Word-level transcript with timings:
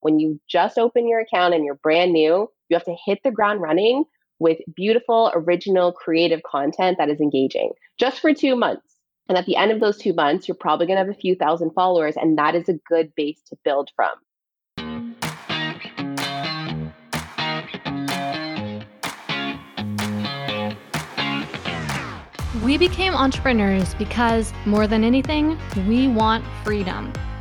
when 0.00 0.18
you 0.18 0.40
just 0.48 0.78
open 0.78 1.08
your 1.08 1.20
account 1.20 1.54
and 1.54 1.64
you're 1.64 1.74
brand 1.76 2.12
new, 2.12 2.50
you 2.68 2.74
have 2.76 2.84
to 2.84 2.96
hit 3.04 3.20
the 3.22 3.30
ground 3.30 3.60
running 3.60 4.04
with 4.38 4.58
beautiful, 4.74 5.30
original, 5.34 5.92
creative 5.92 6.42
content 6.42 6.96
that 6.98 7.10
is 7.10 7.20
engaging 7.20 7.72
just 7.98 8.20
for 8.20 8.32
two 8.32 8.56
months. 8.56 8.96
And 9.28 9.38
at 9.38 9.46
the 9.46 9.56
end 9.56 9.70
of 9.70 9.80
those 9.80 9.98
two 9.98 10.12
months, 10.12 10.48
you're 10.48 10.56
probably 10.56 10.86
going 10.86 10.96
to 10.96 11.04
have 11.04 11.14
a 11.14 11.20
few 11.20 11.36
thousand 11.36 11.70
followers, 11.70 12.16
and 12.16 12.36
that 12.38 12.56
is 12.56 12.68
a 12.68 12.74
good 12.88 13.14
base 13.14 13.40
to 13.48 13.56
build 13.62 13.90
from. 13.94 14.10
We 22.64 22.76
became 22.76 23.14
entrepreneurs 23.14 23.94
because, 23.94 24.52
more 24.66 24.86
than 24.86 25.04
anything, 25.04 25.58
we 25.86 26.08
want 26.08 26.44
freedom. 26.64 27.12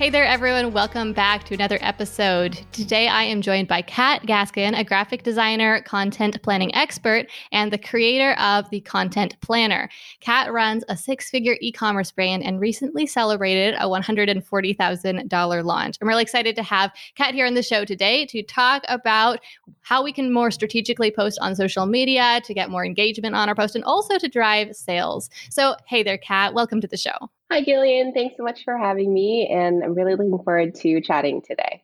Hey 0.00 0.08
there, 0.08 0.24
everyone. 0.24 0.72
Welcome 0.72 1.12
back 1.12 1.44
to 1.44 1.54
another 1.54 1.76
episode. 1.82 2.58
Today, 2.72 3.06
I 3.06 3.24
am 3.24 3.42
joined 3.42 3.68
by 3.68 3.82
Kat 3.82 4.22
Gaskin, 4.22 4.74
a 4.74 4.82
graphic 4.82 5.24
designer, 5.24 5.82
content 5.82 6.42
planning 6.42 6.74
expert, 6.74 7.26
and 7.52 7.70
the 7.70 7.76
creator 7.76 8.32
of 8.40 8.70
the 8.70 8.80
Content 8.80 9.36
Planner. 9.42 9.90
Kat 10.20 10.50
runs 10.50 10.84
a 10.88 10.96
six 10.96 11.28
figure 11.28 11.58
e 11.60 11.70
commerce 11.70 12.10
brand 12.12 12.42
and 12.44 12.60
recently 12.60 13.06
celebrated 13.06 13.74
a 13.74 13.84
$140,000 13.84 15.64
launch. 15.64 15.96
I'm 16.00 16.08
really 16.08 16.22
excited 16.22 16.56
to 16.56 16.62
have 16.62 16.92
Kat 17.14 17.34
here 17.34 17.44
on 17.44 17.52
the 17.52 17.62
show 17.62 17.84
today 17.84 18.24
to 18.24 18.42
talk 18.42 18.82
about 18.88 19.40
how 19.90 20.04
we 20.04 20.12
can 20.12 20.32
more 20.32 20.52
strategically 20.52 21.10
post 21.10 21.36
on 21.42 21.56
social 21.56 21.84
media 21.84 22.40
to 22.44 22.54
get 22.54 22.70
more 22.70 22.84
engagement 22.84 23.34
on 23.34 23.48
our 23.48 23.56
post 23.56 23.74
and 23.74 23.82
also 23.82 24.18
to 24.18 24.28
drive 24.28 24.76
sales. 24.76 25.28
So, 25.50 25.74
hey 25.88 26.04
there, 26.04 26.16
Kat. 26.16 26.54
Welcome 26.54 26.80
to 26.82 26.86
the 26.86 26.96
show. 26.96 27.28
Hi, 27.50 27.60
Gillian. 27.64 28.12
Thanks 28.12 28.36
so 28.36 28.44
much 28.44 28.62
for 28.62 28.78
having 28.78 29.12
me. 29.12 29.48
And 29.48 29.82
I'm 29.82 29.94
really 29.94 30.14
looking 30.14 30.38
forward 30.44 30.76
to 30.76 31.00
chatting 31.00 31.42
today. 31.42 31.82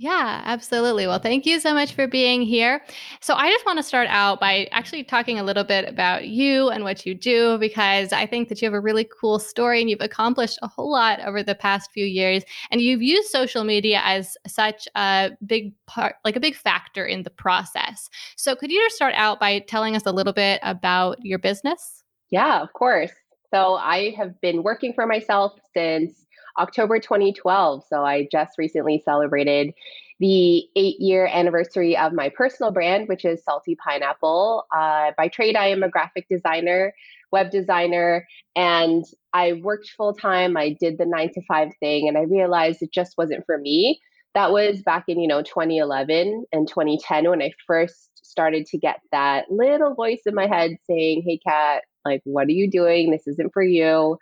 Yeah, 0.00 0.42
absolutely. 0.44 1.08
Well, 1.08 1.18
thank 1.18 1.44
you 1.44 1.58
so 1.58 1.74
much 1.74 1.92
for 1.92 2.06
being 2.06 2.40
here. 2.40 2.84
So, 3.20 3.34
I 3.34 3.50
just 3.50 3.66
want 3.66 3.80
to 3.80 3.82
start 3.82 4.06
out 4.08 4.38
by 4.38 4.68
actually 4.70 5.02
talking 5.02 5.40
a 5.40 5.42
little 5.42 5.64
bit 5.64 5.88
about 5.88 6.28
you 6.28 6.68
and 6.68 6.84
what 6.84 7.04
you 7.04 7.14
do, 7.16 7.58
because 7.58 8.12
I 8.12 8.24
think 8.24 8.48
that 8.48 8.62
you 8.62 8.66
have 8.66 8.74
a 8.74 8.80
really 8.80 9.08
cool 9.20 9.40
story 9.40 9.80
and 9.80 9.90
you've 9.90 10.00
accomplished 10.00 10.56
a 10.62 10.68
whole 10.68 10.92
lot 10.92 11.18
over 11.26 11.42
the 11.42 11.56
past 11.56 11.90
few 11.90 12.06
years. 12.06 12.44
And 12.70 12.80
you've 12.80 13.02
used 13.02 13.28
social 13.28 13.64
media 13.64 14.00
as 14.04 14.36
such 14.46 14.86
a 14.94 15.32
big 15.44 15.72
part, 15.86 16.14
like 16.24 16.36
a 16.36 16.40
big 16.40 16.54
factor 16.54 17.04
in 17.04 17.24
the 17.24 17.30
process. 17.30 18.08
So, 18.36 18.54
could 18.54 18.70
you 18.70 18.80
just 18.80 18.94
start 18.94 19.14
out 19.16 19.40
by 19.40 19.58
telling 19.58 19.96
us 19.96 20.06
a 20.06 20.12
little 20.12 20.32
bit 20.32 20.60
about 20.62 21.18
your 21.24 21.40
business? 21.40 22.04
Yeah, 22.30 22.62
of 22.62 22.72
course. 22.72 23.10
So 23.52 23.74
I 23.76 24.10
have 24.10 24.38
been 24.42 24.62
working 24.62 24.92
for 24.92 25.06
myself 25.06 25.58
since 25.74 26.26
October 26.58 26.98
2012. 26.98 27.84
So 27.88 28.04
I 28.04 28.28
just 28.30 28.58
recently 28.58 29.02
celebrated 29.04 29.72
the 30.20 30.64
eight 30.74 31.00
year 31.00 31.26
anniversary 31.26 31.96
of 31.96 32.12
my 32.12 32.28
personal 32.28 32.72
brand, 32.72 33.08
which 33.08 33.24
is 33.24 33.42
Salty 33.44 33.76
Pineapple. 33.76 34.64
Uh, 34.76 35.12
by 35.16 35.28
trade, 35.28 35.56
I 35.56 35.68
am 35.68 35.82
a 35.82 35.88
graphic 35.88 36.26
designer, 36.28 36.92
web 37.30 37.50
designer, 37.50 38.26
and 38.56 39.04
I 39.32 39.54
worked 39.54 39.90
full 39.96 40.14
time. 40.14 40.56
I 40.56 40.76
did 40.80 40.98
the 40.98 41.06
nine 41.06 41.32
to 41.34 41.42
five 41.46 41.70
thing, 41.80 42.08
and 42.08 42.18
I 42.18 42.22
realized 42.22 42.82
it 42.82 42.92
just 42.92 43.16
wasn't 43.16 43.46
for 43.46 43.58
me. 43.58 44.00
That 44.34 44.50
was 44.52 44.82
back 44.82 45.04
in 45.08 45.20
you 45.20 45.28
know 45.28 45.42
2011 45.42 46.44
and 46.52 46.68
2010 46.68 47.30
when 47.30 47.42
I 47.42 47.52
first 47.66 48.10
started 48.26 48.66
to 48.66 48.78
get 48.78 49.00
that 49.12 49.50
little 49.50 49.94
voice 49.94 50.20
in 50.26 50.34
my 50.34 50.46
head 50.46 50.72
saying, 50.88 51.22
"Hey, 51.24 51.38
Kat, 51.38 51.84
like, 52.04 52.22
what 52.24 52.48
are 52.48 52.52
you 52.52 52.70
doing? 52.70 53.10
This 53.10 53.26
isn't 53.26 53.52
for 53.52 53.62
you. 53.62 54.18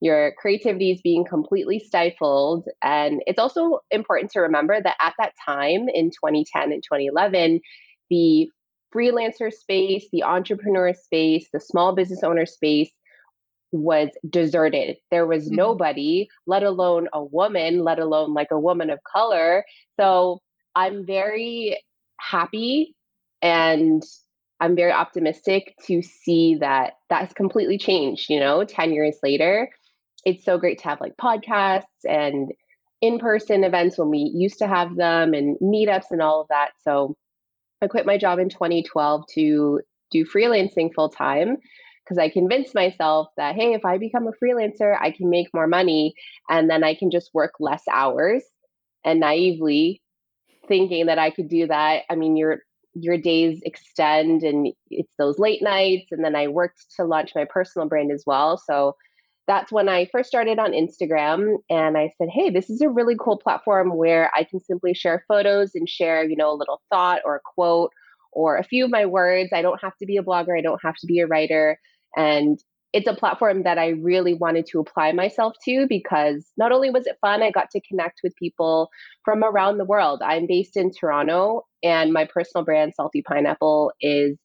Your 0.00 0.32
creativity 0.38 0.90
is 0.90 1.00
being 1.02 1.24
completely 1.24 1.78
stifled. 1.78 2.68
And 2.82 3.22
it's 3.26 3.38
also 3.38 3.80
important 3.90 4.30
to 4.32 4.40
remember 4.40 4.80
that 4.80 4.96
at 5.00 5.14
that 5.18 5.32
time 5.44 5.88
in 5.88 6.10
2010 6.10 6.72
and 6.72 6.82
2011, 6.82 7.60
the 8.10 8.48
freelancer 8.94 9.52
space, 9.52 10.06
the 10.12 10.22
entrepreneur 10.22 10.92
space, 10.94 11.48
the 11.52 11.60
small 11.60 11.94
business 11.94 12.22
owner 12.22 12.46
space 12.46 12.90
was 13.72 14.10
deserted. 14.28 14.96
There 15.10 15.26
was 15.26 15.46
mm-hmm. 15.46 15.56
nobody, 15.56 16.28
let 16.46 16.62
alone 16.62 17.08
a 17.12 17.24
woman, 17.24 17.82
let 17.84 17.98
alone 17.98 18.34
like 18.34 18.50
a 18.50 18.60
woman 18.60 18.90
of 18.90 18.98
color. 19.10 19.64
So 19.98 20.40
I'm 20.74 21.06
very 21.06 21.82
happy 22.20 22.94
and 23.42 24.02
I'm 24.60 24.74
very 24.74 24.92
optimistic 24.92 25.74
to 25.86 26.02
see 26.02 26.56
that 26.60 26.94
that 27.10 27.22
has 27.22 27.32
completely 27.32 27.76
changed, 27.76 28.30
you 28.30 28.40
know, 28.40 28.64
10 28.64 28.92
years 28.92 29.16
later. 29.22 29.70
It's 30.26 30.44
so 30.44 30.58
great 30.58 30.78
to 30.80 30.84
have 30.84 31.00
like 31.00 31.16
podcasts 31.16 32.04
and 32.06 32.52
in 33.00 33.18
person 33.18 33.64
events 33.64 33.96
when 33.96 34.10
we 34.10 34.30
used 34.34 34.58
to 34.58 34.66
have 34.66 34.96
them 34.96 35.32
and 35.32 35.56
meetups 35.60 36.10
and 36.10 36.20
all 36.20 36.42
of 36.42 36.48
that. 36.48 36.72
So 36.82 37.16
I 37.80 37.86
quit 37.86 38.06
my 38.06 38.18
job 38.18 38.38
in 38.38 38.48
2012 38.48 39.24
to 39.34 39.80
do 40.10 40.24
freelancing 40.24 40.92
full 40.92 41.08
time 41.08 41.56
because 42.04 42.18
I 42.18 42.28
convinced 42.28 42.74
myself 42.74 43.28
that, 43.36 43.54
hey, 43.54 43.74
if 43.74 43.84
I 43.84 43.98
become 43.98 44.26
a 44.26 44.44
freelancer, 44.44 44.96
I 45.00 45.12
can 45.12 45.30
make 45.30 45.48
more 45.54 45.66
money 45.66 46.14
and 46.48 46.68
then 46.68 46.84
I 46.84 46.94
can 46.94 47.10
just 47.10 47.30
work 47.32 47.54
less 47.60 47.82
hours. 47.90 48.42
And 49.04 49.20
naively 49.20 50.02
thinking 50.66 51.06
that 51.06 51.18
I 51.18 51.30
could 51.30 51.48
do 51.48 51.68
that, 51.68 52.02
I 52.10 52.16
mean, 52.16 52.36
you're 52.36 52.62
your 52.98 53.18
days 53.18 53.60
extend 53.64 54.42
and 54.42 54.72
it's 54.90 55.12
those 55.18 55.38
late 55.38 55.62
nights 55.62 56.06
and 56.12 56.24
then 56.24 56.34
i 56.34 56.48
worked 56.48 56.86
to 56.96 57.04
launch 57.04 57.32
my 57.34 57.44
personal 57.44 57.86
brand 57.86 58.10
as 58.10 58.24
well 58.26 58.56
so 58.56 58.96
that's 59.46 59.72
when 59.72 59.88
i 59.88 60.06
first 60.12 60.28
started 60.28 60.58
on 60.58 60.72
instagram 60.72 61.56
and 61.70 61.96
i 61.96 62.12
said 62.18 62.28
hey 62.30 62.50
this 62.50 62.70
is 62.70 62.80
a 62.80 62.88
really 62.88 63.16
cool 63.18 63.38
platform 63.38 63.96
where 63.96 64.30
i 64.34 64.44
can 64.44 64.60
simply 64.60 64.94
share 64.94 65.24
photos 65.28 65.74
and 65.74 65.88
share 65.88 66.24
you 66.24 66.36
know 66.36 66.52
a 66.52 66.56
little 66.56 66.80
thought 66.90 67.20
or 67.24 67.36
a 67.36 67.40
quote 67.54 67.92
or 68.36 68.58
a 68.58 68.62
few 68.62 68.84
of 68.84 68.90
my 68.90 69.06
words. 69.06 69.50
I 69.52 69.62
don't 69.62 69.80
have 69.82 69.96
to 69.96 70.06
be 70.06 70.18
a 70.18 70.22
blogger. 70.22 70.56
I 70.56 70.60
don't 70.60 70.80
have 70.84 70.96
to 70.96 71.06
be 71.06 71.20
a 71.20 71.26
writer. 71.26 71.80
And 72.16 72.58
it's 72.92 73.08
a 73.08 73.14
platform 73.14 73.62
that 73.64 73.78
I 73.78 73.88
really 73.88 74.34
wanted 74.34 74.66
to 74.66 74.78
apply 74.78 75.12
myself 75.12 75.54
to 75.64 75.86
because 75.88 76.46
not 76.56 76.70
only 76.70 76.90
was 76.90 77.06
it 77.06 77.18
fun, 77.20 77.42
I 77.42 77.50
got 77.50 77.70
to 77.70 77.80
connect 77.80 78.20
with 78.22 78.36
people 78.36 78.90
from 79.24 79.42
around 79.42 79.78
the 79.78 79.84
world. 79.84 80.20
I'm 80.22 80.46
based 80.46 80.76
in 80.76 80.92
Toronto, 80.92 81.66
and 81.82 82.12
my 82.12 82.26
personal 82.26 82.64
brand, 82.64 82.92
Salty 82.94 83.22
Pineapple, 83.22 83.92
is 84.00 84.38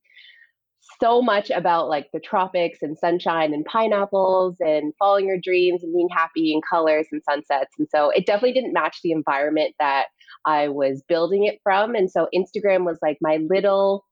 so 1.02 1.22
much 1.22 1.50
about 1.50 1.90
like 1.90 2.08
the 2.14 2.20
tropics 2.20 2.80
and 2.82 2.98
sunshine 2.98 3.54
and 3.54 3.66
pineapples 3.66 4.58
and 4.60 4.94
following 5.00 5.28
your 5.28 5.40
dreams 5.40 5.84
and 5.84 5.94
being 5.94 6.10
happy 6.10 6.54
and 6.54 6.64
colors 6.70 7.08
and 7.12 7.22
sunsets. 7.24 7.74
And 7.80 7.88
so 7.90 8.10
it 8.12 8.26
definitely 8.26 8.54
didn't 8.54 8.74
match 8.74 9.00
the 9.04 9.12
environment 9.12 9.74
that 9.80 10.08
I 10.46 10.68
was 10.68 11.04
building 11.08 11.46
it 11.46 11.60
from. 11.64 11.96
And 11.96 12.10
so 12.10 12.28
Instagram 12.36 12.86
was 12.86 13.00
like 13.02 13.18
my 13.22 13.38
little 13.38 14.06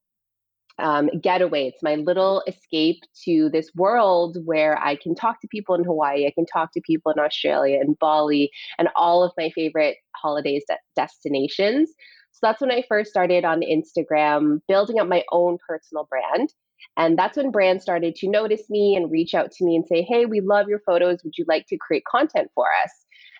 um, 0.79 1.09
getaway. 1.22 1.67
It's 1.67 1.83
my 1.83 1.95
little 1.95 2.41
escape 2.47 3.01
to 3.25 3.49
this 3.49 3.69
world 3.75 4.38
where 4.45 4.79
I 4.79 4.95
can 4.95 5.13
talk 5.13 5.41
to 5.41 5.47
people 5.47 5.75
in 5.75 5.83
Hawaii, 5.83 6.25
I 6.25 6.31
can 6.33 6.45
talk 6.45 6.72
to 6.73 6.81
people 6.81 7.11
in 7.11 7.19
Australia 7.19 7.79
and 7.81 7.99
Bali, 7.99 8.49
and 8.78 8.88
all 8.95 9.23
of 9.23 9.33
my 9.38 9.51
favorite 9.53 9.97
holidays 10.16 10.63
de- 10.67 10.78
destinations. 10.95 11.89
So 12.31 12.39
that's 12.44 12.61
when 12.61 12.72
I 12.72 12.83
first 12.88 13.11
started 13.11 13.44
on 13.44 13.61
Instagram, 13.61 14.61
building 14.67 14.99
up 14.99 15.07
my 15.07 15.23
own 15.31 15.57
personal 15.67 16.07
brand. 16.09 16.53
And 16.99 17.17
that's 17.17 17.37
when 17.37 17.49
brands 17.49 17.81
started 17.81 18.13
to 18.17 18.29
notice 18.29 18.69
me 18.69 18.96
and 18.96 19.09
reach 19.09 19.34
out 19.34 19.51
to 19.53 19.66
me 19.66 19.75
and 19.75 19.87
say, 19.87 20.03
Hey, 20.03 20.25
we 20.25 20.41
love 20.41 20.67
your 20.67 20.81
photos. 20.85 21.23
Would 21.23 21.37
you 21.37 21.46
like 21.47 21.66
to 21.67 21.78
create 21.78 22.03
content 22.05 22.51
for 22.53 22.67
us? 22.84 22.91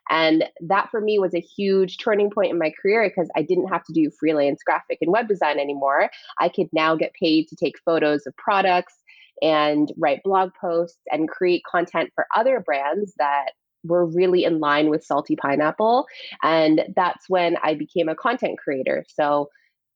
And 0.10 0.46
that 0.62 0.90
for 0.90 1.02
me 1.02 1.20
was 1.20 1.36
a 1.36 1.40
huge 1.40 1.98
turning 1.98 2.32
point 2.32 2.52
in 2.52 2.58
my 2.58 2.72
career 2.82 3.08
because 3.08 3.30
I 3.36 3.44
didn't 3.44 3.68
have 3.68 3.84
to 3.84 3.94
do 3.94 4.10
freelance 4.20 4.64
graphic 4.64 4.98
and 5.02 5.12
web 5.12 5.28
design 5.28 5.60
anymore. 5.60 6.10
I 6.40 6.50
could 6.50 6.68
now 6.74 6.96
get 6.96 7.14
paid 7.14 7.48
to 7.50 7.56
take 7.56 7.76
photos 7.86 8.26
of 8.26 8.36
products 8.38 8.96
and 9.42 9.92
write 9.98 10.24
blog 10.24 10.52
posts 10.60 11.00
and 11.12 11.30
create 11.30 11.62
content 11.70 12.12
for 12.16 12.26
other 12.36 12.60
brands 12.60 13.14
that 13.20 13.52
were 13.84 14.06
really 14.06 14.44
in 14.46 14.60
line 14.60 14.90
with 14.90 15.04
Salty 15.04 15.36
Pineapple. 15.36 16.06
And 16.44 16.82
that's 16.96 17.30
when 17.30 17.58
I 17.64 17.76
became 17.76 18.10
a 18.10 18.16
content 18.16 18.58
creator. 18.58 19.06
So 19.08 19.50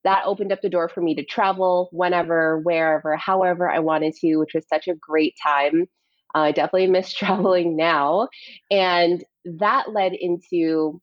that 0.04 0.24
opened 0.26 0.52
up 0.52 0.62
the 0.62 0.70
door 0.70 0.90
for 0.90 1.02
me 1.02 1.16
to 1.16 1.24
travel 1.24 1.90
whenever, 1.92 2.60
wherever, 2.60 3.16
however 3.16 3.70
I 3.70 3.80
wanted 3.80 4.16
to, 4.16 4.38
which 4.38 4.54
was 4.54 4.68
such 4.68 4.88
a 4.88 4.96
great 4.96 5.36
time. 5.42 5.88
Uh, 6.36 6.40
I 6.40 6.52
definitely 6.52 6.88
miss 6.88 7.14
traveling 7.14 7.76
now. 7.76 8.30
And 8.70 9.24
that 9.46 9.92
led 9.92 10.14
into 10.14 11.02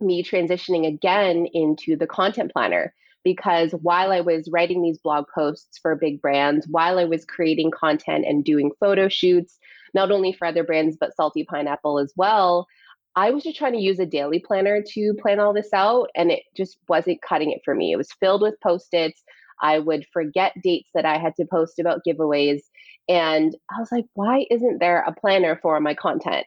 me 0.00 0.22
transitioning 0.24 0.86
again 0.86 1.46
into 1.52 1.96
the 1.96 2.06
content 2.06 2.52
planner 2.52 2.92
because 3.22 3.72
while 3.80 4.12
I 4.12 4.20
was 4.20 4.50
writing 4.52 4.82
these 4.82 4.98
blog 4.98 5.24
posts 5.34 5.78
for 5.80 5.96
big 5.96 6.20
brands, 6.20 6.66
while 6.68 6.98
I 6.98 7.04
was 7.04 7.24
creating 7.24 7.70
content 7.70 8.26
and 8.26 8.44
doing 8.44 8.70
photo 8.78 9.08
shoots, 9.08 9.58
not 9.94 10.10
only 10.10 10.32
for 10.32 10.46
other 10.46 10.64
brands, 10.64 10.96
but 11.00 11.16
Salty 11.16 11.44
Pineapple 11.44 11.98
as 11.98 12.12
well, 12.16 12.66
I 13.16 13.30
was 13.30 13.44
just 13.44 13.56
trying 13.56 13.74
to 13.74 13.80
use 13.80 13.98
a 13.98 14.06
daily 14.06 14.40
planner 14.40 14.82
to 14.94 15.14
plan 15.20 15.38
all 15.38 15.52
this 15.52 15.72
out, 15.72 16.08
and 16.16 16.30
it 16.30 16.42
just 16.56 16.78
wasn't 16.88 17.22
cutting 17.22 17.52
it 17.52 17.60
for 17.64 17.74
me. 17.74 17.92
It 17.92 17.96
was 17.96 18.08
filled 18.20 18.42
with 18.42 18.60
post 18.60 18.88
its. 18.92 19.22
I 19.62 19.78
would 19.78 20.04
forget 20.12 20.52
dates 20.62 20.90
that 20.94 21.04
I 21.04 21.18
had 21.18 21.34
to 21.36 21.46
post 21.46 21.78
about 21.78 22.00
giveaways. 22.06 22.60
And 23.08 23.54
I 23.70 23.78
was 23.78 23.92
like, 23.92 24.06
why 24.14 24.46
isn't 24.50 24.80
there 24.80 25.04
a 25.06 25.14
planner 25.14 25.58
for 25.62 25.78
my 25.80 25.94
content? 25.94 26.46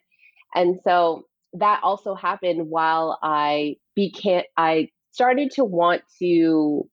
And 0.54 0.80
so 0.84 1.26
that 1.54 1.82
also 1.84 2.16
happened 2.16 2.70
while 2.70 3.18
I 3.24 3.78
became, 3.96 4.44
I 4.58 4.90
started 5.12 5.52
to 5.52 5.64
want 5.64 6.02
to 6.20 6.88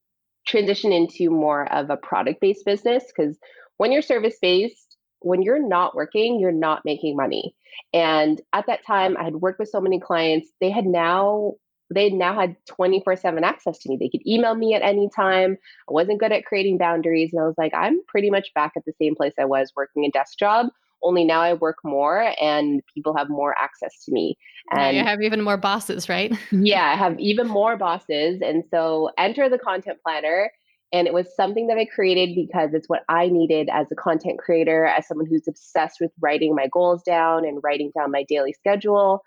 transition 0.47 0.91
into 0.91 1.29
more 1.29 1.71
of 1.71 1.89
a 1.89 1.97
product 1.97 2.39
based 2.39 2.65
business 2.65 3.03
because 3.05 3.37
when 3.77 3.91
you're 3.91 4.01
service 4.01 4.37
based, 4.41 4.94
when 5.25 5.41
you're 5.41 5.65
not 5.65 5.95
working, 5.95 6.39
you're 6.39 6.51
not 6.51 6.83
making 6.85 7.15
money. 7.15 7.55
And 7.93 8.41
at 8.53 8.67
that 8.67 8.85
time, 8.85 9.17
I 9.17 9.23
had 9.23 9.35
worked 9.35 9.59
with 9.59 9.69
so 9.69 9.81
many 9.81 9.99
clients. 9.99 10.49
They 10.61 10.69
had 10.69 10.85
now 10.85 11.53
they 11.93 12.09
now 12.09 12.33
had 12.33 12.55
24 12.67 13.15
7 13.15 13.43
access 13.43 13.77
to 13.79 13.89
me. 13.89 13.97
They 13.99 14.09
could 14.09 14.25
email 14.27 14.55
me 14.55 14.73
at 14.73 14.81
any 14.81 15.07
time. 15.15 15.57
I 15.87 15.93
wasn't 15.93 16.19
good 16.19 16.31
at 16.31 16.45
creating 16.45 16.79
boundaries. 16.79 17.29
And 17.31 17.41
I 17.41 17.45
was 17.45 17.53
like, 17.59 17.73
I'm 17.75 17.99
pretty 18.07 18.31
much 18.31 18.51
back 18.55 18.71
at 18.75 18.85
the 18.85 18.93
same 18.99 19.15
place 19.15 19.33
I 19.39 19.45
was 19.45 19.71
working 19.75 20.03
a 20.03 20.09
desk 20.09 20.37
job 20.39 20.67
only 21.03 21.23
now 21.23 21.41
I 21.41 21.53
work 21.53 21.77
more 21.83 22.33
and 22.41 22.81
people 22.93 23.15
have 23.15 23.29
more 23.29 23.55
access 23.57 24.03
to 24.05 24.11
me. 24.11 24.37
And 24.71 24.97
you 24.97 25.03
have 25.03 25.21
even 25.21 25.41
more 25.41 25.57
bosses, 25.57 26.09
right? 26.09 26.33
yeah, 26.51 26.85
I 26.85 26.95
have 26.95 27.19
even 27.19 27.47
more 27.47 27.77
bosses. 27.77 28.41
And 28.41 28.63
so 28.71 29.11
enter 29.17 29.47
the 29.47 29.59
content 29.59 29.99
planner. 30.03 30.51
And 30.95 31.07
it 31.07 31.13
was 31.13 31.35
something 31.35 31.67
that 31.67 31.77
I 31.77 31.83
created 31.83 32.35
because 32.35 32.73
it's 32.73 32.87
what 32.87 33.03
I 33.09 33.27
needed 33.27 33.67
as 33.69 33.91
a 33.91 33.95
content 33.95 34.39
creator, 34.39 34.85
as 34.85 35.05
someone 35.05 35.27
who's 35.27 35.45
obsessed 35.45 35.99
with 35.99 36.11
writing 36.21 36.55
my 36.55 36.69
goals 36.71 37.03
down 37.03 37.43
and 37.43 37.59
writing 37.61 37.91
down 37.93 38.11
my 38.11 38.23
daily 38.29 38.53
schedule. 38.53 39.21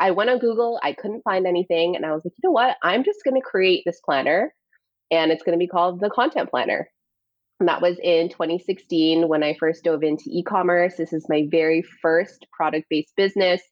I 0.00 0.10
went 0.10 0.30
on 0.30 0.40
Google, 0.40 0.80
I 0.82 0.94
couldn't 0.94 1.22
find 1.22 1.46
anything. 1.46 1.94
And 1.94 2.04
I 2.04 2.10
was 2.10 2.24
like, 2.24 2.32
you 2.32 2.48
know 2.48 2.50
what? 2.50 2.76
I'm 2.82 3.04
just 3.04 3.20
going 3.22 3.40
to 3.40 3.48
create 3.48 3.84
this 3.86 4.00
planner 4.04 4.52
and 5.12 5.30
it's 5.30 5.44
going 5.44 5.56
to 5.56 5.62
be 5.62 5.68
called 5.68 6.00
the 6.00 6.10
content 6.10 6.50
planner. 6.50 6.90
And 7.60 7.68
that 7.68 7.82
was 7.82 8.00
in 8.02 8.28
2016 8.28 9.28
when 9.28 9.44
I 9.44 9.54
first 9.60 9.84
dove 9.84 10.02
into 10.02 10.24
e 10.26 10.42
commerce. 10.42 10.96
This 10.96 11.12
is 11.12 11.28
my 11.28 11.46
very 11.48 11.84
first 12.02 12.48
product 12.52 12.86
based 12.90 13.14
business. 13.16 13.62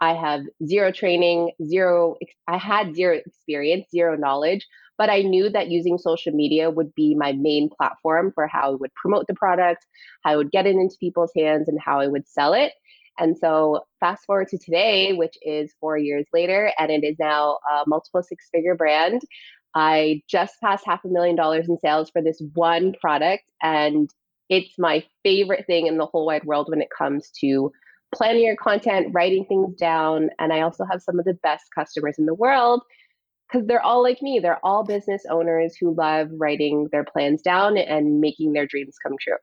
I 0.00 0.14
have 0.14 0.42
zero 0.64 0.92
training, 0.92 1.50
zero, 1.66 2.14
I 2.46 2.58
had 2.58 2.94
zero 2.94 3.16
experience, 3.16 3.86
zero 3.90 4.16
knowledge, 4.16 4.68
but 5.02 5.10
I 5.10 5.22
knew 5.22 5.50
that 5.50 5.66
using 5.66 5.98
social 5.98 6.32
media 6.32 6.70
would 6.70 6.94
be 6.94 7.16
my 7.16 7.32
main 7.32 7.68
platform 7.68 8.30
for 8.36 8.46
how 8.46 8.70
I 8.70 8.76
would 8.76 8.94
promote 8.94 9.26
the 9.26 9.34
product, 9.34 9.84
how 10.22 10.30
I 10.30 10.36
would 10.36 10.52
get 10.52 10.64
it 10.64 10.76
into 10.76 10.94
people's 11.00 11.32
hands, 11.36 11.68
and 11.68 11.76
how 11.84 11.98
I 11.98 12.06
would 12.06 12.28
sell 12.28 12.54
it. 12.54 12.72
And 13.18 13.36
so, 13.36 13.80
fast 13.98 14.24
forward 14.26 14.46
to 14.50 14.58
today, 14.58 15.12
which 15.12 15.36
is 15.42 15.74
four 15.80 15.98
years 15.98 16.24
later, 16.32 16.70
and 16.78 16.92
it 16.92 17.02
is 17.02 17.16
now 17.18 17.58
a 17.68 17.82
multiple 17.88 18.22
six 18.22 18.48
figure 18.52 18.76
brand. 18.76 19.22
I 19.74 20.22
just 20.28 20.54
passed 20.60 20.86
half 20.86 21.04
a 21.04 21.08
million 21.08 21.34
dollars 21.34 21.68
in 21.68 21.78
sales 21.78 22.08
for 22.08 22.22
this 22.22 22.40
one 22.54 22.94
product, 23.00 23.42
and 23.60 24.08
it's 24.50 24.78
my 24.78 25.04
favorite 25.24 25.66
thing 25.66 25.88
in 25.88 25.98
the 25.98 26.06
whole 26.06 26.26
wide 26.26 26.44
world 26.44 26.68
when 26.70 26.80
it 26.80 26.90
comes 26.96 27.32
to 27.40 27.72
planning 28.14 28.44
your 28.44 28.54
content, 28.54 29.08
writing 29.12 29.46
things 29.46 29.74
down. 29.74 30.30
And 30.38 30.52
I 30.52 30.60
also 30.60 30.84
have 30.84 31.02
some 31.02 31.18
of 31.18 31.24
the 31.24 31.34
best 31.42 31.64
customers 31.74 32.20
in 32.20 32.26
the 32.26 32.34
world 32.34 32.84
because 33.52 33.66
they're 33.66 33.82
all 33.82 34.02
like 34.02 34.22
me. 34.22 34.40
They're 34.40 34.64
all 34.64 34.84
business 34.84 35.24
owners 35.30 35.76
who 35.78 35.94
love 35.94 36.28
writing 36.32 36.88
their 36.92 37.04
plans 37.04 37.42
down 37.42 37.76
and 37.76 38.20
making 38.20 38.52
their 38.52 38.66
dreams 38.66 38.96
come 39.02 39.16
true. 39.20 39.36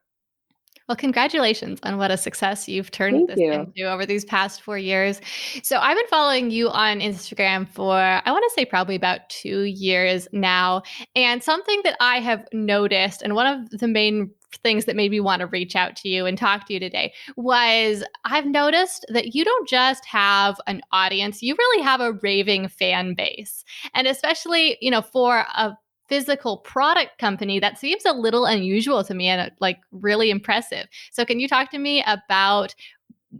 Well, 0.87 0.95
congratulations 0.95 1.79
on 1.83 1.99
what 1.99 2.09
a 2.09 2.17
success 2.17 2.67
you've 2.67 2.89
turned 2.89 3.27
Thank 3.27 3.29
this 3.29 3.39
you. 3.39 3.51
into 3.51 3.83
over 3.83 4.07
these 4.07 4.25
past 4.25 4.63
four 4.63 4.79
years. 4.79 5.21
So, 5.61 5.77
I've 5.77 5.95
been 5.95 6.07
following 6.07 6.49
you 6.49 6.69
on 6.69 6.99
Instagram 6.99 7.69
for, 7.69 7.93
I 7.93 8.31
want 8.31 8.43
to 8.43 8.53
say, 8.55 8.65
probably 8.65 8.95
about 8.95 9.29
two 9.29 9.65
years 9.65 10.27
now. 10.31 10.81
And 11.15 11.43
something 11.43 11.81
that 11.83 11.95
I 11.99 12.19
have 12.21 12.47
noticed, 12.53 13.21
and 13.21 13.35
one 13.35 13.45
of 13.45 13.69
the 13.69 13.87
main 13.87 14.31
things 14.57 14.85
that 14.85 14.95
made 14.95 15.11
me 15.11 15.19
want 15.19 15.41
to 15.41 15.47
reach 15.47 15.75
out 15.75 15.95
to 15.97 16.09
you 16.09 16.25
and 16.25 16.37
talk 16.37 16.67
to 16.67 16.73
you 16.73 16.79
today 16.79 17.13
was 17.35 18.03
I've 18.25 18.45
noticed 18.45 19.05
that 19.09 19.35
you 19.35 19.45
don't 19.45 19.67
just 19.67 20.05
have 20.05 20.59
an 20.67 20.81
audience, 20.91 21.41
you 21.41 21.55
really 21.57 21.83
have 21.83 22.01
a 22.01 22.13
raving 22.13 22.67
fan 22.67 23.13
base. 23.13 23.63
And 23.93 24.07
especially, 24.07 24.77
you 24.81 24.91
know, 24.91 25.01
for 25.01 25.45
a 25.55 25.77
physical 26.09 26.57
product 26.57 27.19
company 27.19 27.59
that 27.59 27.77
seems 27.77 28.03
a 28.03 28.13
little 28.13 28.45
unusual 28.45 29.03
to 29.03 29.13
me 29.13 29.27
and 29.27 29.41
uh, 29.41 29.53
like 29.59 29.79
really 29.91 30.31
impressive. 30.31 30.87
So 31.11 31.23
can 31.23 31.39
you 31.39 31.47
talk 31.47 31.69
to 31.71 31.77
me 31.77 32.03
about 32.07 32.73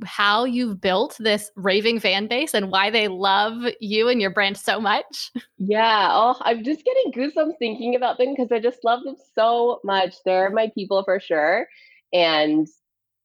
how 0.06 0.46
you've 0.46 0.80
built 0.80 1.18
this 1.20 1.52
raving 1.56 2.00
fan 2.00 2.28
base 2.28 2.54
and 2.54 2.72
why 2.72 2.90
they 2.90 3.08
love 3.08 3.64
you 3.80 4.08
and 4.08 4.22
your 4.22 4.30
brand 4.30 4.58
so 4.58 4.80
much? 4.80 5.32
Yeah. 5.58 6.10
Oh, 6.12 6.38
I'm 6.42 6.64
just 6.64 6.86
getting 6.86 7.12
goosebumps 7.12 7.58
thinking 7.60 7.96
about 7.96 8.18
them 8.18 8.34
because 8.34 8.52
I 8.52 8.60
just 8.60 8.84
love 8.84 9.04
them 9.04 9.16
so 9.36 9.80
much. 9.84 10.16
They're 10.26 10.50
my 10.52 10.72
people 10.76 11.04
for 11.04 11.20
sure. 11.20 11.68
And 12.14 12.68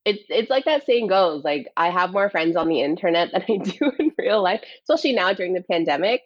it's 0.05 0.25
it's 0.29 0.51
like 0.51 0.65
that 0.67 0.85
saying 0.87 1.07
goes, 1.07 1.45
like 1.45 1.69
I 1.77 1.91
have 1.91 2.13
more 2.13 2.31
friends 2.31 2.57
on 2.57 2.69
the 2.69 2.81
internet 2.81 3.33
than 3.33 3.43
I 3.43 3.57
do 3.63 3.93
in 3.99 4.13
real 4.19 4.43
life, 4.43 4.63
especially 4.83 5.13
now 5.13 5.33
during 5.33 5.55
the 5.55 5.63
pandemic. 5.63 6.23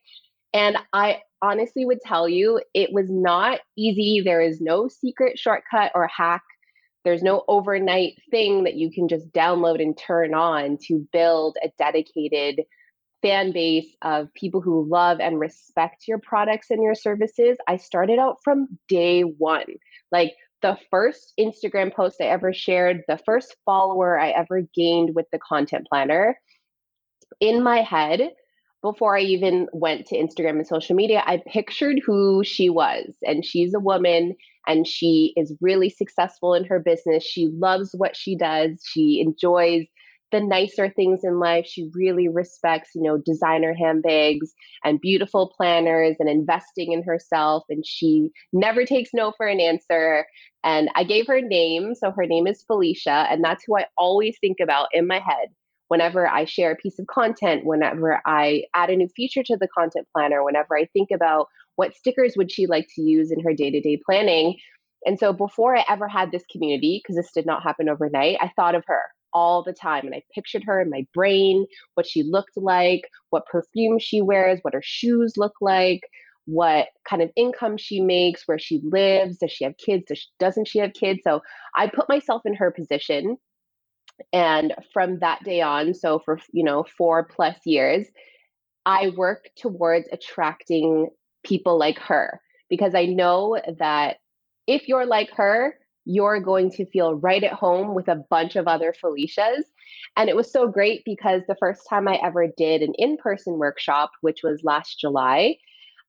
And 0.52 0.78
I 0.92 1.20
honestly 1.42 1.84
would 1.84 2.00
tell 2.00 2.28
you 2.28 2.60
it 2.74 2.92
was 2.92 3.10
not 3.10 3.60
easy. 3.76 4.20
There 4.20 4.40
is 4.40 4.60
no 4.60 4.88
secret 4.88 5.38
shortcut 5.38 5.92
or 5.94 6.06
hack. 6.08 6.42
There's 7.04 7.22
no 7.22 7.44
overnight 7.48 8.14
thing 8.30 8.64
that 8.64 8.74
you 8.74 8.90
can 8.90 9.08
just 9.08 9.30
download 9.32 9.80
and 9.80 9.96
turn 9.96 10.34
on 10.34 10.78
to 10.86 11.06
build 11.12 11.56
a 11.62 11.70
dedicated 11.78 12.62
fan 13.22 13.52
base 13.52 13.96
of 14.02 14.32
people 14.34 14.60
who 14.60 14.88
love 14.88 15.18
and 15.20 15.40
respect 15.40 16.04
your 16.06 16.18
products 16.18 16.70
and 16.70 16.82
your 16.82 16.94
services. 16.94 17.56
I 17.66 17.76
started 17.76 18.18
out 18.18 18.38
from 18.44 18.78
day 18.88 19.22
one. 19.22 19.64
Like 20.12 20.34
the 20.62 20.78
first 20.90 21.32
Instagram 21.38 21.92
post 21.92 22.16
I 22.20 22.26
ever 22.26 22.52
shared, 22.52 23.02
the 23.08 23.18
first 23.24 23.56
follower 23.64 24.18
I 24.18 24.30
ever 24.30 24.62
gained 24.74 25.14
with 25.14 25.26
the 25.32 25.38
content 25.38 25.86
planner, 25.88 26.38
in 27.40 27.62
my 27.62 27.82
head, 27.82 28.30
before 28.82 29.16
I 29.16 29.22
even 29.22 29.66
went 29.72 30.06
to 30.06 30.16
Instagram 30.16 30.58
and 30.58 30.66
social 30.66 30.94
media, 30.94 31.22
I 31.26 31.42
pictured 31.46 32.00
who 32.04 32.44
she 32.44 32.70
was. 32.70 33.16
And 33.22 33.44
she's 33.44 33.74
a 33.74 33.80
woman 33.80 34.36
and 34.68 34.86
she 34.86 35.32
is 35.36 35.56
really 35.60 35.88
successful 35.88 36.54
in 36.54 36.64
her 36.64 36.78
business. 36.78 37.24
She 37.24 37.48
loves 37.58 37.90
what 37.96 38.14
she 38.14 38.36
does. 38.36 38.80
She 38.84 39.20
enjoys 39.20 39.86
the 40.30 40.40
nicer 40.40 40.90
things 40.90 41.20
in 41.24 41.40
life. 41.40 41.66
She 41.66 41.90
really 41.94 42.28
respects, 42.28 42.90
you 42.94 43.02
know, 43.02 43.16
designer 43.16 43.74
handbags 43.74 44.52
and 44.84 45.00
beautiful 45.00 45.54
planners 45.56 46.16
and 46.20 46.28
investing 46.28 46.92
in 46.92 47.02
herself. 47.02 47.64
And 47.70 47.84
she 47.84 48.28
never 48.52 48.84
takes 48.84 49.10
no 49.14 49.32
for 49.36 49.46
an 49.46 49.58
answer. 49.58 50.26
And 50.62 50.90
I 50.94 51.04
gave 51.04 51.26
her 51.28 51.36
a 51.36 51.42
name. 51.42 51.94
So 51.94 52.10
her 52.10 52.26
name 52.26 52.46
is 52.46 52.62
Felicia. 52.66 53.26
And 53.30 53.42
that's 53.42 53.64
who 53.66 53.78
I 53.78 53.86
always 53.96 54.36
think 54.40 54.58
about 54.62 54.88
in 54.92 55.06
my 55.06 55.18
head 55.18 55.48
whenever 55.88 56.28
I 56.28 56.44
share 56.44 56.72
a 56.72 56.76
piece 56.76 56.98
of 56.98 57.06
content, 57.06 57.64
whenever 57.64 58.20
I 58.26 58.64
add 58.74 58.90
a 58.90 58.96
new 58.96 59.08
feature 59.16 59.42
to 59.42 59.56
the 59.56 59.68
content 59.68 60.06
planner, 60.14 60.44
whenever 60.44 60.76
I 60.76 60.84
think 60.92 61.08
about 61.10 61.48
what 61.78 61.94
stickers 61.94 62.34
would 62.36 62.50
she 62.50 62.66
like 62.66 62.88
to 62.96 63.02
use 63.02 63.30
in 63.30 63.40
her 63.40 63.54
day-to-day 63.54 64.00
planning. 64.04 64.56
And 65.06 65.16
so 65.16 65.32
before 65.32 65.76
I 65.76 65.84
ever 65.88 66.08
had 66.08 66.32
this 66.32 66.42
community, 66.50 67.00
because 67.00 67.14
this 67.14 67.30
did 67.32 67.46
not 67.46 67.62
happen 67.62 67.88
overnight, 67.88 68.36
I 68.40 68.50
thought 68.56 68.74
of 68.74 68.82
her 68.88 69.00
all 69.32 69.62
the 69.62 69.72
time 69.72 70.04
and 70.04 70.14
I 70.14 70.22
pictured 70.34 70.64
her 70.64 70.80
in 70.80 70.90
my 70.90 71.06
brain, 71.14 71.66
what 71.94 72.06
she 72.06 72.24
looked 72.24 72.56
like, 72.56 73.02
what 73.30 73.46
perfume 73.46 74.00
she 74.00 74.20
wears, 74.20 74.58
what 74.62 74.74
her 74.74 74.82
shoes 74.82 75.34
look 75.36 75.54
like, 75.60 76.00
what 76.46 76.88
kind 77.08 77.22
of 77.22 77.30
income 77.36 77.76
she 77.76 78.00
makes, 78.00 78.42
where 78.46 78.58
she 78.58 78.80
lives, 78.82 79.38
does 79.38 79.52
she 79.52 79.62
have 79.62 79.76
kids, 79.76 80.04
does 80.08 80.18
she, 80.18 80.28
doesn't 80.40 80.66
she 80.66 80.80
have 80.80 80.94
kids? 80.94 81.20
So 81.22 81.42
I 81.76 81.86
put 81.86 82.08
myself 82.08 82.42
in 82.44 82.54
her 82.54 82.72
position 82.72 83.36
and 84.32 84.74
from 84.92 85.20
that 85.20 85.44
day 85.44 85.60
on 85.60 85.94
so 85.94 86.18
for 86.24 86.40
you 86.52 86.64
know 86.64 86.84
4 86.96 87.24
plus 87.24 87.56
years 87.64 88.06
i 88.84 89.10
work 89.16 89.48
towards 89.56 90.08
attracting 90.10 91.08
people 91.44 91.78
like 91.78 91.98
her 91.98 92.40
because 92.68 92.94
i 92.94 93.04
know 93.04 93.60
that 93.78 94.18
if 94.66 94.88
you're 94.88 95.06
like 95.06 95.30
her 95.30 95.74
you're 96.04 96.40
going 96.40 96.70
to 96.70 96.86
feel 96.86 97.14
right 97.14 97.44
at 97.44 97.52
home 97.52 97.94
with 97.94 98.08
a 98.08 98.24
bunch 98.30 98.56
of 98.56 98.66
other 98.66 98.94
felicias. 98.94 99.64
And 100.16 100.30
it 100.30 100.36
was 100.36 100.50
so 100.50 100.66
great 100.66 101.02
because 101.04 101.42
the 101.46 101.56
first 101.60 101.82
time 101.88 102.08
i 102.08 102.18
ever 102.22 102.46
did 102.56 102.82
an 102.82 102.94
in-person 102.96 103.58
workshop 103.58 104.10
which 104.22 104.40
was 104.42 104.64
last 104.64 104.98
july 104.98 105.56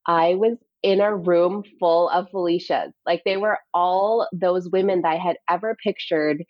i 0.07 0.36
was 0.36 0.57
in 0.81 1.01
a 1.01 1.13
room 1.13 1.62
full 1.77 2.07
of 2.07 2.29
felicias. 2.31 2.93
Like 3.05 3.21
they 3.25 3.36
were 3.36 3.59
all 3.74 4.27
those 4.31 4.69
women 4.69 5.01
that 5.01 5.09
i 5.09 5.17
had 5.17 5.38
ever 5.50 5.75
pictured 5.83 6.45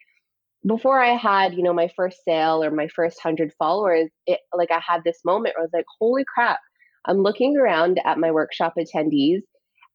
before 0.67 1.01
I 1.01 1.15
had, 1.15 1.53
you 1.53 1.63
know, 1.63 1.74
my 1.74 1.89
first 1.95 2.17
sale 2.25 2.63
or 2.63 2.71
my 2.71 2.89
first 2.89 3.19
hundred 3.21 3.53
followers, 3.57 4.09
it 4.27 4.39
like 4.53 4.71
I 4.71 4.81
had 4.86 5.03
this 5.03 5.19
moment 5.24 5.55
where 5.55 5.62
I 5.62 5.65
was 5.65 5.74
like, 5.74 5.86
holy 6.00 6.25
crap, 6.25 6.59
I'm 7.06 7.20
looking 7.20 7.58
around 7.58 8.00
at 8.06 8.20
my 8.20 8.32
workshop 8.32 8.75
attendees 8.77 9.41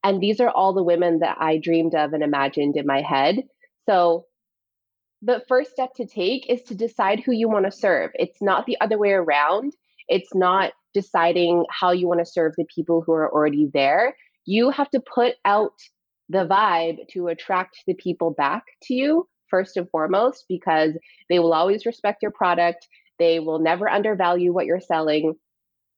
And 0.04 0.22
these 0.22 0.40
are 0.40 0.50
all 0.50 0.74
the 0.74 0.84
women 0.84 1.20
that 1.20 1.38
I 1.40 1.58
dreamed 1.58 1.94
of 1.94 2.12
and 2.14 2.22
imagined 2.22 2.76
in 2.76 2.86
my 2.86 3.02
head. 3.02 3.42
So 3.88 4.26
the 5.22 5.42
first 5.48 5.72
step 5.72 5.94
to 5.96 6.06
take 6.06 6.48
is 6.50 6.62
to 6.64 6.74
decide 6.74 7.20
who 7.20 7.32
you 7.32 7.48
want 7.48 7.66
to 7.66 7.72
serve. 7.72 8.10
It's 8.14 8.42
not 8.42 8.66
the 8.66 8.78
other 8.80 8.98
way 8.98 9.12
around. 9.12 9.74
It's 10.08 10.34
not 10.34 10.72
deciding 10.94 11.64
how 11.70 11.92
you 11.92 12.08
want 12.08 12.20
to 12.20 12.26
serve 12.26 12.54
the 12.56 12.66
people 12.74 13.02
who 13.06 13.12
are 13.12 13.32
already 13.32 13.70
there. 13.72 14.16
You 14.46 14.70
have 14.70 14.90
to 14.90 15.00
put 15.00 15.34
out 15.44 15.72
the 16.28 16.46
vibe 16.46 17.08
to 17.12 17.28
attract 17.28 17.78
the 17.86 17.94
people 17.94 18.30
back 18.32 18.64
to 18.84 18.94
you 18.94 19.28
first 19.48 19.76
and 19.76 19.88
foremost 19.90 20.44
because 20.48 20.92
they 21.30 21.38
will 21.38 21.54
always 21.54 21.86
respect 21.86 22.22
your 22.22 22.32
product. 22.32 22.88
They 23.18 23.40
will 23.40 23.60
never 23.60 23.88
undervalue 23.88 24.52
what 24.52 24.66
you're 24.66 24.80
selling. 24.80 25.34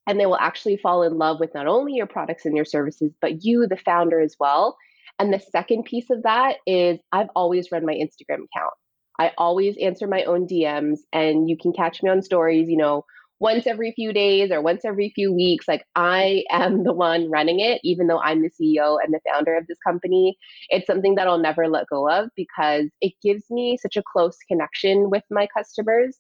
And 0.07 0.21
they 0.21 0.27
will 0.27 0.37
actually 0.37 0.77
fall 0.77 1.03
in 1.03 1.19
love 1.19 1.41
with 1.41 1.55
not 1.55 1.67
only 1.67 1.95
your 1.95 2.07
products 2.07 2.47
and 2.47 2.55
your 2.55 2.65
services, 2.65 3.13
but 3.21 3.45
you, 3.45 3.67
the 3.67 3.77
founder, 3.77 4.21
as 4.21 4.37
well. 4.39 4.77
And 5.19 5.33
the 5.33 5.41
second 5.41 5.85
piece 5.85 6.11
of 6.11 6.23
that 6.23 6.57
is 6.67 6.99
I've 7.13 7.31
always 7.35 7.73
run 7.73 7.87
my 7.87 7.95
Instagram 7.95 8.45
account. 8.45 8.75
I 9.19 9.33
always 9.39 9.77
answer 9.79 10.07
my 10.07 10.25
own 10.25 10.47
DMs, 10.47 10.99
and 11.13 11.49
you 11.49 11.57
can 11.57 11.73
catch 11.73 12.03
me 12.03 12.11
on 12.11 12.23
stories, 12.23 12.69
you 12.69 12.77
know, 12.77 13.05
once 13.39 13.67
every 13.67 13.93
few 13.93 14.13
days 14.13 14.51
or 14.51 14.61
once 14.61 14.85
every 14.85 15.11
few 15.15 15.33
weeks. 15.33 15.67
Like 15.69 15.85
I 15.95 16.45
am 16.51 16.85
the 16.85 16.93
one 16.93 17.31
running 17.31 17.61
it, 17.61 17.81
even 17.83 18.07
though 18.07 18.21
I'm 18.21 18.43
the 18.43 18.51
CEO 18.51 18.99
and 19.03 19.13
the 19.13 19.21
founder 19.29 19.57
of 19.57 19.67
this 19.67 19.79
company. 19.87 20.37
It's 20.69 20.87
something 20.87 21.15
that 21.17 21.27
I'll 21.27 21.39
never 21.39 21.69
let 21.69 21.87
go 21.89 22.09
of 22.09 22.31
because 22.37 22.87
it 23.01 23.13
gives 23.23 23.45
me 23.51 23.79
such 23.81 23.97
a 23.97 24.03
close 24.03 24.37
connection 24.49 25.11
with 25.11 25.25
my 25.31 25.47
customers. 25.57 26.19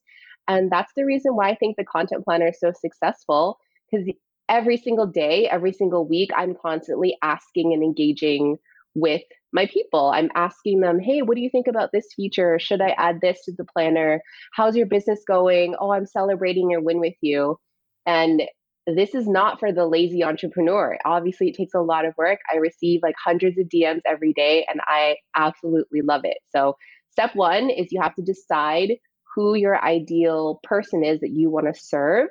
And 0.49 0.71
that's 0.71 0.93
the 0.97 1.05
reason 1.05 1.35
why 1.35 1.51
I 1.51 1.57
think 1.57 1.77
the 1.77 1.85
content 1.85 2.25
planner 2.25 2.49
is 2.49 2.61
so 2.61 2.73
successful 2.79 3.59
because 3.91 4.07
every 4.49 4.77
single 4.77 5.07
day, 5.07 5.49
every 5.49 5.73
single 5.73 6.07
week, 6.07 6.31
I'm 6.37 6.55
constantly 6.55 7.17
asking 7.23 7.73
and 7.73 7.83
engaging 7.83 8.59
with 8.95 9.23
my 9.53 9.67
people. 9.67 10.11
I'm 10.15 10.31
asking 10.35 10.81
them, 10.81 10.99
hey, 10.99 11.23
what 11.23 11.35
do 11.35 11.41
you 11.41 11.51
think 11.51 11.67
about 11.67 11.91
this 11.93 12.07
feature? 12.15 12.59
Should 12.59 12.81
I 12.81 12.91
add 12.99 13.21
this 13.21 13.45
to 13.45 13.53
the 13.53 13.65
planner? 13.65 14.21
How's 14.55 14.77
your 14.77 14.87
business 14.87 15.21
going? 15.27 15.75
Oh, 15.79 15.93
I'm 15.93 16.07
celebrating 16.07 16.71
your 16.71 16.81
win 16.81 17.01
with 17.01 17.15
you. 17.21 17.59
And 18.07 18.43
this 18.87 19.15
is 19.15 19.27
not 19.27 19.59
for 19.59 19.73
the 19.73 19.87
lazy 19.87 20.23
entrepreneur. 20.23 20.97
Obviously, 21.05 21.49
it 21.49 21.57
takes 21.57 21.75
a 21.75 21.81
lot 21.81 22.05
of 22.05 22.15
work. 22.17 22.39
I 22.53 22.57
receive 22.57 23.01
like 23.03 23.17
hundreds 23.23 23.59
of 23.59 23.67
DMs 23.67 24.03
every 24.07 24.33
day, 24.33 24.65
and 24.69 24.81
I 24.87 25.17
absolutely 25.35 26.03
love 26.03 26.21
it. 26.25 26.39
So, 26.55 26.77
step 27.11 27.35
one 27.35 27.69
is 27.69 27.91
you 27.91 28.01
have 28.01 28.15
to 28.15 28.23
decide 28.23 28.93
who 29.35 29.55
your 29.55 29.83
ideal 29.85 30.61
person 30.63 31.05
is 31.05 31.21
that 31.21 31.31
you 31.31 31.51
want 31.51 31.67
to 31.67 31.79
serve. 31.79 32.29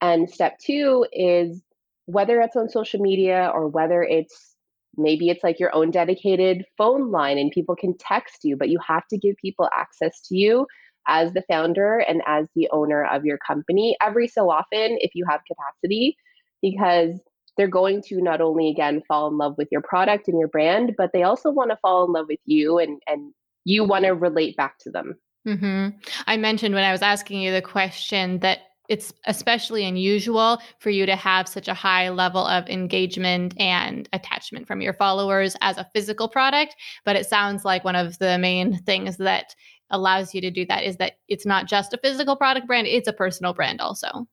And 0.00 0.30
step 0.30 0.58
two 0.58 1.06
is 1.12 1.62
whether 2.06 2.40
it's 2.40 2.56
on 2.56 2.68
social 2.68 3.00
media 3.00 3.50
or 3.52 3.68
whether 3.68 4.02
it's 4.02 4.54
maybe 4.96 5.28
it's 5.28 5.44
like 5.44 5.60
your 5.60 5.74
own 5.74 5.90
dedicated 5.90 6.64
phone 6.78 7.10
line 7.10 7.38
and 7.38 7.50
people 7.50 7.76
can 7.76 7.96
text 7.98 8.38
you, 8.44 8.56
but 8.56 8.68
you 8.68 8.78
have 8.86 9.06
to 9.08 9.18
give 9.18 9.36
people 9.36 9.68
access 9.76 10.20
to 10.22 10.36
you 10.36 10.66
as 11.08 11.32
the 11.32 11.42
founder 11.48 11.98
and 11.98 12.22
as 12.26 12.46
the 12.54 12.68
owner 12.72 13.04
of 13.04 13.24
your 13.24 13.38
company 13.38 13.96
every 14.02 14.26
so 14.26 14.50
often 14.50 14.98
if 15.00 15.12
you 15.14 15.24
have 15.28 15.40
capacity, 15.46 16.16
because 16.62 17.20
they're 17.56 17.68
going 17.68 18.02
to 18.02 18.20
not 18.20 18.40
only 18.40 18.68
again 18.68 19.02
fall 19.08 19.28
in 19.28 19.38
love 19.38 19.54
with 19.56 19.68
your 19.70 19.80
product 19.80 20.28
and 20.28 20.38
your 20.38 20.48
brand, 20.48 20.94
but 20.96 21.10
they 21.12 21.22
also 21.22 21.50
want 21.50 21.70
to 21.70 21.78
fall 21.80 22.04
in 22.04 22.12
love 22.12 22.26
with 22.28 22.40
you 22.44 22.78
and 22.78 23.00
and 23.06 23.32
you 23.64 23.82
want 23.84 24.04
to 24.04 24.10
relate 24.10 24.56
back 24.56 24.78
to 24.78 24.90
them. 24.90 25.14
Mm-hmm. 25.46 25.98
I 26.26 26.36
mentioned 26.36 26.74
when 26.74 26.84
I 26.84 26.92
was 26.92 27.02
asking 27.02 27.40
you 27.40 27.52
the 27.52 27.62
question 27.62 28.40
that 28.40 28.60
it's 28.88 29.12
especially 29.26 29.84
unusual 29.84 30.58
for 30.78 30.90
you 30.90 31.06
to 31.06 31.16
have 31.16 31.48
such 31.48 31.68
a 31.68 31.74
high 31.74 32.08
level 32.08 32.46
of 32.46 32.68
engagement 32.68 33.54
and 33.58 34.08
attachment 34.12 34.66
from 34.66 34.80
your 34.80 34.92
followers 34.92 35.56
as 35.60 35.78
a 35.78 35.88
physical 35.94 36.28
product. 36.28 36.76
But 37.04 37.16
it 37.16 37.26
sounds 37.26 37.64
like 37.64 37.84
one 37.84 37.96
of 37.96 38.18
the 38.18 38.38
main 38.38 38.78
things 38.78 39.16
that 39.18 39.54
allows 39.90 40.34
you 40.34 40.40
to 40.40 40.50
do 40.50 40.66
that 40.66 40.84
is 40.84 40.96
that 40.96 41.18
it's 41.28 41.46
not 41.46 41.66
just 41.66 41.94
a 41.94 41.98
physical 41.98 42.36
product 42.36 42.66
brand, 42.66 42.86
it's 42.86 43.08
a 43.08 43.12
personal 43.12 43.54
brand 43.54 43.80
also. 43.80 44.26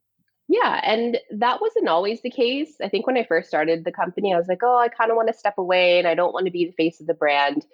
Yeah, 0.49 0.81
and 0.83 1.17
that 1.31 1.61
wasn't 1.61 1.87
always 1.87 2.21
the 2.21 2.29
case. 2.29 2.75
I 2.83 2.89
think 2.89 3.07
when 3.07 3.17
I 3.17 3.23
first 3.23 3.47
started 3.47 3.85
the 3.85 3.91
company, 3.91 4.33
I 4.33 4.37
was 4.37 4.47
like, 4.47 4.59
oh, 4.61 4.77
I 4.77 4.89
kind 4.89 5.09
of 5.09 5.15
want 5.15 5.29
to 5.29 5.33
step 5.33 5.57
away 5.57 5.99
and 5.99 6.07
I 6.07 6.15
don't 6.15 6.33
want 6.33 6.45
to 6.47 6.51
be 6.51 6.65
the 6.65 6.73
face 6.73 6.99
of 6.99 7.07
the 7.07 7.13
brand. 7.13 7.65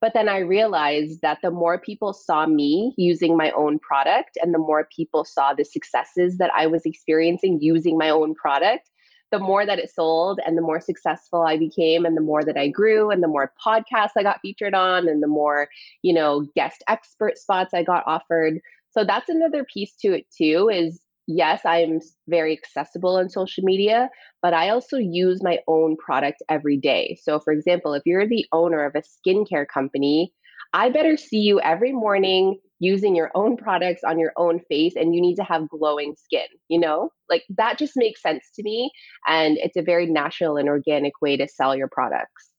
But 0.00 0.12
then 0.12 0.28
I 0.28 0.38
realized 0.38 1.22
that 1.22 1.38
the 1.42 1.50
more 1.50 1.78
people 1.78 2.12
saw 2.12 2.46
me 2.46 2.94
using 2.96 3.36
my 3.36 3.50
own 3.52 3.78
product 3.78 4.36
and 4.42 4.52
the 4.52 4.58
more 4.58 4.88
people 4.94 5.24
saw 5.24 5.54
the 5.54 5.64
successes 5.64 6.38
that 6.38 6.50
I 6.54 6.66
was 6.66 6.84
experiencing 6.84 7.60
using 7.62 7.96
my 7.96 8.10
own 8.10 8.34
product, 8.34 8.90
the 9.32 9.38
more 9.38 9.64
that 9.64 9.78
it 9.78 9.90
sold 9.90 10.38
and 10.46 10.56
the 10.56 10.62
more 10.62 10.80
successful 10.80 11.42
I 11.42 11.56
became 11.56 12.04
and 12.04 12.16
the 12.16 12.20
more 12.20 12.44
that 12.44 12.56
I 12.56 12.68
grew 12.68 13.10
and 13.10 13.22
the 13.22 13.28
more 13.28 13.52
podcasts 13.64 14.12
I 14.16 14.22
got 14.22 14.40
featured 14.40 14.74
on 14.74 15.08
and 15.08 15.22
the 15.22 15.28
more, 15.28 15.68
you 16.02 16.12
know, 16.12 16.46
guest 16.54 16.84
expert 16.88 17.38
spots 17.38 17.72
I 17.74 17.82
got 17.82 18.04
offered. 18.06 18.60
So 18.90 19.02
that's 19.04 19.28
another 19.28 19.64
piece 19.64 19.94
to 20.02 20.12
it 20.12 20.26
too 20.36 20.68
is 20.72 21.00
yes, 21.26 21.60
I'm 21.64 22.00
very 22.28 22.52
accessible 22.52 23.16
on 23.16 23.28
social 23.28 23.64
media, 23.64 24.08
but 24.42 24.54
I 24.54 24.70
also 24.70 24.96
use 24.96 25.42
my 25.42 25.58
own 25.66 25.96
product 25.96 26.42
every 26.48 26.76
day. 26.76 27.18
So, 27.22 27.40
for 27.40 27.52
example, 27.52 27.94
if 27.94 28.02
you're 28.06 28.28
the 28.28 28.46
owner 28.52 28.84
of 28.84 28.94
a 28.94 29.02
skincare 29.02 29.66
company, 29.66 30.32
I 30.72 30.90
better 30.90 31.16
see 31.16 31.38
you 31.40 31.60
every 31.60 31.92
morning 31.92 32.58
using 32.78 33.16
your 33.16 33.30
own 33.34 33.56
products 33.56 34.02
on 34.04 34.18
your 34.18 34.32
own 34.36 34.60
face 34.68 34.94
and 34.96 35.14
you 35.14 35.20
need 35.20 35.36
to 35.36 35.44
have 35.44 35.68
glowing 35.68 36.14
skin, 36.22 36.46
you 36.68 36.78
know? 36.78 37.10
Like 37.30 37.44
that 37.56 37.78
just 37.78 37.94
makes 37.96 38.20
sense 38.20 38.50
to 38.56 38.62
me. 38.62 38.90
And 39.26 39.56
it's 39.58 39.76
a 39.76 39.82
very 39.82 40.06
natural 40.06 40.56
and 40.56 40.68
organic 40.68 41.14
way 41.22 41.36
to 41.38 41.48
sell 41.48 41.74
your 41.74 41.88
products. 41.88 42.50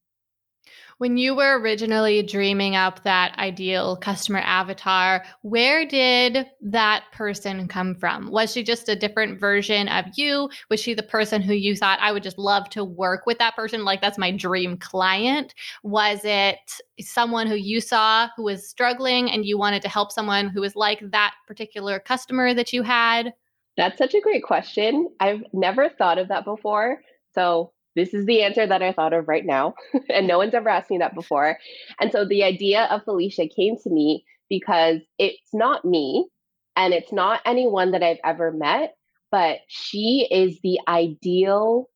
When 0.99 1.15
you 1.17 1.35
were 1.35 1.59
originally 1.59 2.23
dreaming 2.23 2.75
up 2.75 3.03
that 3.03 3.37
ideal 3.37 3.97
customer 3.97 4.39
avatar, 4.39 5.23
where 5.43 5.85
did 5.85 6.47
that 6.61 7.03
person 7.13 7.67
come 7.67 7.93
from? 7.93 8.31
Was 8.31 8.51
she 8.51 8.63
just 8.63 8.89
a 8.89 8.95
different 8.95 9.39
version 9.39 9.89
of 9.89 10.05
you? 10.15 10.49
Was 10.71 10.79
she 10.79 10.95
the 10.95 11.03
person 11.03 11.43
who 11.43 11.53
you 11.53 11.75
thought 11.75 11.99
I 12.01 12.11
would 12.11 12.23
just 12.23 12.39
love 12.39 12.67
to 12.71 12.83
work 12.83 13.27
with 13.27 13.37
that 13.37 13.55
person? 13.55 13.85
Like 13.85 14.01
that's 14.01 14.17
my 14.17 14.31
dream 14.31 14.75
client? 14.75 15.53
Was 15.83 16.21
it 16.23 16.57
someone 16.99 17.45
who 17.45 17.53
you 17.55 17.79
saw 17.79 18.29
who 18.35 18.45
was 18.45 18.67
struggling 18.67 19.29
and 19.29 19.45
you 19.45 19.55
wanted 19.55 19.83
to 19.83 19.89
help 19.89 20.11
someone 20.11 20.47
who 20.47 20.61
was 20.61 20.75
like 20.75 20.99
that 21.11 21.35
particular 21.45 21.99
customer 21.99 22.55
that 22.55 22.73
you 22.73 22.81
had? 22.81 23.35
That's 23.75 23.99
such 23.99 24.15
a 24.15 24.21
great 24.21 24.43
question. 24.43 25.09
I've 25.19 25.43
never 25.53 25.89
thought 25.89 26.17
of 26.17 26.29
that 26.29 26.43
before. 26.43 27.03
So 27.35 27.71
this 27.97 28.13
is 28.13 28.25
the 28.25 28.43
answer 28.43 28.65
that 28.65 28.83
I 28.83 28.93
thought 28.93 29.11
of 29.11 29.27
right 29.27 29.45
now. 29.45 29.73
and 30.09 30.27
no 30.27 30.37
one's 30.37 30.53
ever 30.53 30.69
asked 30.69 30.91
me 30.91 30.99
that 30.99 31.15
before. 31.15 31.57
And 31.99 32.11
so 32.11 32.23
the 32.23 32.43
idea 32.43 32.85
of 32.85 33.03
Felicia 33.03 33.47
came 33.47 33.75
to 33.83 33.89
me 33.89 34.23
because 34.49 34.99
it's 35.17 35.53
not 35.53 35.83
me 35.83 36.27
and 36.75 36.93
it's 36.93 37.11
not 37.11 37.41
anyone 37.45 37.91
that 37.91 38.03
I've 38.03 38.19
ever 38.23 38.51
met, 38.51 38.93
but 39.31 39.59
she 39.67 40.27
is 40.31 40.59
the 40.63 40.79
ideal, 40.87 41.89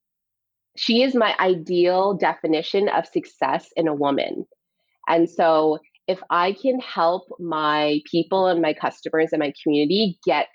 she 0.75 1.03
is 1.03 1.15
my 1.15 1.35
ideal 1.39 2.15
definition 2.15 2.89
of 2.89 3.05
success 3.05 3.69
in 3.77 3.87
a 3.87 3.93
woman. 3.93 4.45
And 5.07 5.29
so 5.29 5.79
if 6.07 6.19
I 6.29 6.53
can 6.53 6.79
help 6.79 7.23
my 7.39 8.01
people 8.09 8.47
and 8.47 8.61
my 8.61 8.73
customers 8.73 9.29
and 9.31 9.39
my 9.39 9.53
community 9.63 10.19
get 10.25 10.47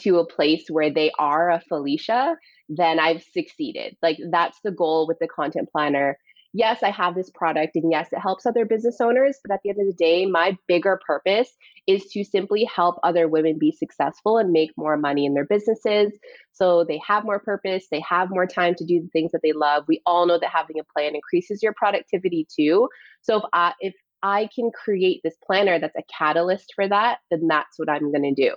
to 0.00 0.18
a 0.18 0.26
place 0.26 0.64
where 0.68 0.90
they 0.90 1.12
are 1.18 1.50
a 1.50 1.60
Felicia, 1.68 2.36
then 2.68 2.98
I've 2.98 3.22
succeeded. 3.22 3.96
Like 4.02 4.18
that's 4.30 4.58
the 4.64 4.70
goal 4.70 5.06
with 5.06 5.18
the 5.20 5.28
content 5.28 5.68
planner. 5.70 6.18
Yes, 6.52 6.82
I 6.82 6.90
have 6.90 7.14
this 7.14 7.30
product 7.30 7.76
and 7.76 7.90
yes, 7.90 8.08
it 8.12 8.18
helps 8.18 8.46
other 8.46 8.64
business 8.64 8.98
owners, 9.00 9.38
but 9.44 9.52
at 9.52 9.60
the 9.62 9.70
end 9.70 9.80
of 9.80 9.86
the 9.86 9.92
day, 9.92 10.24
my 10.24 10.56
bigger 10.66 10.98
purpose 11.06 11.50
is 11.86 12.06
to 12.12 12.24
simply 12.24 12.64
help 12.64 12.98
other 13.02 13.28
women 13.28 13.58
be 13.58 13.70
successful 13.70 14.38
and 14.38 14.52
make 14.52 14.70
more 14.76 14.96
money 14.96 15.26
in 15.26 15.34
their 15.34 15.44
businesses. 15.44 16.12
So 16.52 16.82
they 16.84 16.98
have 17.06 17.24
more 17.24 17.40
purpose, 17.40 17.86
they 17.90 18.02
have 18.08 18.30
more 18.30 18.46
time 18.46 18.74
to 18.76 18.86
do 18.86 19.02
the 19.02 19.08
things 19.08 19.32
that 19.32 19.42
they 19.42 19.52
love. 19.52 19.84
We 19.86 20.00
all 20.06 20.26
know 20.26 20.38
that 20.38 20.50
having 20.50 20.80
a 20.80 20.84
plan 20.84 21.14
increases 21.14 21.62
your 21.62 21.74
productivity 21.74 22.46
too. 22.56 22.88
So 23.20 23.38
if 23.38 23.44
I 23.52 23.72
if 23.80 23.94
I 24.22 24.48
can 24.54 24.70
create 24.72 25.20
this 25.22 25.36
planner 25.46 25.78
that's 25.78 25.96
a 25.96 26.02
catalyst 26.16 26.72
for 26.74 26.88
that, 26.88 27.18
then 27.30 27.46
that's 27.48 27.78
what 27.78 27.90
I'm 27.90 28.10
going 28.12 28.34
to 28.34 28.42
do. 28.42 28.54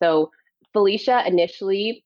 So 0.00 0.30
Felicia 0.72 1.24
initially 1.26 2.04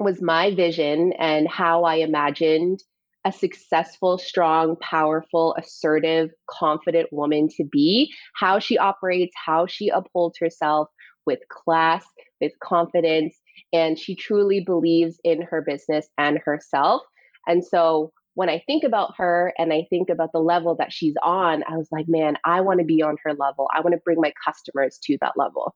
was 0.00 0.22
my 0.22 0.54
vision 0.54 1.12
and 1.18 1.48
how 1.48 1.84
I 1.84 1.96
imagined 1.96 2.82
a 3.26 3.32
successful, 3.32 4.16
strong, 4.16 4.76
powerful, 4.80 5.54
assertive, 5.58 6.30
confident 6.48 7.12
woman 7.12 7.48
to 7.56 7.64
be, 7.64 8.12
how 8.34 8.58
she 8.58 8.78
operates, 8.78 9.34
how 9.36 9.66
she 9.66 9.90
upholds 9.90 10.38
herself 10.38 10.88
with 11.26 11.40
class, 11.50 12.04
with 12.40 12.52
confidence, 12.62 13.36
and 13.74 13.98
she 13.98 14.16
truly 14.16 14.60
believes 14.60 15.18
in 15.22 15.42
her 15.42 15.60
business 15.60 16.08
and 16.16 16.38
herself. 16.38 17.02
And 17.46 17.62
so 17.62 18.10
when 18.34 18.48
I 18.48 18.62
think 18.66 18.84
about 18.84 19.12
her 19.18 19.52
and 19.58 19.70
I 19.70 19.86
think 19.90 20.08
about 20.08 20.32
the 20.32 20.38
level 20.38 20.74
that 20.76 20.92
she's 20.92 21.14
on, 21.22 21.62
I 21.68 21.76
was 21.76 21.88
like, 21.92 22.06
man, 22.08 22.36
I 22.44 22.62
want 22.62 22.78
to 22.78 22.86
be 22.86 23.02
on 23.02 23.16
her 23.24 23.34
level. 23.34 23.68
I 23.74 23.80
want 23.80 23.92
to 23.92 24.00
bring 24.02 24.20
my 24.20 24.32
customers 24.42 24.98
to 25.04 25.18
that 25.20 25.34
level. 25.36 25.74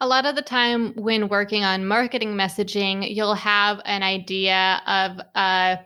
A 0.00 0.06
lot 0.06 0.26
of 0.26 0.36
the 0.36 0.42
time, 0.42 0.94
when 0.94 1.28
working 1.28 1.64
on 1.64 1.86
marketing 1.86 2.34
messaging, 2.34 3.14
you'll 3.14 3.34
have 3.34 3.80
an 3.84 4.02
idea 4.02 4.80
of 4.86 5.20
a, 5.34 5.78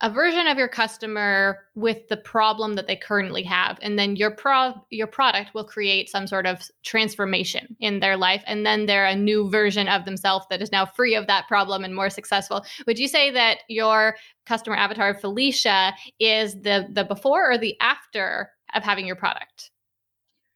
a 0.00 0.10
version 0.10 0.46
of 0.46 0.58
your 0.58 0.68
customer 0.68 1.60
with 1.74 2.08
the 2.08 2.16
problem 2.16 2.74
that 2.74 2.86
they 2.86 2.94
currently 2.94 3.42
have 3.42 3.78
and 3.80 3.98
then 3.98 4.16
your 4.16 4.30
pro 4.30 4.74
your 4.90 5.06
product 5.06 5.54
will 5.54 5.64
create 5.64 6.10
some 6.10 6.26
sort 6.26 6.46
of 6.46 6.60
transformation 6.82 7.74
in 7.80 8.00
their 8.00 8.16
life 8.16 8.42
and 8.46 8.66
then 8.66 8.84
they're 8.84 9.06
a 9.06 9.16
new 9.16 9.48
version 9.48 9.88
of 9.88 10.04
themselves 10.04 10.44
that 10.50 10.60
is 10.60 10.70
now 10.70 10.84
free 10.84 11.14
of 11.14 11.26
that 11.26 11.48
problem 11.48 11.84
and 11.84 11.94
more 11.94 12.10
successful. 12.10 12.64
Would 12.86 12.98
you 12.98 13.08
say 13.08 13.30
that 13.30 13.60
your 13.68 14.16
customer 14.44 14.76
avatar 14.76 15.14
felicia 15.14 15.94
is 16.18 16.54
the 16.60 16.86
the 16.90 17.04
before 17.04 17.50
or 17.50 17.56
the 17.56 17.74
after 17.80 18.50
of 18.74 18.82
having 18.82 19.06
your 19.06 19.16
product 19.16 19.70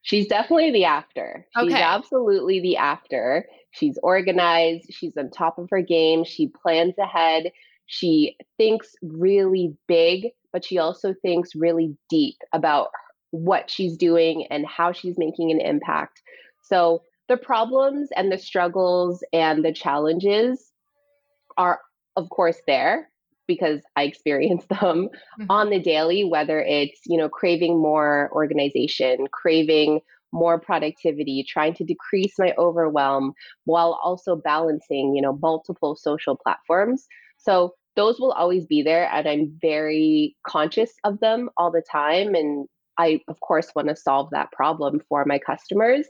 she's 0.02 0.26
definitely 0.26 0.71
the 0.71 0.85
after 0.85 1.47
she's 1.59 1.73
Okay. 1.73 1.83
absolutely 1.83 2.61
the 2.61 2.76
after 2.76 3.47
she's 3.71 3.99
organized. 4.02 4.93
She's 4.93 5.17
on 5.17 5.31
top 5.31 5.59
of 5.59 5.69
her 5.71 5.83
game. 5.83 6.25
She 6.25 6.49
plans 6.49 6.97
ahead. 6.99 7.52
She 7.87 8.37
thinks 8.57 8.95
really 9.02 9.75
big, 9.87 10.28
but 10.52 10.64
she 10.64 10.78
also 10.78 11.14
thinks 11.23 11.55
really 11.55 11.97
deep 12.09 12.37
about 12.52 12.88
what 13.31 13.71
she's 13.71 13.97
doing 13.97 14.47
and 14.50 14.67
how 14.67 14.93
she's 14.93 15.19
making 15.19 15.50
an 15.50 15.61
impact. 15.61 16.23
So 16.62 17.02
the 17.28 17.37
problems 17.37 18.09
and 18.17 18.33
the 18.33 18.38
struggles 18.38 19.23
and 19.33 19.64
the 19.64 19.73
challenges 19.73 20.73
are, 21.57 21.81
of 22.17 22.28
course, 22.31 22.61
there 22.67 23.08
because 23.49 23.81
I 23.97 24.05
experience 24.05 24.64
them 24.81 25.09
Mhm. 25.38 25.50
on 25.50 25.71
the 25.71 25.81
daily, 25.81 26.25
whether 26.25 26.61
it's, 26.61 27.00
you 27.07 27.19
know, 27.19 27.28
craving 27.28 27.81
more 27.81 28.31
organization, 28.33 29.26
craving 29.33 30.00
more 30.33 30.61
productivity, 30.61 31.43
trying 31.49 31.75
to 31.75 31.85
decrease 31.85 32.35
my 32.38 32.55
overwhelm 32.59 33.33
while 33.64 33.99
also 34.05 34.37
balancing, 34.37 35.14
you 35.17 35.23
know, 35.23 35.38
multiple 35.43 35.97
social 35.97 36.37
platforms. 36.37 37.07
So 37.38 37.75
those 37.97 38.21
will 38.21 38.33
always 38.33 38.67
be 38.67 38.83
there 38.83 39.11
and 39.12 39.26
I'm 39.28 39.59
very 39.61 40.37
conscious 40.47 40.93
of 41.05 41.19
them 41.21 41.50
all 41.57 41.71
the 41.73 41.83
time 41.90 42.35
and 42.35 42.69
I 42.99 43.21
of 43.28 43.40
course 43.40 43.71
want 43.75 43.88
to 43.88 43.97
solve 43.97 44.31
that 44.33 44.52
problem 44.52 45.00
for 45.09 45.25
my 45.25 45.38
customers. 45.38 46.07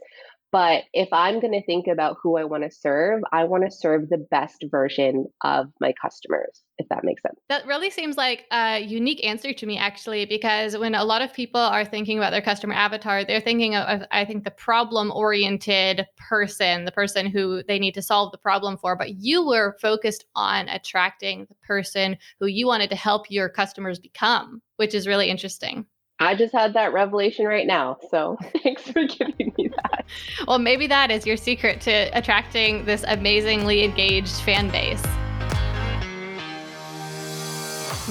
But 0.51 0.83
if 0.93 1.09
I'm 1.11 1.39
going 1.39 1.53
to 1.53 1.63
think 1.65 1.87
about 1.87 2.17
who 2.21 2.37
I 2.37 2.43
want 2.43 2.63
to 2.63 2.71
serve, 2.71 3.21
I 3.31 3.43
want 3.43 3.65
to 3.65 3.71
serve 3.71 4.09
the 4.09 4.25
best 4.31 4.65
version 4.71 5.25
of 5.43 5.67
my 5.79 5.93
customers, 6.01 6.63
if 6.79 6.87
that 6.89 7.03
makes 7.03 7.21
sense. 7.21 7.39
That 7.49 7.67
really 7.67 7.91
seems 7.91 8.17
like 8.17 8.45
a 8.51 8.79
unique 8.79 9.23
answer 9.23 9.53
to 9.53 9.65
me, 9.65 9.77
actually, 9.77 10.25
because 10.25 10.75
when 10.75 10.95
a 10.95 11.03
lot 11.03 11.21
of 11.21 11.33
people 11.33 11.61
are 11.61 11.85
thinking 11.85 12.17
about 12.17 12.31
their 12.31 12.41
customer 12.41 12.73
avatar, 12.73 13.23
they're 13.23 13.41
thinking 13.41 13.75
of, 13.75 14.01
I 14.11 14.25
think, 14.25 14.43
the 14.43 14.51
problem 14.51 15.11
oriented 15.11 16.07
person, 16.17 16.85
the 16.85 16.91
person 16.91 17.27
who 17.27 17.61
they 17.67 17.77
need 17.77 17.93
to 17.93 18.01
solve 18.01 18.31
the 18.31 18.37
problem 18.39 18.77
for. 18.77 18.95
But 18.95 19.15
you 19.19 19.45
were 19.45 19.77
focused 19.81 20.25
on 20.35 20.67
attracting 20.67 21.45
the 21.47 21.55
person 21.61 22.17
who 22.39 22.47
you 22.47 22.65
wanted 22.65 22.89
to 22.89 22.95
help 22.95 23.29
your 23.29 23.49
customers 23.49 23.99
become, 23.99 24.61
which 24.77 24.95
is 24.95 25.05
really 25.05 25.29
interesting. 25.29 25.85
I 26.19 26.35
just 26.35 26.53
had 26.53 26.73
that 26.73 26.91
revelation 26.91 27.45
right 27.45 27.65
now. 27.65 27.97
So 28.11 28.37
thanks 28.63 28.83
for 28.83 29.05
giving 29.05 29.53
me 29.57 29.69
that. 29.69 29.88
Well, 30.47 30.59
maybe 30.59 30.87
that 30.87 31.11
is 31.11 31.25
your 31.25 31.37
secret 31.37 31.81
to 31.81 32.09
attracting 32.17 32.85
this 32.85 33.03
amazingly 33.07 33.83
engaged 33.83 34.35
fan 34.41 34.69
base. 34.69 35.05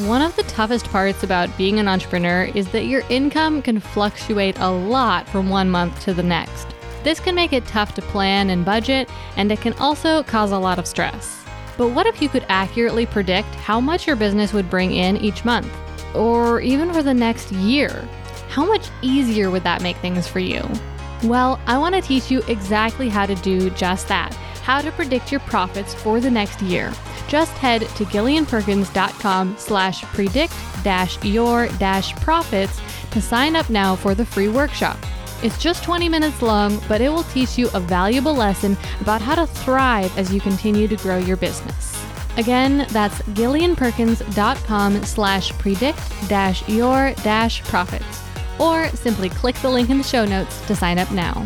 One 0.06 0.22
of 0.22 0.36
the 0.36 0.44
toughest 0.44 0.86
parts 0.90 1.24
about 1.24 1.56
being 1.58 1.80
an 1.80 1.88
entrepreneur 1.88 2.44
is 2.54 2.68
that 2.68 2.84
your 2.84 3.02
income 3.08 3.62
can 3.62 3.80
fluctuate 3.80 4.56
a 4.60 4.70
lot 4.70 5.28
from 5.28 5.48
one 5.48 5.70
month 5.70 6.00
to 6.04 6.14
the 6.14 6.22
next. 6.22 6.68
This 7.02 7.18
can 7.18 7.34
make 7.34 7.52
it 7.52 7.66
tough 7.66 7.94
to 7.94 8.02
plan 8.02 8.50
and 8.50 8.64
budget, 8.64 9.08
and 9.36 9.50
it 9.50 9.60
can 9.60 9.72
also 9.74 10.22
cause 10.22 10.52
a 10.52 10.58
lot 10.58 10.78
of 10.78 10.86
stress. 10.86 11.44
But 11.76 11.88
what 11.88 12.06
if 12.06 12.22
you 12.22 12.28
could 12.28 12.44
accurately 12.48 13.06
predict 13.06 13.52
how 13.56 13.80
much 13.80 14.06
your 14.06 14.14
business 14.14 14.52
would 14.52 14.70
bring 14.70 14.92
in 14.92 15.16
each 15.16 15.44
month? 15.44 15.72
Or 16.14 16.60
even 16.60 16.92
for 16.92 17.02
the 17.02 17.14
next 17.14 17.50
year? 17.50 18.08
How 18.48 18.64
much 18.64 18.88
easier 19.02 19.50
would 19.50 19.64
that 19.64 19.82
make 19.82 19.96
things 19.96 20.28
for 20.28 20.38
you? 20.38 20.62
Well, 21.24 21.60
I 21.66 21.78
want 21.78 21.94
to 21.94 22.00
teach 22.00 22.30
you 22.30 22.42
exactly 22.48 23.08
how 23.08 23.26
to 23.26 23.34
do 23.36 23.70
just 23.70 24.08
that 24.08 24.36
how 24.68 24.82
to 24.82 24.92
predict 24.92 25.32
your 25.32 25.40
profits 25.40 25.94
for 25.94 26.20
the 26.20 26.30
next 26.30 26.60
year. 26.60 26.92
Just 27.26 27.52
head 27.52 27.80
to 27.80 28.04
gillianperkins.com 28.04 29.56
slash 29.56 30.02
predict 30.02 30.52
dash 30.84 31.24
your 31.24 31.68
dash 31.78 32.14
profits 32.16 32.78
to 33.12 33.22
sign 33.22 33.56
up 33.56 33.70
now 33.70 33.96
for 33.96 34.14
the 34.14 34.26
free 34.26 34.48
workshop. 34.48 34.98
It's 35.42 35.56
just 35.56 35.82
20 35.84 36.10
minutes 36.10 36.42
long, 36.42 36.82
but 36.86 37.00
it 37.00 37.08
will 37.08 37.22
teach 37.22 37.56
you 37.56 37.70
a 37.72 37.80
valuable 37.80 38.34
lesson 38.34 38.76
about 39.00 39.22
how 39.22 39.36
to 39.36 39.46
thrive 39.46 40.12
as 40.18 40.34
you 40.34 40.38
continue 40.38 40.86
to 40.86 40.96
grow 40.96 41.16
your 41.16 41.38
business. 41.38 41.98
Again, 42.36 42.86
that's 42.90 43.22
gillianperkins.com 43.32 45.02
slash 45.04 45.50
predict 45.52 46.28
dash 46.28 46.68
your 46.68 47.14
dash 47.24 47.62
profits. 47.62 48.27
Or 48.58 48.88
simply 48.90 49.28
click 49.28 49.56
the 49.56 49.68
link 49.70 49.90
in 49.90 49.98
the 49.98 50.04
show 50.04 50.24
notes 50.24 50.60
to 50.66 50.74
sign 50.74 50.98
up 50.98 51.10
now. 51.12 51.44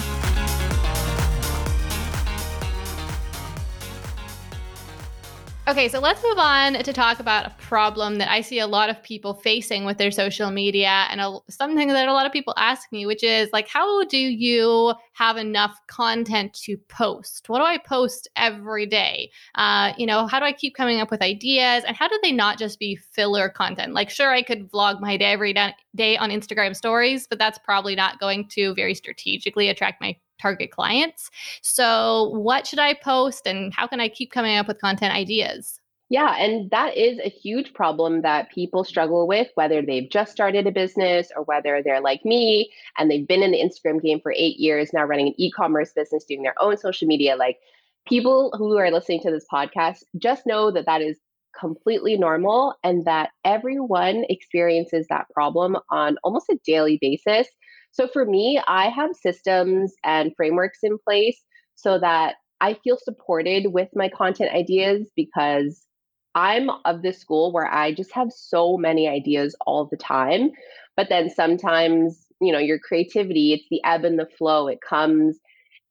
Okay, 5.72 5.88
so 5.88 6.00
let's 6.00 6.22
move 6.22 6.36
on 6.36 6.74
to 6.74 6.92
talk 6.92 7.18
about 7.18 7.46
a 7.46 7.50
problem 7.56 8.18
that 8.18 8.30
I 8.30 8.42
see 8.42 8.58
a 8.58 8.66
lot 8.66 8.90
of 8.90 9.02
people 9.02 9.32
facing 9.32 9.86
with 9.86 9.96
their 9.96 10.10
social 10.10 10.50
media 10.50 11.06
and 11.08 11.18
a, 11.18 11.38
something 11.48 11.88
that 11.88 12.08
a 12.08 12.12
lot 12.12 12.26
of 12.26 12.32
people 12.32 12.52
ask 12.58 12.92
me, 12.92 13.06
which 13.06 13.24
is 13.24 13.48
like, 13.54 13.68
how 13.68 14.04
do 14.04 14.18
you 14.18 14.92
have 15.14 15.38
enough 15.38 15.74
content 15.86 16.52
to 16.64 16.76
post? 16.90 17.48
What 17.48 17.60
do 17.60 17.64
I 17.64 17.78
post 17.78 18.28
every 18.36 18.84
day? 18.84 19.30
Uh, 19.54 19.94
you 19.96 20.04
know, 20.04 20.26
how 20.26 20.38
do 20.40 20.44
I 20.44 20.52
keep 20.52 20.74
coming 20.74 21.00
up 21.00 21.10
with 21.10 21.22
ideas? 21.22 21.84
And 21.84 21.96
how 21.96 22.06
do 22.06 22.20
they 22.22 22.32
not 22.32 22.58
just 22.58 22.78
be 22.78 22.96
filler 22.96 23.48
content? 23.48 23.94
Like, 23.94 24.10
sure, 24.10 24.30
I 24.30 24.42
could 24.42 24.70
vlog 24.70 25.00
my 25.00 25.16
day 25.16 25.32
every 25.32 25.54
day 25.54 26.18
on 26.18 26.28
Instagram 26.28 26.76
stories, 26.76 27.26
but 27.26 27.38
that's 27.38 27.56
probably 27.56 27.94
not 27.94 28.20
going 28.20 28.46
to 28.48 28.74
very 28.74 28.94
strategically 28.94 29.70
attract 29.70 30.02
my 30.02 30.18
target 30.42 30.70
clients. 30.72 31.30
So, 31.62 32.30
what 32.30 32.66
should 32.66 32.80
I 32.80 32.94
post 32.94 33.46
and 33.46 33.72
how 33.72 33.86
can 33.86 34.00
I 34.00 34.08
keep 34.08 34.32
coming 34.32 34.56
up 34.56 34.66
with 34.68 34.80
content 34.80 35.14
ideas? 35.14 35.78
Yeah, 36.12 36.36
and 36.36 36.70
that 36.70 36.94
is 36.94 37.18
a 37.20 37.30
huge 37.30 37.72
problem 37.72 38.20
that 38.20 38.50
people 38.50 38.84
struggle 38.84 39.26
with, 39.26 39.48
whether 39.54 39.80
they've 39.80 40.10
just 40.10 40.30
started 40.30 40.66
a 40.66 40.70
business 40.70 41.30
or 41.34 41.44
whether 41.44 41.82
they're 41.82 42.02
like 42.02 42.22
me 42.22 42.70
and 42.98 43.10
they've 43.10 43.26
been 43.26 43.42
in 43.42 43.52
the 43.52 43.62
Instagram 43.62 44.02
game 44.02 44.20
for 44.20 44.34
eight 44.36 44.58
years, 44.58 44.92
now 44.92 45.04
running 45.04 45.28
an 45.28 45.34
e 45.38 45.50
commerce 45.50 45.94
business, 45.94 46.24
doing 46.24 46.42
their 46.42 46.60
own 46.60 46.76
social 46.76 47.08
media. 47.08 47.34
Like 47.34 47.60
people 48.06 48.52
who 48.58 48.76
are 48.76 48.90
listening 48.90 49.22
to 49.22 49.30
this 49.30 49.46
podcast, 49.50 50.02
just 50.18 50.46
know 50.46 50.70
that 50.70 50.84
that 50.84 51.00
is 51.00 51.16
completely 51.58 52.18
normal 52.18 52.74
and 52.84 53.06
that 53.06 53.30
everyone 53.44 54.24
experiences 54.28 55.06
that 55.08 55.30
problem 55.32 55.78
on 55.90 56.18
almost 56.24 56.50
a 56.50 56.58
daily 56.66 56.98
basis. 57.00 57.48
So 57.92 58.08
for 58.08 58.24
me, 58.24 58.60
I 58.66 58.88
have 58.88 59.14
systems 59.14 59.94
and 60.04 60.32
frameworks 60.36 60.78
in 60.82 60.98
place 60.98 61.40
so 61.74 61.98
that 61.98 62.36
I 62.60 62.74
feel 62.74 62.96
supported 62.96 63.72
with 63.72 63.88
my 63.94 64.08
content 64.08 64.52
ideas 64.54 65.10
because 65.16 65.86
I'm 66.34 66.70
of 66.84 67.02
this 67.02 67.18
school 67.18 67.52
where 67.52 67.72
I 67.72 67.92
just 67.92 68.12
have 68.12 68.32
so 68.32 68.76
many 68.76 69.08
ideas 69.08 69.54
all 69.66 69.86
the 69.90 69.96
time. 69.96 70.50
But 70.96 71.08
then 71.10 71.28
sometimes, 71.28 72.26
you 72.40 72.52
know, 72.52 72.58
your 72.58 72.78
creativity, 72.78 73.52
it's 73.52 73.66
the 73.70 73.82
ebb 73.84 74.04
and 74.04 74.18
the 74.18 74.28
flow. 74.38 74.68
It 74.68 74.78
comes 74.86 75.38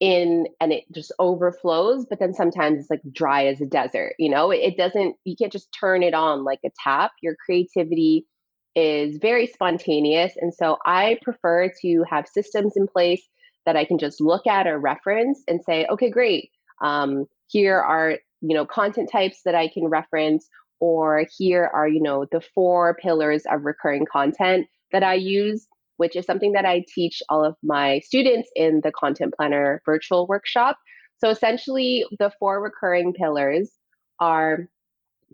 in 0.00 0.48
and 0.60 0.72
it 0.72 0.84
just 0.92 1.12
overflows, 1.20 2.06
but 2.10 2.18
then 2.18 2.34
sometimes 2.34 2.80
it's 2.80 2.90
like 2.90 3.02
dry 3.12 3.46
as 3.46 3.60
a 3.60 3.66
desert, 3.66 4.14
you 4.18 4.28
know? 4.28 4.50
It 4.50 4.76
doesn't 4.76 5.14
you 5.24 5.36
can't 5.36 5.52
just 5.52 5.68
turn 5.78 6.02
it 6.02 6.14
on 6.14 6.42
like 6.42 6.58
a 6.64 6.70
tap. 6.82 7.12
Your 7.22 7.36
creativity 7.44 8.26
is 8.74 9.18
very 9.18 9.46
spontaneous. 9.46 10.32
And 10.40 10.52
so 10.52 10.78
I 10.86 11.18
prefer 11.22 11.70
to 11.82 12.04
have 12.08 12.26
systems 12.28 12.76
in 12.76 12.86
place 12.86 13.22
that 13.66 13.76
I 13.76 13.84
can 13.84 13.98
just 13.98 14.20
look 14.20 14.46
at 14.46 14.66
or 14.66 14.78
reference 14.78 15.42
and 15.46 15.60
say, 15.62 15.86
okay, 15.86 16.10
great. 16.10 16.50
Um, 16.82 17.26
here 17.48 17.78
are, 17.78 18.18
you 18.40 18.54
know, 18.54 18.66
content 18.66 19.10
types 19.10 19.42
that 19.44 19.54
I 19.54 19.68
can 19.68 19.86
reference, 19.86 20.48
or 20.80 21.26
here 21.38 21.70
are, 21.72 21.86
you 21.86 22.02
know, 22.02 22.26
the 22.32 22.40
four 22.40 22.96
pillars 23.00 23.42
of 23.50 23.64
recurring 23.64 24.06
content 24.10 24.66
that 24.90 25.04
I 25.04 25.14
use, 25.14 25.68
which 25.98 26.16
is 26.16 26.26
something 26.26 26.52
that 26.52 26.64
I 26.64 26.84
teach 26.92 27.22
all 27.28 27.44
of 27.44 27.54
my 27.62 28.00
students 28.00 28.50
in 28.56 28.80
the 28.82 28.90
Content 28.90 29.34
Planner 29.36 29.80
virtual 29.86 30.26
workshop. 30.26 30.76
So 31.18 31.30
essentially, 31.30 32.04
the 32.18 32.32
four 32.40 32.60
recurring 32.60 33.12
pillars 33.12 33.70
are 34.18 34.68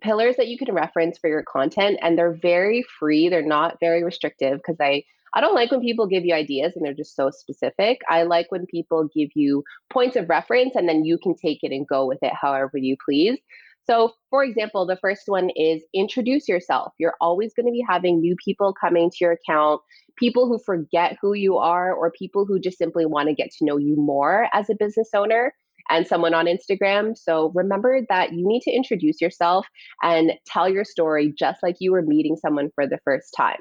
pillars 0.01 0.37
that 0.37 0.49
you 0.49 0.59
can 0.59 0.75
reference 0.75 1.19
for 1.19 1.29
your 1.29 1.43
content 1.43 1.99
and 2.03 2.17
they're 2.17 2.35
very 2.35 2.85
free 2.99 3.29
they're 3.29 3.43
not 3.43 3.79
very 3.81 4.03
restrictive 4.03 4.59
because 4.59 4.77
i 4.81 5.03
i 5.35 5.41
don't 5.41 5.55
like 5.55 5.71
when 5.71 5.81
people 5.81 6.07
give 6.07 6.25
you 6.25 6.35
ideas 6.35 6.73
and 6.75 6.85
they're 6.85 6.95
just 6.95 7.15
so 7.15 7.31
specific. 7.31 8.01
I 8.09 8.23
like 8.23 8.51
when 8.51 8.67
people 8.67 9.11
give 9.15 9.29
you 9.35 9.63
points 9.91 10.17
of 10.17 10.29
reference 10.29 10.75
and 10.75 10.89
then 10.89 11.05
you 11.05 11.19
can 11.23 11.35
take 11.35 11.59
it 11.63 11.73
and 11.73 11.87
go 11.87 12.07
with 12.07 12.19
it 12.23 12.33
however 12.33 12.79
you 12.79 12.97
please. 13.05 13.39
So 13.87 14.13
for 14.31 14.43
example 14.43 14.87
the 14.87 14.97
first 14.97 15.25
one 15.27 15.51
is 15.51 15.83
introduce 15.93 16.49
yourself. 16.49 16.95
You're 16.99 17.17
always 17.21 17.53
going 17.53 17.67
to 17.67 17.73
be 17.73 17.85
having 17.87 18.21
new 18.21 18.37
people 18.43 18.73
coming 18.73 19.11
to 19.11 19.17
your 19.21 19.33
account 19.33 19.83
people 20.19 20.49
who 20.49 20.59
forget 20.59 21.17
who 21.21 21.33
you 21.35 21.57
are 21.57 21.93
or 21.93 22.11
people 22.11 22.45
who 22.45 22.59
just 22.59 22.79
simply 22.79 23.07
want 23.07 23.29
to 23.29 23.35
get 23.35 23.51
to 23.53 23.65
know 23.65 23.77
you 23.77 23.97
more 23.97 24.49
as 24.53 24.69
a 24.69 24.75
business 24.75 25.11
owner 25.15 25.53
and 25.91 26.07
someone 26.07 26.35
on 26.35 26.47
Instagram. 26.47 27.17
So 27.17 27.53
remember 27.55 28.01
that 28.09 28.33
you 28.33 28.47
need 28.47 28.63
to 28.63 28.71
introduce 28.71 29.21
yourself 29.21 29.67
and 30.03 30.33
tell 30.47 30.69
your 30.69 30.85
story 30.85 31.33
just 31.37 31.63
like 31.63 31.77
you 31.81 31.93
were 31.93 32.03
meeting 32.03 32.37
someone 32.37 32.71
for 32.75 32.87
the 32.87 32.99
first 33.05 33.35
time. 33.37 33.61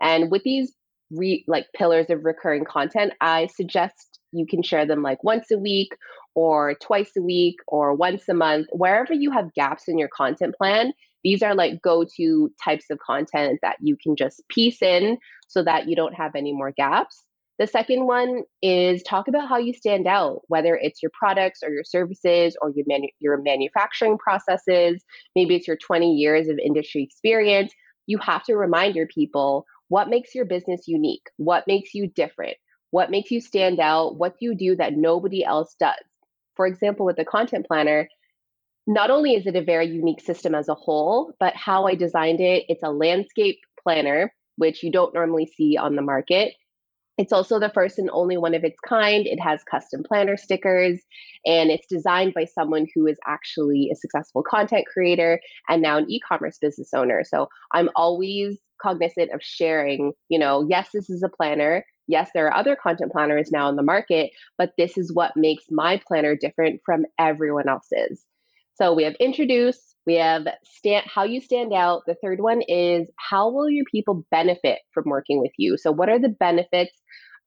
And 0.00 0.30
with 0.30 0.42
these 0.42 0.74
re- 1.10 1.44
like 1.46 1.66
pillars 1.74 2.10
of 2.10 2.24
recurring 2.24 2.64
content, 2.64 3.12
I 3.20 3.46
suggest 3.46 4.18
you 4.32 4.46
can 4.46 4.62
share 4.62 4.86
them 4.86 5.02
like 5.02 5.22
once 5.22 5.50
a 5.50 5.58
week 5.58 5.96
or 6.34 6.74
twice 6.82 7.12
a 7.16 7.22
week 7.22 7.56
or 7.68 7.94
once 7.94 8.28
a 8.28 8.34
month, 8.34 8.68
wherever 8.72 9.12
you 9.12 9.30
have 9.30 9.52
gaps 9.54 9.88
in 9.88 9.98
your 9.98 10.08
content 10.08 10.54
plan. 10.56 10.92
These 11.22 11.42
are 11.42 11.54
like 11.54 11.82
go 11.82 12.04
to 12.16 12.52
types 12.62 12.86
of 12.90 12.98
content 12.98 13.60
that 13.62 13.76
you 13.80 13.96
can 13.96 14.16
just 14.16 14.42
piece 14.48 14.82
in 14.82 15.18
so 15.46 15.62
that 15.62 15.88
you 15.88 15.94
don't 15.94 16.14
have 16.14 16.34
any 16.34 16.52
more 16.52 16.72
gaps. 16.72 17.22
The 17.58 17.66
second 17.66 18.06
one 18.06 18.42
is 18.62 19.02
talk 19.02 19.28
about 19.28 19.48
how 19.48 19.58
you 19.58 19.74
stand 19.74 20.06
out, 20.06 20.40
whether 20.48 20.74
it's 20.76 21.02
your 21.02 21.12
products 21.16 21.62
or 21.62 21.70
your 21.70 21.84
services 21.84 22.56
or 22.60 22.70
your, 22.70 22.84
manu- 22.88 23.08
your 23.20 23.36
manufacturing 23.36 24.18
processes. 24.18 25.04
Maybe 25.36 25.56
it's 25.56 25.68
your 25.68 25.76
20 25.76 26.14
years 26.14 26.48
of 26.48 26.58
industry 26.58 27.02
experience. 27.02 27.72
You 28.06 28.18
have 28.18 28.42
to 28.44 28.56
remind 28.56 28.96
your 28.96 29.06
people 29.06 29.66
what 29.88 30.08
makes 30.08 30.34
your 30.34 30.46
business 30.46 30.88
unique, 30.88 31.26
what 31.36 31.66
makes 31.66 31.94
you 31.94 32.08
different, 32.08 32.56
what 32.90 33.10
makes 33.10 33.30
you 33.30 33.40
stand 33.40 33.78
out, 33.78 34.16
what 34.16 34.38
do 34.38 34.46
you 34.46 34.54
do 34.54 34.74
that 34.76 34.94
nobody 34.96 35.44
else 35.44 35.76
does. 35.78 35.94
For 36.56 36.66
example, 36.66 37.04
with 37.06 37.16
the 37.16 37.24
content 37.24 37.66
planner, 37.66 38.08
not 38.86 39.10
only 39.10 39.34
is 39.34 39.46
it 39.46 39.56
a 39.56 39.62
very 39.62 39.86
unique 39.86 40.20
system 40.20 40.54
as 40.54 40.68
a 40.68 40.74
whole, 40.74 41.32
but 41.38 41.54
how 41.54 41.86
I 41.86 41.94
designed 41.94 42.40
it, 42.40 42.64
it's 42.68 42.82
a 42.82 42.90
landscape 42.90 43.60
planner, 43.82 44.32
which 44.56 44.82
you 44.82 44.90
don't 44.90 45.14
normally 45.14 45.46
see 45.56 45.76
on 45.76 45.94
the 45.94 46.02
market. 46.02 46.54
It's 47.18 47.32
also 47.32 47.58
the 47.58 47.70
first 47.70 47.98
and 47.98 48.08
only 48.10 48.36
one 48.38 48.54
of 48.54 48.64
its 48.64 48.78
kind. 48.80 49.26
It 49.26 49.38
has 49.40 49.62
custom 49.64 50.02
planner 50.02 50.36
stickers 50.36 51.00
and 51.44 51.70
it's 51.70 51.86
designed 51.86 52.34
by 52.34 52.46
someone 52.46 52.86
who 52.94 53.06
is 53.06 53.18
actually 53.26 53.90
a 53.92 53.96
successful 53.96 54.42
content 54.42 54.86
creator 54.92 55.40
and 55.68 55.82
now 55.82 55.98
an 55.98 56.10
e 56.10 56.20
commerce 56.20 56.58
business 56.58 56.90
owner. 56.94 57.22
So 57.24 57.48
I'm 57.72 57.90
always 57.96 58.58
cognizant 58.80 59.30
of 59.32 59.42
sharing, 59.42 60.12
you 60.28 60.38
know, 60.38 60.66
yes, 60.68 60.88
this 60.92 61.10
is 61.10 61.22
a 61.22 61.28
planner. 61.28 61.84
Yes, 62.08 62.30
there 62.34 62.46
are 62.46 62.54
other 62.54 62.76
content 62.76 63.12
planners 63.12 63.52
now 63.52 63.68
in 63.68 63.76
the 63.76 63.82
market, 63.82 64.30
but 64.58 64.72
this 64.76 64.98
is 64.98 65.14
what 65.14 65.36
makes 65.36 65.64
my 65.70 66.00
planner 66.06 66.34
different 66.34 66.80
from 66.84 67.04
everyone 67.18 67.68
else's. 67.68 68.24
So 68.74 68.92
we 68.92 69.04
have 69.04 69.14
introduce, 69.20 69.91
we 70.06 70.14
have 70.14 70.46
stand 70.64 71.06
how 71.06 71.24
you 71.24 71.40
stand 71.40 71.72
out. 71.72 72.02
The 72.06 72.16
third 72.22 72.40
one 72.40 72.62
is 72.62 73.10
how 73.16 73.50
will 73.50 73.70
your 73.70 73.84
people 73.90 74.24
benefit 74.30 74.80
from 74.92 75.04
working 75.06 75.40
with 75.40 75.52
you? 75.56 75.76
So 75.76 75.92
what 75.92 76.08
are 76.08 76.18
the 76.18 76.28
benefits 76.28 76.98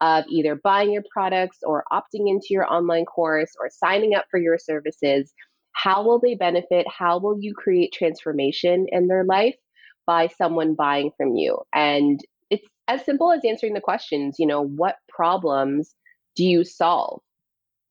of 0.02 0.26
either 0.30 0.56
buying 0.56 0.92
your 0.92 1.04
products 1.12 1.60
or 1.64 1.84
opting 1.92 2.28
into 2.30 2.48
your 2.52 2.72
online 2.72 3.06
course 3.06 3.54
or 3.60 3.70
signing 3.70 4.16
up 4.16 4.26
for 4.30 4.40
your 4.40 4.58
services? 4.58 5.34
How 5.74 6.04
will 6.04 6.20
they 6.20 6.36
benefit? 6.36 6.86
How 6.90 7.20
will 7.20 7.38
you 7.40 7.54
create 7.54 7.92
transformation 7.94 8.88
in 8.92 9.08
their 9.08 9.26
life 9.26 9.56
by 10.08 10.30
someone 10.38 10.76
buying 10.76 11.12
from 11.18 11.36
you? 11.36 11.60
And 11.74 12.22
it's 12.50 12.66
as 12.88 13.04
simple 13.04 13.32
as 13.32 13.42
answering 13.44 13.74
the 13.74 13.82
questions, 13.82 14.36
you 14.40 14.48
know, 14.48 14.62
what 14.62 14.96
problems 15.10 15.94
do 16.36 16.46
you 16.46 16.64
solve? 16.64 17.22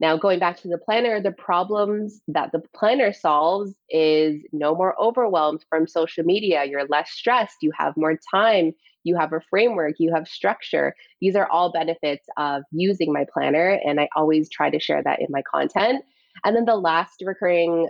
Now, 0.01 0.17
going 0.17 0.41
back 0.41 0.57
to 0.59 0.69
the 0.69 0.79
planner, 0.79 1.21
the 1.21 1.33
problems 1.33 2.21
that 2.29 2.51
the 2.53 2.61
planner 2.75 3.13
solves 3.13 3.75
is 3.89 4.43
no 4.53 4.75
more 4.75 5.01
overwhelmed 5.01 5.65
from 5.69 5.87
social 5.87 6.25
media. 6.25 6.65
You're 6.65 6.87
less 6.89 7.11
stressed, 7.11 7.59
you 7.63 7.71
have 7.79 7.97
more 7.97 8.19
time, 8.31 8.73
you 9.05 9.17
have 9.17 9.33
a 9.33 9.41
framework, 9.49 9.95
you 9.99 10.13
have 10.13 10.27
structure. 10.27 10.95
These 11.21 11.37
are 11.37 11.49
all 11.51 11.71
benefits 11.73 12.27
of 12.37 12.63
using 12.73 13.13
my 13.13 13.25
planner, 13.33 13.81
and 13.87 14.01
I 14.01 14.09
always 14.17 14.51
try 14.51 14.69
to 14.71 14.81
share 14.81 15.03
that 15.03 15.21
in 15.21 15.29
my 15.31 15.43
content. 15.43 16.05
And 16.45 16.57
then 16.57 16.65
the 16.65 16.77
last 16.77 17.23
recurring 17.25 17.89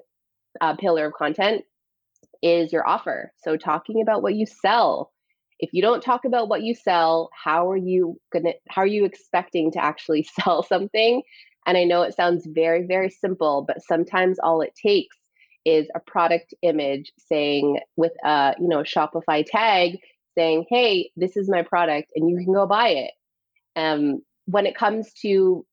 uh, 0.61 0.77
pillar 0.77 1.07
of 1.07 1.15
content 1.15 1.65
is 2.43 2.73
your 2.73 2.87
offer. 2.87 3.33
So, 3.43 3.57
talking 3.57 4.03
about 4.03 4.23
what 4.23 4.35
you 4.35 4.47
sell. 4.47 5.13
If 5.61 5.71
you 5.73 5.83
don't 5.83 6.03
talk 6.03 6.25
about 6.25 6.49
what 6.49 6.63
you 6.63 6.75
sell, 6.75 7.31
how 7.33 7.71
are 7.71 7.77
you 7.77 8.21
gonna? 8.33 8.53
How 8.69 8.83
are 8.83 8.87
you 8.87 9.05
expecting 9.05 9.71
to 9.73 9.83
actually 9.83 10.25
sell 10.41 10.63
something? 10.63 11.23
And 11.67 11.77
I 11.79 11.85
know 11.85 12.03
it 12.03 12.15
sounds 12.15 12.47
very, 12.47 12.87
very 12.87 13.11
simple, 13.11 13.65
but 13.67 13.83
sometimes 13.83 14.39
all 14.39 14.61
it 14.61 14.75
takes 14.75 15.17
is 15.65 15.87
a 15.95 16.01
product 16.01 16.53
image 16.63 17.13
saying 17.19 17.81
with 17.97 18.13
a 18.25 18.55
you 18.61 18.69
know 18.69 18.81
Shopify 18.81 19.45
tag 19.47 19.99
saying, 20.35 20.67
"Hey, 20.69 21.11
this 21.17 21.37
is 21.37 21.49
my 21.49 21.63
product, 21.63 22.13
and 22.15 22.29
you 22.29 22.37
can 22.37 22.53
go 22.53 22.67
buy 22.67 22.89
it." 22.89 23.13
Um, 23.77 24.23
when 24.47 24.67
it 24.67 24.77
comes 24.77 25.13
to 25.23 25.65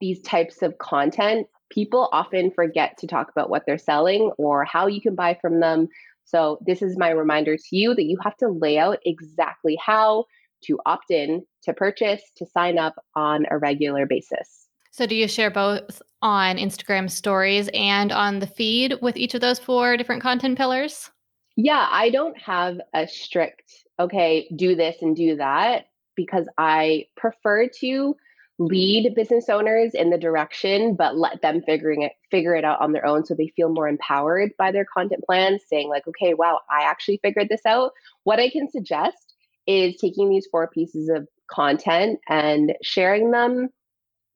these 0.00 0.20
types 0.22 0.62
of 0.62 0.78
content, 0.78 1.46
people 1.70 2.08
often 2.12 2.50
forget 2.50 2.96
to 2.98 3.06
talk 3.06 3.30
about 3.30 3.50
what 3.50 3.64
they're 3.66 3.78
selling 3.78 4.30
or 4.38 4.64
how 4.64 4.86
you 4.86 5.00
can 5.00 5.14
buy 5.14 5.38
from 5.40 5.60
them. 5.60 5.88
So 6.24 6.58
this 6.66 6.82
is 6.82 6.98
my 6.98 7.10
reminder 7.10 7.56
to 7.56 7.76
you 7.76 7.94
that 7.94 8.04
you 8.04 8.18
have 8.22 8.36
to 8.38 8.48
lay 8.48 8.78
out 8.78 8.98
exactly 9.04 9.78
how 9.84 10.24
to 10.64 10.78
opt 10.86 11.10
in, 11.10 11.44
to 11.62 11.72
purchase, 11.72 12.22
to 12.36 12.46
sign 12.46 12.78
up 12.78 12.94
on 13.14 13.46
a 13.50 13.58
regular 13.58 14.06
basis. 14.06 14.65
So, 14.96 15.04
do 15.04 15.14
you 15.14 15.28
share 15.28 15.50
both 15.50 16.00
on 16.22 16.56
Instagram 16.56 17.10
stories 17.10 17.68
and 17.74 18.10
on 18.10 18.38
the 18.38 18.46
feed 18.46 18.94
with 19.02 19.18
each 19.18 19.34
of 19.34 19.42
those 19.42 19.58
four 19.58 19.98
different 19.98 20.22
content 20.22 20.56
pillars? 20.56 21.10
Yeah, 21.54 21.86
I 21.90 22.08
don't 22.08 22.38
have 22.40 22.80
a 22.94 23.06
strict, 23.06 23.74
okay, 24.00 24.48
do 24.56 24.74
this 24.74 24.96
and 25.02 25.14
do 25.14 25.36
that 25.36 25.88
because 26.14 26.48
I 26.56 27.08
prefer 27.14 27.68
to 27.80 28.16
lead 28.58 29.14
business 29.14 29.50
owners 29.50 29.92
in 29.92 30.08
the 30.08 30.16
direction 30.16 30.94
but 30.94 31.14
let 31.14 31.42
them 31.42 31.60
figuring 31.66 32.00
it 32.00 32.12
figure 32.30 32.54
it 32.54 32.64
out 32.64 32.80
on 32.80 32.92
their 32.92 33.04
own 33.04 33.22
so 33.22 33.34
they 33.34 33.52
feel 33.54 33.68
more 33.68 33.86
empowered 33.86 34.50
by 34.56 34.72
their 34.72 34.86
content 34.86 35.22
plans 35.26 35.60
saying 35.68 35.90
like 35.90 36.08
okay 36.08 36.32
wow 36.32 36.58
i 36.70 36.82
actually 36.82 37.20
figured 37.22 37.50
this 37.50 37.66
out 37.66 37.92
what 38.24 38.40
i 38.40 38.48
can 38.48 38.66
suggest 38.70 39.34
is 39.66 39.94
taking 39.96 40.30
these 40.30 40.48
four 40.50 40.66
pieces 40.68 41.10
of 41.10 41.28
content 41.50 42.18
and 42.30 42.74
sharing 42.82 43.30
them 43.30 43.68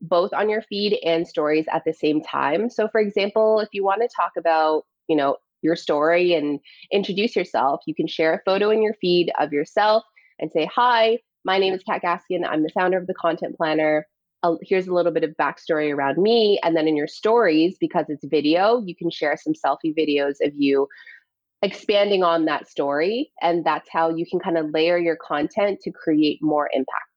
both 0.01 0.33
on 0.33 0.49
your 0.49 0.63
feed 0.63 0.99
and 1.05 1.27
stories 1.27 1.67
at 1.73 1.83
the 1.85 1.93
same 1.93 2.23
time. 2.23 2.71
So 2.71 2.89
for 2.89 3.01
example, 3.01 3.61
if 3.61 3.69
you 3.73 3.85
want 3.85 4.03
to 4.03 4.09
talk 4.15 4.33
about, 4.37 4.85
you 5.09 5.17
know, 5.17 5.37
your 5.63 5.77
story 5.77 6.33
and 6.35 6.59
introduce 6.91 7.37
yourself, 7.37 7.83
you 7.87 7.95
can 7.95 8.07
share 8.07 8.33
a 8.35 8.43
photo 8.45 8.71
in 8.71 8.83
your 8.83 8.95
feed 8.95 9.31
of 9.39 9.53
yourself 9.53 10.05
and 10.39 10.51
say, 10.51 10.65
"Hi, 10.75 11.19
my 11.45 11.59
name 11.59 11.75
is 11.75 11.83
Kat 11.83 12.03
Gaskin. 12.03 12.47
I'm 12.47 12.63
the 12.63 12.71
founder 12.71 12.97
of 12.97 13.07
the 13.07 13.15
Content 13.15 13.57
Planner. 13.57 14.07
Here's 14.63 14.87
a 14.87 14.95
little 14.95 15.13
bit 15.13 15.23
of 15.23 15.37
backstory 15.39 15.95
around 15.95 16.17
me." 16.17 16.59
And 16.63 16.75
then 16.75 16.89
in 16.89 16.97
your 16.97 17.07
stories, 17.07 17.77
because 17.79 18.07
it's 18.09 18.25
video, 18.25 18.81
you 18.87 18.97
can 18.97 19.11
share 19.11 19.37
some 19.37 19.53
selfie 19.53 19.95
videos 19.95 20.37
of 20.43 20.55
you 20.55 20.89
expanding 21.63 22.23
on 22.23 22.47
that 22.47 22.67
story, 22.67 23.31
and 23.43 23.67
that's 23.67 23.91
how 23.93 24.09
you 24.09 24.25
can 24.25 24.41
kind 24.41 24.57
of 24.57 24.71
layer 24.71 24.97
your 24.97 25.17
content 25.17 25.79
to 25.83 25.91
create 25.91 26.39
more 26.41 26.71
impact. 26.73 27.10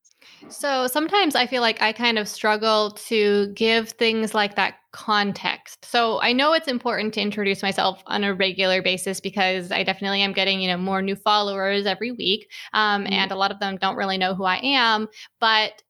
So 0.49 0.87
sometimes 0.87 1.35
I 1.35 1.47
feel 1.47 1.61
like 1.61 1.81
I 1.81 1.93
kind 1.93 2.17
of 2.17 2.27
struggle 2.27 2.91
to 3.07 3.47
give 3.53 3.89
things 3.89 4.33
like 4.33 4.55
that 4.55 4.75
context. 4.91 5.85
So 5.85 6.21
I 6.21 6.33
know 6.33 6.53
it's 6.53 6.67
important 6.67 7.13
to 7.15 7.21
introduce 7.21 7.61
myself 7.61 8.03
on 8.07 8.23
a 8.23 8.33
regular 8.33 8.81
basis 8.81 9.19
because 9.19 9.71
I 9.71 9.83
definitely 9.83 10.21
am 10.21 10.33
getting, 10.33 10.61
you 10.61 10.67
know, 10.67 10.77
more 10.77 11.01
new 11.01 11.15
followers 11.15 11.85
every 11.85 12.11
week. 12.11 12.51
Um, 12.73 13.03
mm-hmm. 13.03 13.13
And 13.13 13.31
a 13.31 13.35
lot 13.35 13.51
of 13.51 13.59
them 13.59 13.77
don't 13.77 13.95
really 13.95 14.17
know 14.17 14.35
who 14.35 14.43
I 14.45 14.59
am. 14.63 15.07
But 15.39 15.81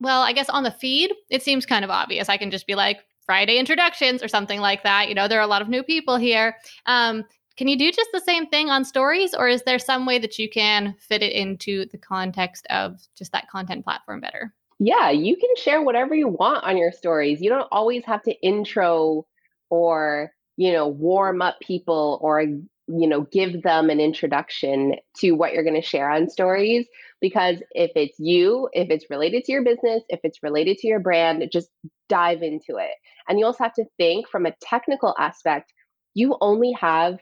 well, 0.00 0.22
I 0.22 0.32
guess 0.32 0.48
on 0.48 0.64
the 0.64 0.70
feed, 0.70 1.12
it 1.30 1.42
seems 1.42 1.66
kind 1.66 1.84
of 1.84 1.90
obvious. 1.90 2.28
I 2.28 2.36
can 2.36 2.50
just 2.50 2.66
be 2.66 2.74
like, 2.74 2.98
Friday 3.26 3.58
introductions 3.58 4.22
or 4.22 4.28
something 4.28 4.60
like 4.60 4.82
that. 4.82 5.08
You 5.08 5.14
know, 5.14 5.28
there 5.28 5.38
are 5.38 5.42
a 5.44 5.46
lot 5.46 5.62
of 5.62 5.68
new 5.68 5.82
people 5.82 6.16
here. 6.16 6.56
Um, 6.86 7.24
can 7.56 7.68
you 7.68 7.78
do 7.78 7.92
just 7.92 8.10
the 8.12 8.20
same 8.20 8.46
thing 8.46 8.70
on 8.70 8.84
stories, 8.84 9.34
or 9.34 9.48
is 9.48 9.62
there 9.62 9.78
some 9.78 10.06
way 10.06 10.18
that 10.18 10.38
you 10.38 10.48
can 10.48 10.94
fit 10.98 11.22
it 11.22 11.32
into 11.32 11.86
the 11.86 11.98
context 11.98 12.66
of 12.70 13.00
just 13.16 13.32
that 13.32 13.48
content 13.48 13.84
platform 13.84 14.20
better? 14.20 14.52
Yeah, 14.80 15.10
you 15.10 15.36
can 15.36 15.50
share 15.56 15.82
whatever 15.82 16.14
you 16.14 16.28
want 16.28 16.64
on 16.64 16.76
your 16.76 16.90
stories. 16.90 17.40
You 17.40 17.50
don't 17.50 17.68
always 17.70 18.04
have 18.06 18.22
to 18.24 18.32
intro 18.42 19.24
or, 19.70 20.32
you 20.56 20.72
know, 20.72 20.88
warm 20.88 21.42
up 21.42 21.56
people 21.60 22.18
or, 22.20 22.42
you 22.42 22.66
know, 22.88 23.22
give 23.32 23.62
them 23.62 23.88
an 23.88 24.00
introduction 24.00 24.96
to 25.18 25.32
what 25.32 25.52
you're 25.52 25.62
going 25.62 25.80
to 25.80 25.86
share 25.86 26.10
on 26.10 26.28
stories. 26.28 26.86
Because 27.20 27.62
if 27.70 27.92
it's 27.94 28.18
you, 28.18 28.68
if 28.72 28.90
it's 28.90 29.08
related 29.08 29.44
to 29.44 29.52
your 29.52 29.62
business, 29.62 30.02
if 30.08 30.20
it's 30.24 30.42
related 30.42 30.76
to 30.78 30.88
your 30.88 31.00
brand, 31.00 31.48
just 31.52 31.70
dive 32.08 32.42
into 32.42 32.76
it. 32.76 32.90
And 33.28 33.38
you 33.38 33.46
also 33.46 33.62
have 33.62 33.74
to 33.74 33.84
think 33.96 34.28
from 34.28 34.44
a 34.44 34.54
technical 34.60 35.14
aspect 35.18 35.72
you 36.14 36.36
only 36.40 36.72
have 36.72 37.18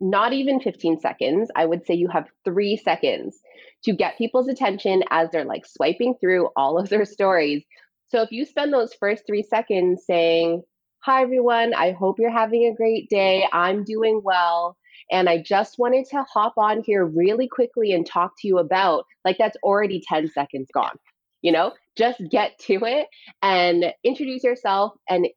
not 0.00 0.32
even 0.32 0.60
15 0.60 1.00
seconds. 1.00 1.50
I 1.56 1.64
would 1.64 1.86
say 1.86 1.94
you 1.94 2.08
have 2.08 2.26
three 2.44 2.76
seconds 2.76 3.40
to 3.84 3.92
get 3.92 4.18
people's 4.18 4.48
attention 4.48 5.02
as 5.10 5.30
they're 5.30 5.44
like 5.44 5.66
swiping 5.66 6.14
through 6.20 6.48
all 6.56 6.78
of 6.78 6.88
their 6.88 7.04
stories. 7.04 7.64
So 8.08 8.22
if 8.22 8.30
you 8.30 8.44
spend 8.44 8.72
those 8.72 8.94
first 8.94 9.24
three 9.26 9.42
seconds 9.42 10.04
saying, 10.06 10.62
Hi, 11.00 11.22
everyone, 11.22 11.72
I 11.72 11.92
hope 11.92 12.18
you're 12.18 12.30
having 12.30 12.66
a 12.66 12.74
great 12.74 13.08
day. 13.08 13.46
I'm 13.52 13.84
doing 13.84 14.20
well. 14.24 14.76
And 15.10 15.28
I 15.28 15.40
just 15.40 15.78
wanted 15.78 16.06
to 16.10 16.24
hop 16.24 16.54
on 16.56 16.82
here 16.84 17.04
really 17.04 17.46
quickly 17.46 17.92
and 17.92 18.04
talk 18.04 18.32
to 18.38 18.48
you 18.48 18.58
about, 18.58 19.04
like, 19.24 19.38
that's 19.38 19.56
already 19.62 20.02
10 20.08 20.30
seconds 20.34 20.68
gone. 20.74 20.96
You 21.42 21.52
know, 21.52 21.72
just 21.96 22.20
get 22.30 22.58
to 22.66 22.84
it 22.84 23.06
and 23.40 23.92
introduce 24.02 24.42
yourself 24.42 24.94
and 25.08 25.28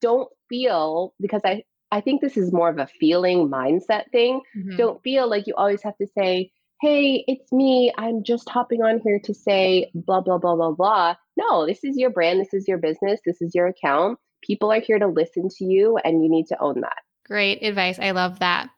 don't 0.00 0.30
feel 0.48 1.12
because 1.20 1.42
I 1.44 1.64
I 1.90 2.00
think 2.00 2.20
this 2.20 2.36
is 2.36 2.52
more 2.52 2.68
of 2.68 2.78
a 2.78 2.86
feeling 2.86 3.48
mindset 3.48 4.10
thing. 4.12 4.40
Mm-hmm. 4.56 4.76
Don't 4.76 5.02
feel 5.02 5.28
like 5.28 5.46
you 5.46 5.54
always 5.56 5.82
have 5.82 5.96
to 5.98 6.06
say, 6.06 6.50
"Hey, 6.80 7.24
it's 7.26 7.50
me. 7.52 7.92
I'm 7.96 8.22
just 8.22 8.48
hopping 8.48 8.82
on 8.82 9.00
here 9.04 9.20
to 9.24 9.34
say 9.34 9.90
blah 9.94 10.20
blah 10.20 10.38
blah 10.38 10.56
blah 10.56 10.72
blah." 10.72 11.14
No, 11.38 11.66
this 11.66 11.84
is 11.84 11.96
your 11.96 12.10
brand, 12.10 12.40
this 12.40 12.52
is 12.52 12.66
your 12.66 12.78
business, 12.78 13.20
this 13.24 13.40
is 13.40 13.54
your 13.54 13.68
account. 13.68 14.18
People 14.42 14.72
are 14.72 14.80
here 14.80 14.98
to 14.98 15.06
listen 15.06 15.48
to 15.58 15.64
you 15.64 15.96
and 16.04 16.22
you 16.22 16.28
need 16.28 16.46
to 16.48 16.60
own 16.60 16.80
that. 16.80 16.98
Great 17.28 17.62
advice. 17.62 17.98
I 17.98 18.12
love 18.12 18.38
that. 18.38 18.70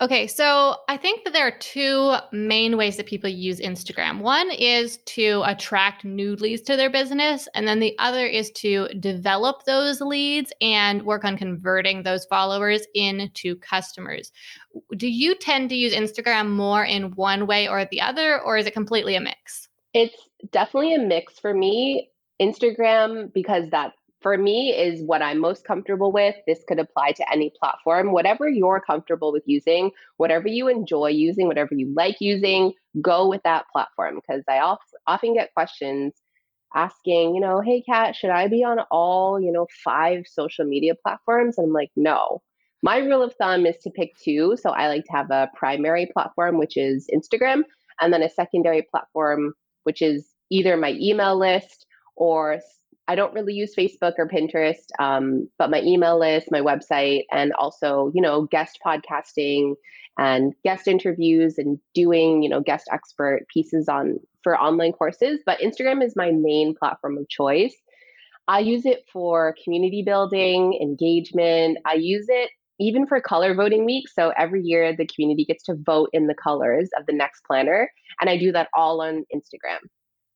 Okay, 0.00 0.26
so 0.26 0.76
I 0.88 0.96
think 0.96 1.24
that 1.24 1.34
there 1.34 1.46
are 1.46 1.58
two 1.58 2.14
main 2.32 2.78
ways 2.78 2.96
that 2.96 3.04
people 3.04 3.28
use 3.28 3.60
Instagram. 3.60 4.20
One 4.20 4.50
is 4.50 4.96
to 5.08 5.42
attract 5.44 6.06
new 6.06 6.34
leads 6.36 6.62
to 6.62 6.76
their 6.76 6.88
business, 6.88 7.46
and 7.54 7.68
then 7.68 7.78
the 7.78 7.94
other 7.98 8.24
is 8.24 8.50
to 8.52 8.88
develop 8.98 9.64
those 9.64 10.00
leads 10.00 10.50
and 10.62 11.02
work 11.02 11.26
on 11.26 11.36
converting 11.36 12.02
those 12.02 12.24
followers 12.24 12.86
into 12.94 13.56
customers. 13.56 14.32
Do 14.96 15.06
you 15.06 15.34
tend 15.34 15.68
to 15.68 15.76
use 15.76 15.92
Instagram 15.92 16.48
more 16.48 16.82
in 16.82 17.10
one 17.16 17.46
way 17.46 17.68
or 17.68 17.84
the 17.84 18.00
other, 18.00 18.40
or 18.40 18.56
is 18.56 18.64
it 18.64 18.72
completely 18.72 19.14
a 19.16 19.20
mix? 19.20 19.68
It's 19.92 20.16
definitely 20.50 20.94
a 20.94 21.00
mix 21.00 21.38
for 21.38 21.52
me. 21.52 22.08
Instagram, 22.40 23.30
because 23.34 23.68
that 23.70 23.92
for 24.20 24.36
me 24.36 24.70
is 24.70 25.02
what 25.02 25.22
I'm 25.22 25.38
most 25.38 25.64
comfortable 25.64 26.12
with. 26.12 26.34
This 26.46 26.62
could 26.68 26.78
apply 26.78 27.12
to 27.12 27.32
any 27.32 27.52
platform, 27.58 28.12
whatever 28.12 28.48
you're 28.48 28.80
comfortable 28.80 29.32
with 29.32 29.42
using, 29.46 29.90
whatever 30.18 30.46
you 30.46 30.68
enjoy 30.68 31.08
using, 31.08 31.46
whatever 31.46 31.74
you 31.74 31.92
like 31.96 32.16
using, 32.20 32.72
go 33.00 33.28
with 33.28 33.42
that 33.44 33.64
platform. 33.72 34.16
Because 34.16 34.44
I 34.48 34.58
often 35.06 35.34
get 35.34 35.54
questions 35.54 36.12
asking, 36.74 37.34
you 37.34 37.40
know, 37.40 37.60
hey, 37.60 37.82
Kat, 37.82 38.14
should 38.14 38.30
I 38.30 38.46
be 38.48 38.62
on 38.62 38.80
all, 38.90 39.40
you 39.40 39.50
know, 39.50 39.66
five 39.82 40.24
social 40.26 40.64
media 40.64 40.94
platforms? 41.02 41.56
And 41.56 41.68
I'm 41.68 41.72
like, 41.72 41.90
no. 41.96 42.42
My 42.82 42.98
rule 42.98 43.22
of 43.22 43.34
thumb 43.34 43.66
is 43.66 43.76
to 43.82 43.90
pick 43.90 44.16
two. 44.22 44.56
So 44.60 44.70
I 44.70 44.88
like 44.88 45.04
to 45.04 45.12
have 45.12 45.30
a 45.30 45.50
primary 45.54 46.10
platform, 46.12 46.58
which 46.58 46.76
is 46.76 47.08
Instagram, 47.14 47.62
and 48.00 48.12
then 48.12 48.22
a 48.22 48.30
secondary 48.30 48.82
platform, 48.90 49.52
which 49.84 50.00
is 50.00 50.28
either 50.50 50.76
my 50.76 50.92
email 51.00 51.38
list 51.38 51.86
or 52.16 52.60
I 53.10 53.16
don't 53.16 53.34
really 53.34 53.54
use 53.54 53.74
Facebook 53.74 54.12
or 54.18 54.28
Pinterest, 54.28 54.86
um, 55.00 55.48
but 55.58 55.68
my 55.68 55.82
email 55.82 56.16
list, 56.16 56.46
my 56.52 56.60
website, 56.60 57.24
and 57.32 57.52
also, 57.54 58.12
you 58.14 58.22
know, 58.22 58.42
guest 58.42 58.78
podcasting 58.86 59.74
and 60.16 60.54
guest 60.62 60.86
interviews 60.86 61.58
and 61.58 61.80
doing, 61.92 62.40
you 62.40 62.48
know, 62.48 62.60
guest 62.60 62.86
expert 62.92 63.46
pieces 63.52 63.88
on 63.88 64.20
for 64.44 64.56
online 64.56 64.92
courses. 64.92 65.40
But 65.44 65.58
Instagram 65.58 66.04
is 66.04 66.14
my 66.14 66.30
main 66.30 66.72
platform 66.76 67.18
of 67.18 67.28
choice. 67.28 67.74
I 68.46 68.60
use 68.60 68.86
it 68.86 69.02
for 69.12 69.56
community 69.64 70.04
building, 70.06 70.78
engagement. 70.80 71.78
I 71.84 71.94
use 71.94 72.26
it 72.28 72.50
even 72.78 73.08
for 73.08 73.20
color 73.20 73.56
voting 73.56 73.84
week. 73.84 74.08
So 74.08 74.32
every 74.38 74.62
year 74.62 74.94
the 74.96 75.08
community 75.12 75.44
gets 75.44 75.64
to 75.64 75.74
vote 75.74 76.10
in 76.12 76.28
the 76.28 76.34
colors 76.34 76.88
of 76.96 77.06
the 77.06 77.12
next 77.12 77.42
planner. 77.44 77.90
And 78.20 78.30
I 78.30 78.36
do 78.36 78.52
that 78.52 78.68
all 78.72 79.02
on 79.02 79.24
Instagram 79.34 79.80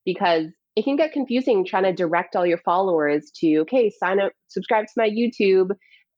because 0.03 0.47
it 0.75 0.83
can 0.83 0.95
get 0.95 1.13
confusing 1.13 1.65
trying 1.65 1.83
to 1.83 1.93
direct 1.93 2.35
all 2.35 2.45
your 2.45 2.57
followers 2.59 3.31
to 3.35 3.57
okay 3.59 3.89
sign 3.89 4.19
up 4.19 4.31
subscribe 4.47 4.85
to 4.85 4.93
my 4.97 5.09
youtube 5.09 5.71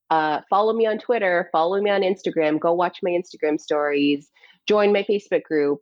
uh, 0.09 0.39
follow 0.49 0.73
me 0.73 0.85
on 0.85 0.97
twitter 0.97 1.49
follow 1.51 1.81
me 1.81 1.89
on 1.89 2.01
instagram 2.01 2.59
go 2.59 2.73
watch 2.73 2.99
my 3.03 3.11
instagram 3.11 3.59
stories 3.59 4.31
join 4.67 4.91
my 4.93 5.03
facebook 5.03 5.43
group. 5.43 5.79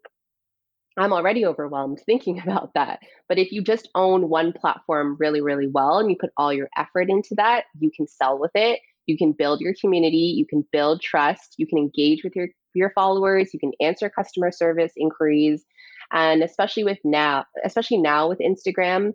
I'm 0.97 1.11
already 1.11 1.45
overwhelmed 1.45 2.01
thinking 2.05 2.39
about 2.43 2.73
that. 2.75 2.99
But 3.27 3.39
if 3.39 3.51
you 3.51 3.61
just 3.61 3.89
own 3.95 4.29
one 4.29 4.53
platform 4.53 5.17
really 5.19 5.41
really 5.41 5.67
well 5.67 5.99
and 5.99 6.09
you 6.09 6.15
put 6.19 6.31
all 6.37 6.53
your 6.53 6.69
effort 6.77 7.09
into 7.09 7.35
that 7.35 7.65
you 7.79 7.91
can 7.91 8.07
sell 8.07 8.39
with 8.39 8.51
it. 8.55 8.79
You 9.07 9.17
can 9.17 9.33
build 9.33 9.61
your 9.61 9.75
community. 9.79 10.33
You 10.35 10.47
can 10.47 10.65
build 10.71 11.01
trust. 11.01 11.55
You 11.57 11.67
can 11.67 11.77
engage 11.77 12.23
with 12.23 12.35
your 12.35 12.47
your 12.73 12.91
followers. 12.91 13.53
You 13.53 13.59
can 13.59 13.71
answer 13.79 14.09
customer 14.09 14.51
service 14.51 14.93
inquiries 14.97 15.63
and 16.11 16.43
especially 16.43 16.83
with 16.83 16.99
now, 17.03 17.45
especially 17.63 17.97
now 17.97 18.29
with 18.29 18.39
Instagram 18.39 19.13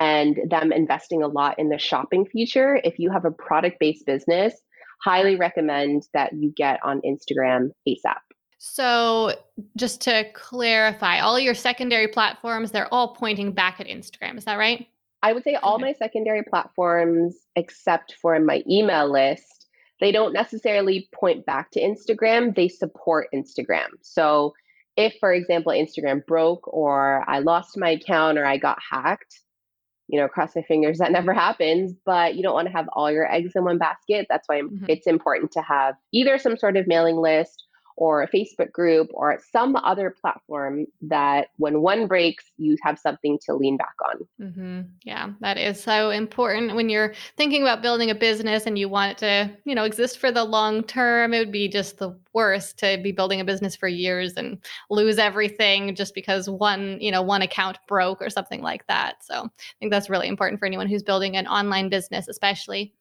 and 0.00 0.38
them 0.48 0.72
investing 0.72 1.22
a 1.22 1.28
lot 1.28 1.58
in 1.58 1.68
the 1.68 1.78
shopping 1.78 2.26
feature, 2.26 2.80
if 2.84 2.98
you 2.98 3.10
have 3.10 3.24
a 3.24 3.30
product 3.30 3.78
based 3.80 4.06
business, 4.06 4.54
highly 5.02 5.36
recommend 5.36 6.04
that 6.14 6.32
you 6.32 6.52
get 6.56 6.80
on 6.84 7.00
Instagram 7.02 7.70
ASAP. 7.88 8.18
So, 8.58 9.34
just 9.76 10.00
to 10.02 10.24
clarify, 10.34 11.20
all 11.20 11.38
your 11.38 11.54
secondary 11.54 12.08
platforms, 12.08 12.72
they're 12.72 12.92
all 12.92 13.14
pointing 13.14 13.52
back 13.52 13.78
at 13.80 13.86
Instagram. 13.86 14.36
Is 14.36 14.44
that 14.46 14.58
right? 14.58 14.88
I 15.22 15.32
would 15.32 15.44
say 15.44 15.54
all 15.54 15.78
my 15.78 15.92
secondary 15.92 16.42
platforms, 16.42 17.36
except 17.54 18.14
for 18.20 18.38
my 18.40 18.62
email 18.68 19.10
list, 19.10 19.68
they 20.00 20.10
don't 20.10 20.32
necessarily 20.32 21.08
point 21.14 21.46
back 21.46 21.70
to 21.72 21.80
Instagram. 21.80 22.54
They 22.54 22.68
support 22.68 23.28
Instagram. 23.32 23.86
So, 24.02 24.54
if, 24.98 25.14
for 25.20 25.32
example, 25.32 25.72
Instagram 25.72 26.26
broke 26.26 26.66
or 26.66 27.24
I 27.30 27.38
lost 27.38 27.78
my 27.78 27.90
account 27.90 28.36
or 28.36 28.44
I 28.44 28.56
got 28.56 28.78
hacked, 28.82 29.42
you 30.08 30.18
know, 30.18 30.26
cross 30.26 30.56
my 30.56 30.62
fingers 30.62 30.98
that 30.98 31.12
never 31.12 31.32
happens, 31.46 31.94
but 32.04 32.34
you 32.34 32.42
don't 32.42 32.52
want 32.52 32.66
to 32.66 32.72
have 32.72 32.88
all 32.92 33.10
your 33.10 33.32
eggs 33.32 33.52
in 33.54 33.64
one 33.64 33.78
basket. 33.78 34.26
That's 34.28 34.48
why 34.48 34.62
mm-hmm. 34.62 34.86
it's 34.88 35.06
important 35.06 35.52
to 35.52 35.62
have 35.62 35.94
either 36.12 36.36
some 36.36 36.56
sort 36.56 36.76
of 36.76 36.88
mailing 36.88 37.14
list 37.14 37.67
or 37.98 38.22
a 38.22 38.28
Facebook 38.28 38.70
group 38.70 39.10
or 39.12 39.40
some 39.50 39.74
other 39.74 40.14
platform 40.20 40.86
that 41.02 41.48
when 41.56 41.82
one 41.82 42.06
breaks, 42.06 42.44
you 42.56 42.76
have 42.80 42.96
something 42.96 43.36
to 43.44 43.54
lean 43.54 43.76
back 43.76 43.94
on. 44.08 44.28
Mm-hmm. 44.40 44.80
Yeah, 45.02 45.30
that 45.40 45.58
is 45.58 45.82
so 45.82 46.10
important 46.10 46.76
when 46.76 46.88
you're 46.88 47.12
thinking 47.36 47.62
about 47.62 47.82
building 47.82 48.08
a 48.08 48.14
business 48.14 48.66
and 48.66 48.78
you 48.78 48.88
want 48.88 49.12
it 49.12 49.18
to, 49.18 49.50
you 49.64 49.74
know, 49.74 49.82
exist 49.82 50.18
for 50.18 50.30
the 50.30 50.44
long 50.44 50.84
term. 50.84 51.34
It 51.34 51.40
would 51.40 51.50
be 51.50 51.66
just 51.66 51.98
the 51.98 52.16
worst 52.32 52.78
to 52.78 53.00
be 53.02 53.10
building 53.10 53.40
a 53.40 53.44
business 53.44 53.74
for 53.74 53.88
years 53.88 54.34
and 54.34 54.58
lose 54.90 55.18
everything 55.18 55.96
just 55.96 56.14
because 56.14 56.48
one, 56.48 57.00
you 57.00 57.10
know, 57.10 57.20
one 57.20 57.42
account 57.42 57.78
broke 57.88 58.22
or 58.22 58.30
something 58.30 58.62
like 58.62 58.86
that. 58.86 59.24
So 59.24 59.34
I 59.34 59.50
think 59.80 59.90
that's 59.90 60.08
really 60.08 60.28
important 60.28 60.60
for 60.60 60.66
anyone 60.66 60.88
who's 60.88 61.02
building 61.02 61.36
an 61.36 61.48
online 61.48 61.88
business, 61.88 62.28
especially. 62.28 62.94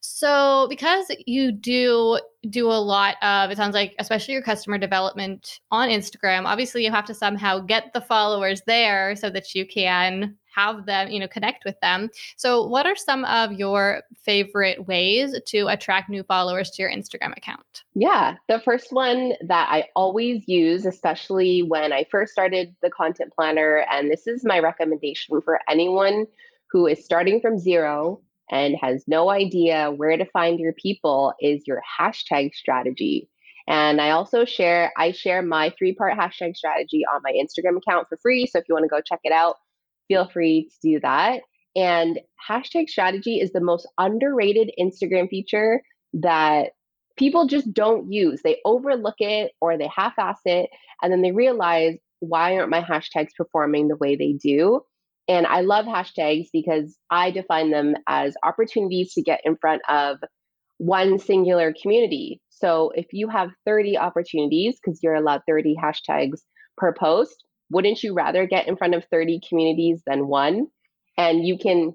So, 0.00 0.66
because 0.68 1.10
you 1.26 1.52
do 1.52 2.18
do 2.48 2.66
a 2.66 2.80
lot 2.80 3.16
of, 3.22 3.50
it 3.50 3.56
sounds 3.58 3.74
like, 3.74 3.94
especially 3.98 4.32
your 4.32 4.42
customer 4.42 4.78
development 4.78 5.60
on 5.70 5.90
Instagram, 5.90 6.46
obviously 6.46 6.82
you 6.84 6.90
have 6.90 7.04
to 7.04 7.14
somehow 7.14 7.58
get 7.58 7.92
the 7.92 8.00
followers 8.00 8.62
there 8.66 9.14
so 9.14 9.28
that 9.28 9.54
you 9.54 9.66
can 9.66 10.36
have 10.54 10.86
them, 10.86 11.10
you 11.10 11.20
know, 11.20 11.28
connect 11.28 11.64
with 11.64 11.78
them. 11.80 12.08
So, 12.36 12.66
what 12.66 12.86
are 12.86 12.96
some 12.96 13.24
of 13.26 13.52
your 13.52 14.02
favorite 14.22 14.86
ways 14.86 15.38
to 15.46 15.66
attract 15.68 16.08
new 16.08 16.22
followers 16.22 16.70
to 16.70 16.82
your 16.82 16.90
Instagram 16.90 17.36
account? 17.36 17.84
Yeah, 17.94 18.36
the 18.48 18.60
first 18.60 18.92
one 18.92 19.34
that 19.46 19.68
I 19.70 19.88
always 19.94 20.48
use, 20.48 20.86
especially 20.86 21.62
when 21.62 21.92
I 21.92 22.06
first 22.10 22.32
started 22.32 22.74
the 22.82 22.90
content 22.90 23.32
planner, 23.34 23.84
and 23.90 24.10
this 24.10 24.26
is 24.26 24.44
my 24.44 24.58
recommendation 24.60 25.40
for 25.42 25.60
anyone 25.68 26.26
who 26.70 26.86
is 26.86 27.04
starting 27.04 27.40
from 27.40 27.58
zero 27.58 28.20
and 28.50 28.76
has 28.80 29.04
no 29.06 29.30
idea 29.30 29.90
where 29.90 30.16
to 30.16 30.24
find 30.26 30.58
your 30.58 30.72
people 30.72 31.32
is 31.40 31.62
your 31.66 31.82
hashtag 32.00 32.52
strategy. 32.54 33.28
And 33.68 34.00
I 34.00 34.10
also 34.10 34.44
share 34.44 34.92
I 34.98 35.12
share 35.12 35.42
my 35.42 35.72
three-part 35.78 36.18
hashtag 36.18 36.56
strategy 36.56 37.02
on 37.12 37.20
my 37.22 37.32
Instagram 37.32 37.76
account 37.76 38.08
for 38.08 38.18
free. 38.20 38.46
So 38.46 38.58
if 38.58 38.64
you 38.68 38.74
want 38.74 38.84
to 38.84 38.88
go 38.88 39.00
check 39.00 39.20
it 39.22 39.32
out, 39.32 39.56
feel 40.08 40.28
free 40.28 40.68
to 40.70 40.88
do 40.90 41.00
that. 41.00 41.42
And 41.76 42.18
hashtag 42.48 42.88
strategy 42.88 43.40
is 43.40 43.52
the 43.52 43.60
most 43.60 43.86
underrated 43.98 44.72
Instagram 44.78 45.28
feature 45.28 45.82
that 46.14 46.70
people 47.16 47.46
just 47.46 47.72
don't 47.72 48.10
use. 48.10 48.40
They 48.42 48.58
overlook 48.64 49.16
it 49.20 49.52
or 49.60 49.78
they 49.78 49.88
half 49.94 50.14
ass 50.18 50.40
it 50.44 50.70
and 51.02 51.12
then 51.12 51.22
they 51.22 51.32
realize 51.32 51.96
why 52.18 52.56
aren't 52.56 52.70
my 52.70 52.82
hashtags 52.82 53.34
performing 53.36 53.88
the 53.88 53.96
way 53.96 54.16
they 54.16 54.32
do? 54.32 54.82
And 55.30 55.46
I 55.46 55.60
love 55.60 55.86
hashtags 55.86 56.48
because 56.52 56.98
I 57.08 57.30
define 57.30 57.70
them 57.70 57.94
as 58.08 58.34
opportunities 58.42 59.14
to 59.14 59.22
get 59.22 59.40
in 59.44 59.56
front 59.56 59.80
of 59.88 60.18
one 60.78 61.20
singular 61.20 61.72
community. 61.80 62.40
So 62.48 62.90
if 62.96 63.06
you 63.12 63.28
have 63.28 63.50
30 63.64 63.96
opportunities, 63.96 64.76
because 64.82 65.00
you're 65.04 65.14
allowed 65.14 65.42
30 65.46 65.76
hashtags 65.80 66.40
per 66.76 66.92
post, 66.92 67.44
wouldn't 67.70 68.02
you 68.02 68.12
rather 68.12 68.44
get 68.44 68.66
in 68.66 68.76
front 68.76 68.96
of 68.96 69.04
30 69.08 69.40
communities 69.48 70.02
than 70.04 70.26
one? 70.26 70.66
And 71.16 71.46
you 71.46 71.56
can, 71.56 71.94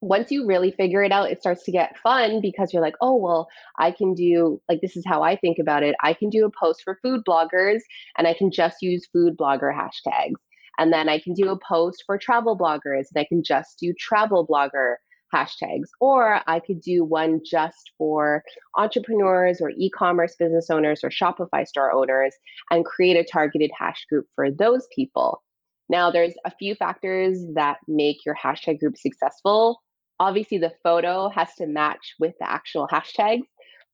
once 0.00 0.32
you 0.32 0.44
really 0.44 0.72
figure 0.72 1.04
it 1.04 1.12
out, 1.12 1.30
it 1.30 1.38
starts 1.38 1.62
to 1.66 1.70
get 1.70 1.96
fun 1.98 2.40
because 2.40 2.72
you're 2.72 2.82
like, 2.82 2.96
oh, 3.00 3.14
well, 3.14 3.46
I 3.78 3.92
can 3.92 4.14
do, 4.14 4.60
like, 4.68 4.80
this 4.80 4.96
is 4.96 5.04
how 5.06 5.22
I 5.22 5.36
think 5.36 5.60
about 5.60 5.84
it. 5.84 5.94
I 6.02 6.12
can 6.12 6.28
do 6.28 6.44
a 6.44 6.50
post 6.50 6.82
for 6.82 6.98
food 7.02 7.20
bloggers 7.24 7.82
and 8.18 8.26
I 8.26 8.34
can 8.34 8.50
just 8.50 8.82
use 8.82 9.06
food 9.12 9.36
blogger 9.36 9.72
hashtags. 9.72 10.34
And 10.78 10.92
then 10.92 11.08
I 11.08 11.18
can 11.18 11.34
do 11.34 11.50
a 11.50 11.58
post 11.58 12.02
for 12.06 12.18
travel 12.18 12.56
bloggers 12.56 13.06
and 13.14 13.18
I 13.18 13.24
can 13.24 13.42
just 13.42 13.78
do 13.78 13.92
travel 13.98 14.46
blogger 14.46 14.96
hashtags. 15.34 15.88
Or 16.00 16.40
I 16.46 16.60
could 16.60 16.80
do 16.80 17.04
one 17.04 17.40
just 17.44 17.90
for 17.98 18.42
entrepreneurs 18.76 19.60
or 19.60 19.70
e 19.70 19.90
commerce 19.90 20.36
business 20.38 20.70
owners 20.70 21.02
or 21.02 21.10
Shopify 21.10 21.66
store 21.66 21.92
owners 21.92 22.34
and 22.70 22.84
create 22.84 23.16
a 23.16 23.24
targeted 23.24 23.70
hash 23.76 24.04
group 24.08 24.26
for 24.34 24.50
those 24.50 24.86
people. 24.94 25.42
Now, 25.88 26.10
there's 26.10 26.34
a 26.44 26.50
few 26.50 26.74
factors 26.74 27.38
that 27.54 27.78
make 27.88 28.24
your 28.24 28.36
hashtag 28.36 28.80
group 28.80 28.96
successful. 28.96 29.80
obviously 30.20 30.58
the 30.58 30.72
photo 30.82 31.28
has 31.28 31.52
to 31.56 31.66
match 31.66 32.14
with 32.20 32.34
the 32.38 32.48
actual 32.48 32.86
hashtags. 32.88 33.42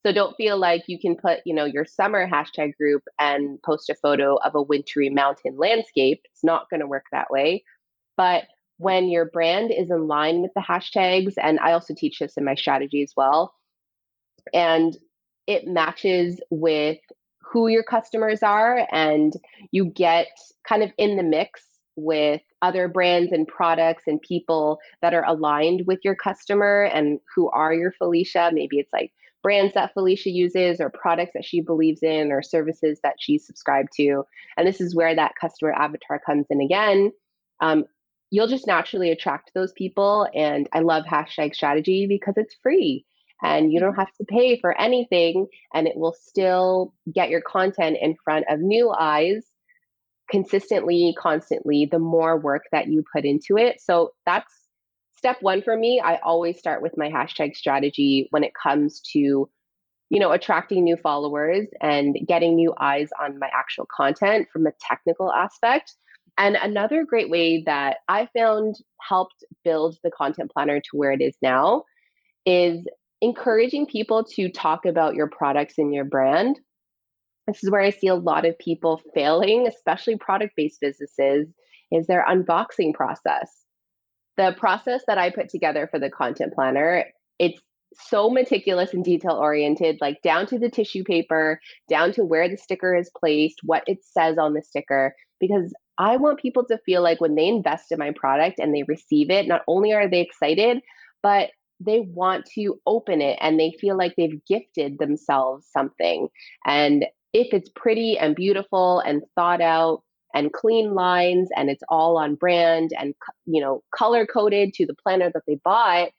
So 0.04 0.12
don't 0.12 0.36
feel 0.36 0.56
like 0.56 0.84
you 0.86 0.98
can 0.98 1.14
put, 1.14 1.40
you 1.44 1.54
know, 1.54 1.66
your 1.66 1.84
summer 1.84 2.26
hashtag 2.26 2.74
group 2.76 3.02
and 3.18 3.60
post 3.62 3.90
a 3.90 3.94
photo 3.94 4.36
of 4.36 4.54
a 4.54 4.62
wintry 4.62 5.10
mountain 5.10 5.56
landscape. 5.58 6.22
It's 6.32 6.44
not 6.44 6.70
going 6.70 6.80
to 6.80 6.86
work 6.86 7.04
that 7.12 7.30
way. 7.30 7.64
But 8.16 8.44
when 8.78 9.10
your 9.10 9.26
brand 9.26 9.70
is 9.70 9.90
in 9.90 10.06
line 10.08 10.40
with 10.40 10.52
the 10.54 10.62
hashtags, 10.62 11.34
and 11.36 11.60
I 11.60 11.72
also 11.72 11.94
teach 11.94 12.18
this 12.18 12.38
in 12.38 12.46
my 12.46 12.54
strategy 12.54 13.02
as 13.02 13.12
well, 13.14 13.54
and 14.54 14.96
it 15.46 15.66
matches 15.66 16.40
with 16.50 16.98
who 17.42 17.68
your 17.68 17.82
customers 17.82 18.42
are, 18.42 18.86
and 18.92 19.34
you 19.70 19.84
get 19.84 20.28
kind 20.66 20.82
of 20.82 20.90
in 20.96 21.16
the 21.16 21.22
mix 21.22 21.62
with 21.96 22.40
other 22.62 22.88
brands 22.88 23.32
and 23.32 23.46
products 23.46 24.04
and 24.06 24.22
people 24.22 24.78
that 25.02 25.12
are 25.12 25.26
aligned 25.26 25.86
with 25.86 25.98
your 26.04 26.14
customer 26.14 26.84
and 26.84 27.20
who 27.34 27.50
are 27.50 27.74
your 27.74 27.92
Felicia. 27.92 28.50
Maybe 28.52 28.78
it's 28.78 28.92
like 28.92 29.12
brands 29.42 29.74
that 29.74 29.92
Felicia 29.94 30.30
uses 30.30 30.80
or 30.80 30.90
products 30.90 31.32
that 31.34 31.44
she 31.44 31.60
believes 31.60 32.02
in 32.02 32.30
or 32.30 32.42
services 32.42 33.00
that 33.02 33.16
she's 33.18 33.46
subscribed 33.46 33.92
to. 33.96 34.24
And 34.56 34.66
this 34.66 34.80
is 34.80 34.94
where 34.94 35.14
that 35.14 35.34
customer 35.40 35.72
avatar 35.72 36.20
comes 36.24 36.46
in 36.50 36.60
again. 36.60 37.12
Um, 37.60 37.84
you'll 38.30 38.48
just 38.48 38.66
naturally 38.66 39.10
attract 39.10 39.50
those 39.54 39.72
people. 39.72 40.28
And 40.34 40.68
I 40.72 40.80
love 40.80 41.04
hashtag 41.04 41.54
strategy 41.54 42.06
because 42.06 42.34
it's 42.36 42.56
free 42.62 43.04
and 43.42 43.72
you 43.72 43.80
don't 43.80 43.94
have 43.94 44.12
to 44.14 44.24
pay 44.24 44.58
for 44.58 44.78
anything 44.80 45.46
and 45.74 45.86
it 45.86 45.96
will 45.96 46.14
still 46.18 46.94
get 47.12 47.30
your 47.30 47.40
content 47.40 47.96
in 48.00 48.16
front 48.22 48.44
of 48.48 48.60
new 48.60 48.90
eyes 48.90 49.44
consistently 50.30 51.14
constantly 51.18 51.88
the 51.90 51.98
more 51.98 52.38
work 52.38 52.62
that 52.70 52.86
you 52.86 53.02
put 53.12 53.24
into 53.24 53.56
it 53.56 53.80
so 53.80 54.12
that's 54.26 54.59
step 55.20 55.36
one 55.42 55.60
for 55.60 55.76
me 55.76 56.00
i 56.00 56.16
always 56.22 56.58
start 56.58 56.80
with 56.80 56.96
my 56.96 57.10
hashtag 57.10 57.54
strategy 57.54 58.26
when 58.30 58.42
it 58.42 58.52
comes 58.54 59.00
to 59.00 59.46
you 60.08 60.18
know 60.18 60.32
attracting 60.32 60.82
new 60.82 60.96
followers 60.96 61.68
and 61.82 62.16
getting 62.26 62.56
new 62.56 62.72
eyes 62.80 63.10
on 63.20 63.38
my 63.38 63.50
actual 63.52 63.86
content 63.94 64.48
from 64.50 64.66
a 64.66 64.72
technical 64.80 65.30
aspect 65.30 65.92
and 66.38 66.56
another 66.56 67.04
great 67.04 67.28
way 67.28 67.62
that 67.66 67.98
i 68.08 68.26
found 68.34 68.76
helped 69.06 69.44
build 69.62 69.98
the 70.02 70.10
content 70.10 70.50
planner 70.50 70.80
to 70.80 70.96
where 70.96 71.12
it 71.12 71.20
is 71.20 71.36
now 71.42 71.84
is 72.46 72.86
encouraging 73.20 73.84
people 73.84 74.24
to 74.24 74.48
talk 74.48 74.86
about 74.86 75.14
your 75.14 75.28
products 75.28 75.74
and 75.76 75.92
your 75.92 76.06
brand 76.06 76.58
this 77.46 77.62
is 77.64 77.70
where 77.70 77.80
I 77.80 77.90
see 77.90 78.06
a 78.06 78.14
lot 78.14 78.44
of 78.44 78.56
people 78.60 79.02
failing, 79.12 79.66
especially 79.66 80.16
product 80.16 80.52
based 80.56 80.80
businesses, 80.80 81.48
is 81.90 82.06
their 82.06 82.24
unboxing 82.28 82.94
process. 82.94 83.59
The 84.36 84.54
process 84.58 85.02
that 85.06 85.18
I 85.18 85.30
put 85.30 85.48
together 85.48 85.88
for 85.90 85.98
the 85.98 86.10
content 86.10 86.54
planner, 86.54 87.04
it's 87.38 87.60
so 87.94 88.30
meticulous 88.30 88.94
and 88.94 89.04
detail 89.04 89.32
oriented, 89.32 89.98
like 90.00 90.22
down 90.22 90.46
to 90.46 90.58
the 90.58 90.70
tissue 90.70 91.04
paper, 91.04 91.60
down 91.88 92.12
to 92.12 92.24
where 92.24 92.48
the 92.48 92.56
sticker 92.56 92.94
is 92.94 93.10
placed, 93.18 93.60
what 93.64 93.82
it 93.86 93.98
says 94.04 94.38
on 94.38 94.54
the 94.54 94.62
sticker, 94.62 95.14
because 95.40 95.72
I 95.98 96.16
want 96.16 96.40
people 96.40 96.64
to 96.66 96.78
feel 96.86 97.02
like 97.02 97.20
when 97.20 97.34
they 97.34 97.48
invest 97.48 97.92
in 97.92 97.98
my 97.98 98.12
product 98.14 98.58
and 98.58 98.74
they 98.74 98.84
receive 98.84 99.30
it, 99.30 99.48
not 99.48 99.62
only 99.66 99.92
are 99.92 100.08
they 100.08 100.20
excited, 100.20 100.80
but 101.22 101.50
they 101.80 102.00
want 102.00 102.46
to 102.54 102.78
open 102.86 103.20
it 103.20 103.38
and 103.40 103.58
they 103.58 103.72
feel 103.80 103.96
like 103.96 104.14
they've 104.16 104.44
gifted 104.46 104.98
themselves 104.98 105.66
something. 105.70 106.28
And 106.64 107.06
if 107.32 107.52
it's 107.52 107.70
pretty 107.74 108.18
and 108.18 108.34
beautiful 108.34 109.00
and 109.00 109.22
thought 109.34 109.60
out 109.60 110.02
and 110.34 110.52
clean 110.52 110.94
lines 110.94 111.48
and 111.56 111.70
it's 111.70 111.82
all 111.88 112.16
on 112.16 112.34
brand 112.34 112.90
and 112.98 113.14
you 113.46 113.60
know 113.60 113.82
color 113.94 114.26
coded 114.26 114.72
to 114.74 114.86
the 114.86 114.94
planner 114.94 115.30
that 115.32 115.42
they 115.46 115.56
bought 115.64 116.10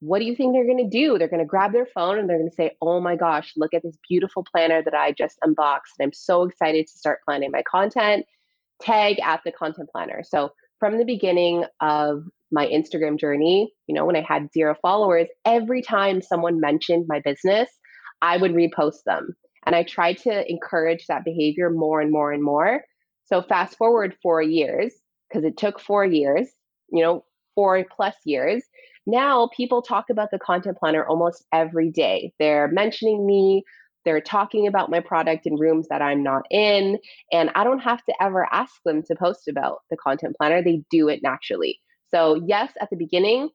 what 0.00 0.18
do 0.18 0.26
you 0.26 0.36
think 0.36 0.52
they're 0.52 0.66
going 0.66 0.90
to 0.90 0.90
do? 0.90 1.16
They're 1.16 1.26
going 1.26 1.40
to 1.40 1.46
grab 1.46 1.72
their 1.72 1.86
phone 1.86 2.18
and 2.18 2.28
they're 2.28 2.36
going 2.36 2.50
to 2.50 2.54
say 2.54 2.76
oh 2.82 3.00
my 3.00 3.16
gosh 3.16 3.52
look 3.56 3.72
at 3.74 3.82
this 3.82 3.96
beautiful 4.08 4.44
planner 4.44 4.82
that 4.82 4.94
i 4.94 5.12
just 5.12 5.38
unboxed 5.42 5.94
and 5.98 6.06
i'm 6.06 6.12
so 6.12 6.42
excited 6.44 6.86
to 6.86 6.98
start 6.98 7.20
planning 7.24 7.50
my 7.50 7.62
content. 7.62 8.26
Tag 8.80 9.18
at 9.20 9.40
the 9.44 9.52
content 9.52 9.88
planner. 9.90 10.22
So 10.22 10.52
from 10.78 10.98
the 10.98 11.04
beginning 11.04 11.64
of 11.80 12.24
my 12.52 12.66
instagram 12.66 13.18
journey 13.18 13.72
you 13.88 13.94
know 13.94 14.04
when 14.04 14.14
i 14.14 14.20
had 14.20 14.52
zero 14.52 14.76
followers 14.80 15.26
every 15.44 15.82
time 15.82 16.22
someone 16.22 16.60
mentioned 16.60 17.04
my 17.08 17.18
business 17.18 17.68
i 18.22 18.36
would 18.36 18.52
repost 18.52 19.02
them. 19.04 19.34
And 19.66 19.74
I 19.74 19.82
tried 19.82 20.18
to 20.18 20.48
encourage 20.48 21.06
that 21.06 21.24
behavior 21.24 21.70
more 21.70 22.00
and 22.00 22.10
more 22.10 22.32
and 22.32 22.42
more. 22.42 22.82
So 23.26 23.42
fast 23.42 23.76
forward 23.76 24.16
four 24.22 24.42
years, 24.42 24.94
because 25.28 25.44
it 25.44 25.56
took 25.56 25.80
four 25.80 26.04
years, 26.04 26.48
you 26.90 27.02
know, 27.02 27.24
four 27.54 27.84
plus 27.94 28.14
years. 28.24 28.62
Now 29.06 29.50
people 29.56 29.82
talk 29.82 30.06
about 30.10 30.30
the 30.30 30.38
content 30.38 30.78
planner 30.78 31.04
almost 31.06 31.44
every 31.52 31.90
day. 31.90 32.32
They're 32.38 32.68
mentioning 32.68 33.26
me, 33.26 33.64
they're 34.04 34.20
talking 34.20 34.66
about 34.66 34.90
my 34.90 35.00
product 35.00 35.46
in 35.46 35.56
rooms 35.56 35.88
that 35.88 36.02
I'm 36.02 36.22
not 36.22 36.42
in, 36.50 36.98
and 37.32 37.50
I 37.54 37.64
don't 37.64 37.80
have 37.80 38.04
to 38.04 38.14
ever 38.20 38.46
ask 38.52 38.72
them 38.84 39.02
to 39.04 39.16
post 39.16 39.48
about 39.48 39.78
the 39.90 39.96
content 39.96 40.36
planner. 40.38 40.62
They 40.62 40.82
do 40.90 41.08
it 41.08 41.20
naturally. 41.22 41.80
So, 42.08 42.40
yes, 42.46 42.72
at 42.80 42.90
the 42.90 42.96
beginning 42.96 43.50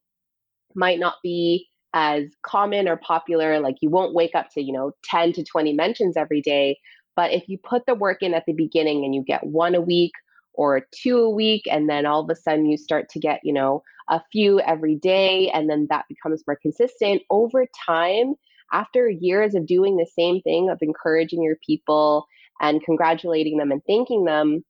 might 0.75 0.99
not 0.99 1.15
be 1.23 1.67
as 1.93 2.25
common 2.43 2.87
or 2.87 2.95
popular 2.97 3.59
like 3.59 3.75
you 3.81 3.89
won't 3.89 4.13
wake 4.13 4.33
up 4.33 4.47
to 4.49 4.61
you 4.61 4.71
know 4.71 4.93
10 5.03 5.33
to 5.33 5.43
20 5.43 5.73
mentions 5.73 6.15
every 6.15 6.41
day 6.41 6.77
but 7.15 7.31
if 7.31 7.47
you 7.47 7.57
put 7.57 7.85
the 7.85 7.95
work 7.95 8.21
in 8.21 8.33
at 8.33 8.45
the 8.45 8.53
beginning 8.53 9.03
and 9.03 9.13
you 9.13 9.23
get 9.23 9.45
one 9.45 9.75
a 9.75 9.81
week 9.81 10.11
or 10.53 10.85
two 10.91 11.19
a 11.19 11.29
week 11.29 11.63
and 11.69 11.89
then 11.89 12.05
all 12.05 12.21
of 12.21 12.29
a 12.29 12.35
sudden 12.35 12.65
you 12.65 12.77
start 12.77 13.09
to 13.09 13.19
get 13.19 13.39
you 13.43 13.53
know 13.53 13.81
a 14.09 14.21
few 14.31 14.59
every 14.61 14.95
day 14.95 15.49
and 15.51 15.69
then 15.69 15.87
that 15.89 16.05
becomes 16.09 16.43
more 16.47 16.57
consistent 16.61 17.21
over 17.29 17.65
time 17.85 18.33
after 18.73 19.09
years 19.09 19.55
of 19.55 19.65
doing 19.65 19.97
the 19.97 20.07
same 20.17 20.41
thing 20.41 20.69
of 20.69 20.77
encouraging 20.81 21.43
your 21.43 21.57
people 21.65 22.25
and 22.61 22.83
congratulating 22.83 23.57
them 23.57 23.71
and 23.71 23.81
thanking 23.87 24.25
them 24.25 24.63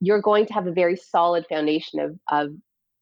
you're 0.00 0.20
going 0.20 0.46
to 0.46 0.52
have 0.52 0.66
a 0.66 0.72
very 0.72 0.96
solid 0.96 1.46
foundation 1.48 2.00
of 2.00 2.18
of 2.30 2.50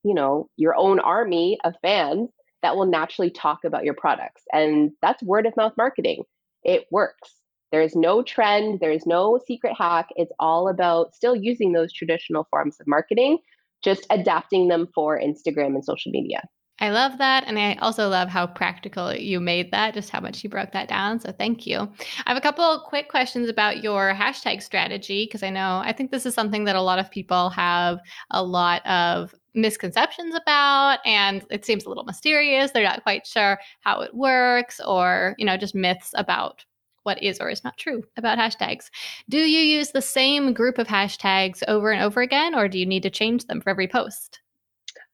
you 0.05 0.15
know 0.15 0.49
your 0.57 0.77
own 0.77 1.01
army 1.01 1.59
of 1.65 1.75
fans 1.83 2.31
that 2.63 2.77
will 2.77 2.87
naturally 2.87 3.31
talk 3.31 3.65
about 3.65 3.85
your 3.85 3.95
products. 3.95 4.43
And 4.53 4.93
that's 5.01 5.23
word 5.23 5.47
of 5.47 5.57
mouth 5.57 5.73
marketing. 5.77 6.25
It 6.63 6.87
works. 6.91 7.35
There's 7.73 7.95
no 7.95 8.23
trend, 8.23 8.81
there's 8.81 9.07
no 9.07 9.39
secret 9.47 9.75
hack. 9.77 10.09
It's 10.17 10.33
all 10.39 10.69
about 10.69 11.15
still 11.15 11.37
using 11.37 11.73
those 11.73 11.93
traditional 11.93 12.47
forms 12.51 12.79
of 12.81 12.87
marketing, 12.87 13.39
just 13.83 14.07
adapting 14.11 14.69
them 14.69 14.89
for 14.95 15.21
Instagram 15.21 15.75
and 15.75 15.85
social 15.85 16.11
media. 16.11 16.43
I 16.81 16.89
love 16.91 17.19
that. 17.19 17.45
And 17.47 17.59
I 17.59 17.75
also 17.75 18.09
love 18.09 18.29
how 18.29 18.47
practical 18.47 19.15
you 19.15 19.39
made 19.39 19.71
that, 19.71 19.93
just 19.93 20.09
how 20.09 20.21
much 20.21 20.43
you 20.43 20.49
broke 20.49 20.73
that 20.73 20.89
down. 20.89 21.21
So 21.21 21.31
thank 21.31 21.67
you. 21.67 21.81
I 22.25 22.31
have 22.31 22.39
a 22.39 22.41
couple 22.41 22.83
quick 22.89 23.11
questions 23.11 23.51
about 23.51 23.83
your 23.83 24.15
hashtag 24.15 24.63
strategy, 24.63 25.27
because 25.27 25.43
I 25.43 25.51
know 25.51 25.83
I 25.85 25.93
think 25.93 26.11
this 26.11 26.25
is 26.25 26.33
something 26.33 26.65
that 26.65 26.77
a 26.77 26.83
lot 26.83 26.99
of 26.99 27.11
people 27.11 27.51
have 27.51 27.99
a 28.31 28.43
lot 28.43 28.85
of 28.87 29.35
misconceptions 29.53 30.35
about 30.35 30.99
and 31.05 31.45
it 31.51 31.65
seems 31.65 31.85
a 31.85 31.89
little 31.89 32.05
mysterious 32.05 32.71
they're 32.71 32.85
not 32.85 33.03
quite 33.03 33.27
sure 33.27 33.59
how 33.81 34.01
it 34.01 34.15
works 34.15 34.81
or 34.87 35.35
you 35.39 35.45
know 35.45 35.57
just 35.57 35.75
myths 35.75 36.13
about 36.15 36.65
what 37.03 37.23
is 37.23 37.41
or 37.41 37.49
is 37.49 37.65
not 37.65 37.77
true 37.77 38.03
about 38.17 38.39
hashtags. 38.39 38.91
Do 39.29 39.39
you 39.39 39.61
use 39.61 39.91
the 39.91 40.03
same 40.03 40.53
group 40.53 40.79
of 40.79 40.87
hashtags 40.87 41.63
over 41.69 41.91
and 41.91 42.03
over 42.03 42.21
again 42.21 42.55
or 42.55 42.69
do 42.69 42.79
you 42.79 42.87
need 42.87 43.03
to 43.03 43.11
change 43.11 43.47
them 43.47 43.61
for 43.61 43.71
every 43.71 43.89
post? 43.89 44.41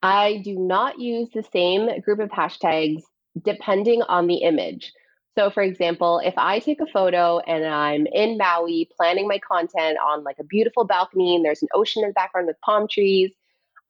I 0.03 0.43
do 0.45 0.59
not 0.59 0.99
use 0.99 1.29
the 1.35 1.45
same 1.53 2.01
group 2.03 2.21
of 2.21 2.31
hashtags 2.31 3.03
depending 3.43 4.03
on 4.03 4.27
the 4.27 4.37
image. 4.37 4.93
So 5.37 5.51
for 5.51 5.63
example 5.63 6.21
if 6.25 6.33
i 6.39 6.59
take 6.59 6.81
a 6.81 6.87
photo 6.87 7.41
and 7.41 7.67
i'm 7.67 8.07
in 8.07 8.39
maui 8.39 8.89
planning 8.97 9.29
my 9.29 9.39
content 9.39 9.99
on 10.03 10.25
like 10.25 10.39
a 10.41 10.45
beautiful 10.45 10.85
balcony 10.85 11.37
and 11.37 11.45
there's 11.45 11.61
an 11.61 11.69
ocean 11.75 12.03
in 12.03 12.09
the 12.09 12.15
background 12.15 12.47
with 12.47 12.57
palm 12.63 12.89
trees 12.89 13.33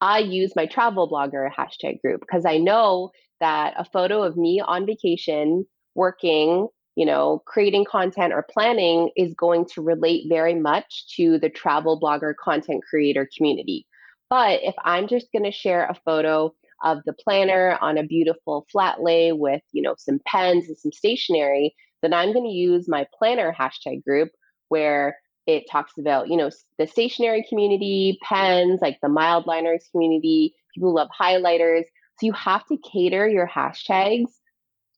I 0.01 0.19
use 0.19 0.55
my 0.55 0.65
travel 0.65 1.09
blogger 1.09 1.49
hashtag 1.51 2.01
group 2.01 2.21
because 2.21 2.45
I 2.45 2.57
know 2.57 3.11
that 3.39 3.73
a 3.77 3.85
photo 3.85 4.23
of 4.23 4.37
me 4.37 4.61
on 4.63 4.85
vacation 4.85 5.65
working, 5.95 6.67
you 6.97 7.05
know, 7.05 7.43
creating 7.45 7.85
content 7.85 8.33
or 8.33 8.41
planning 8.41 9.11
is 9.15 9.35
going 9.35 9.65
to 9.65 9.83
relate 9.83 10.25
very 10.27 10.55
much 10.55 11.05
to 11.15 11.37
the 11.37 11.47
travel 11.47 11.99
blogger 12.01 12.33
content 12.35 12.83
creator 12.89 13.29
community. 13.37 13.85
But 14.31 14.61
if 14.63 14.73
I'm 14.83 15.07
just 15.07 15.31
going 15.31 15.45
to 15.45 15.51
share 15.51 15.85
a 15.85 15.99
photo 16.03 16.55
of 16.83 16.97
the 17.05 17.13
planner 17.13 17.77
on 17.81 17.99
a 17.99 18.03
beautiful 18.03 18.65
flat 18.71 18.99
lay 18.99 19.31
with, 19.31 19.61
you 19.73 19.83
know, 19.83 19.93
some 19.99 20.19
pens 20.25 20.67
and 20.67 20.75
some 20.75 20.91
stationery, 20.91 21.75
then 22.01 22.15
I'm 22.15 22.33
going 22.33 22.47
to 22.47 22.51
use 22.51 22.89
my 22.89 23.05
planner 23.15 23.55
hashtag 23.57 24.03
group 24.03 24.31
where 24.69 25.17
it 25.45 25.63
talks 25.71 25.93
about 25.99 26.27
you 26.27 26.35
know 26.35 26.49
the 26.77 26.85
stationery 26.85 27.45
community 27.47 28.19
pens 28.21 28.79
like 28.81 28.97
the 29.01 29.07
Mildliners 29.07 29.89
community 29.91 30.53
people 30.73 30.93
love 30.93 31.07
highlighters 31.17 31.83
so 32.19 32.25
you 32.25 32.33
have 32.33 32.65
to 32.65 32.77
cater 32.79 33.29
your 33.29 33.47
hashtags 33.47 34.31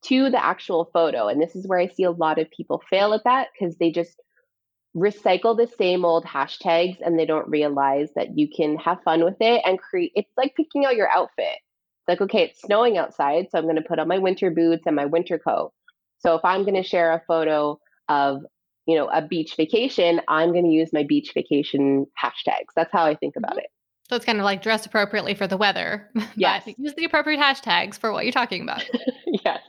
to 0.01 0.29
the 0.29 0.43
actual 0.43 0.89
photo 0.93 1.27
and 1.27 1.41
this 1.41 1.55
is 1.55 1.67
where 1.67 1.79
i 1.79 1.87
see 1.87 2.03
a 2.03 2.11
lot 2.11 2.39
of 2.39 2.49
people 2.51 2.81
fail 2.89 3.13
at 3.13 3.23
that 3.25 3.47
because 3.53 3.75
they 3.77 3.91
just 3.91 4.21
recycle 4.95 5.55
the 5.55 5.69
same 5.77 6.03
old 6.03 6.25
hashtags 6.25 6.97
and 7.01 7.17
they 7.17 7.25
don't 7.25 7.47
realize 7.47 8.09
that 8.15 8.37
you 8.37 8.47
can 8.49 8.75
have 8.77 9.01
fun 9.03 9.23
with 9.23 9.35
it 9.39 9.61
and 9.65 9.79
create 9.79 10.11
it's 10.15 10.31
like 10.35 10.55
picking 10.55 10.85
out 10.85 10.95
your 10.95 11.09
outfit 11.09 11.57
It's 11.57 12.07
like, 12.07 12.21
okay, 12.21 12.43
it's 12.43 12.61
snowing 12.61 12.97
outside, 12.97 13.47
so 13.51 13.59
I'm 13.59 13.65
going 13.65 13.75
to 13.75 13.83
put 13.83 13.99
on 13.99 14.07
my 14.07 14.17
winter 14.17 14.49
boots 14.49 14.83
and 14.87 14.95
my 14.95 15.05
winter 15.05 15.37
coat. 15.37 15.73
So 16.17 16.35
if 16.35 16.43
I'm 16.43 16.63
going 16.63 16.75
to 16.75 16.83
share 16.83 17.13
a 17.13 17.21
photo 17.27 17.79
of, 18.07 18.41
you 18.87 18.97
know, 18.97 19.07
a 19.09 19.21
beach 19.21 19.55
vacation, 19.55 20.21
I'm 20.27 20.51
going 20.51 20.65
to 20.65 20.71
use 20.71 20.91
my 20.91 21.03
beach 21.03 21.31
vacation 21.35 22.07
hashtags. 22.21 22.73
That's 22.75 22.91
how 22.91 23.05
I 23.05 23.15
think 23.15 23.35
about 23.35 23.51
mm-hmm. 23.51 23.59
it. 23.59 23.69
So 24.09 24.15
it's 24.15 24.25
kind 24.25 24.39
of 24.39 24.43
like 24.43 24.63
dress 24.63 24.87
appropriately 24.87 25.35
for 25.35 25.45
the 25.45 25.57
weather. 25.57 26.09
Yes. 26.35 26.67
use 26.77 26.95
the 26.95 27.05
appropriate 27.05 27.39
hashtags 27.39 27.97
for 27.99 28.11
what 28.11 28.25
you're 28.25 28.31
talking 28.31 28.63
about. 28.63 28.83
yes. 29.45 29.59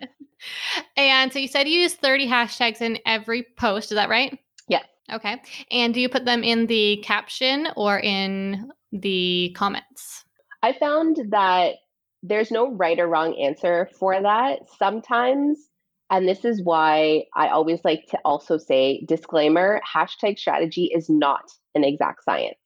And 0.96 1.32
so 1.32 1.38
you 1.38 1.48
said 1.48 1.68
you 1.68 1.80
use 1.80 1.94
30 1.94 2.26
hashtags 2.28 2.80
in 2.80 2.98
every 3.06 3.46
post. 3.56 3.92
Is 3.92 3.96
that 3.96 4.08
right? 4.08 4.38
Yeah. 4.68 4.82
Okay. 5.12 5.40
And 5.70 5.92
do 5.92 6.00
you 6.00 6.08
put 6.08 6.24
them 6.24 6.42
in 6.42 6.66
the 6.66 6.98
caption 7.04 7.68
or 7.76 7.98
in 7.98 8.70
the 8.92 9.54
comments? 9.56 10.24
I 10.62 10.72
found 10.72 11.18
that 11.30 11.76
there's 12.22 12.50
no 12.50 12.72
right 12.72 12.98
or 12.98 13.08
wrong 13.08 13.34
answer 13.40 13.88
for 13.98 14.20
that. 14.20 14.60
Sometimes, 14.78 15.68
and 16.10 16.28
this 16.28 16.44
is 16.44 16.62
why 16.62 17.24
I 17.34 17.48
always 17.48 17.80
like 17.84 18.06
to 18.10 18.18
also 18.24 18.58
say 18.58 19.04
disclaimer 19.08 19.80
hashtag 19.90 20.38
strategy 20.38 20.90
is 20.94 21.08
not 21.08 21.50
an 21.74 21.84
exact 21.84 22.24
science. 22.24 22.56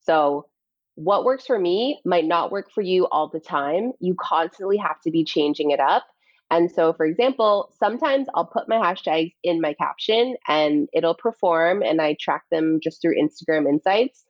So, 0.00 0.46
what 0.96 1.24
works 1.24 1.46
for 1.46 1.58
me 1.58 2.00
might 2.04 2.26
not 2.26 2.52
work 2.52 2.70
for 2.70 2.82
you 2.82 3.06
all 3.06 3.28
the 3.28 3.40
time. 3.40 3.92
You 4.00 4.14
constantly 4.20 4.76
have 4.76 5.00
to 5.02 5.10
be 5.10 5.24
changing 5.24 5.70
it 5.70 5.80
up. 5.80 6.04
And 6.50 6.70
so, 6.70 6.92
for 6.92 7.06
example, 7.06 7.72
sometimes 7.78 8.26
I'll 8.34 8.46
put 8.46 8.68
my 8.68 8.76
hashtags 8.76 9.32
in 9.44 9.60
my 9.60 9.72
caption 9.74 10.36
and 10.48 10.88
it'll 10.92 11.14
perform, 11.14 11.82
and 11.82 12.02
I 12.02 12.16
track 12.20 12.42
them 12.50 12.80
just 12.82 13.00
through 13.00 13.20
Instagram 13.20 13.68
Insights. 13.68 14.24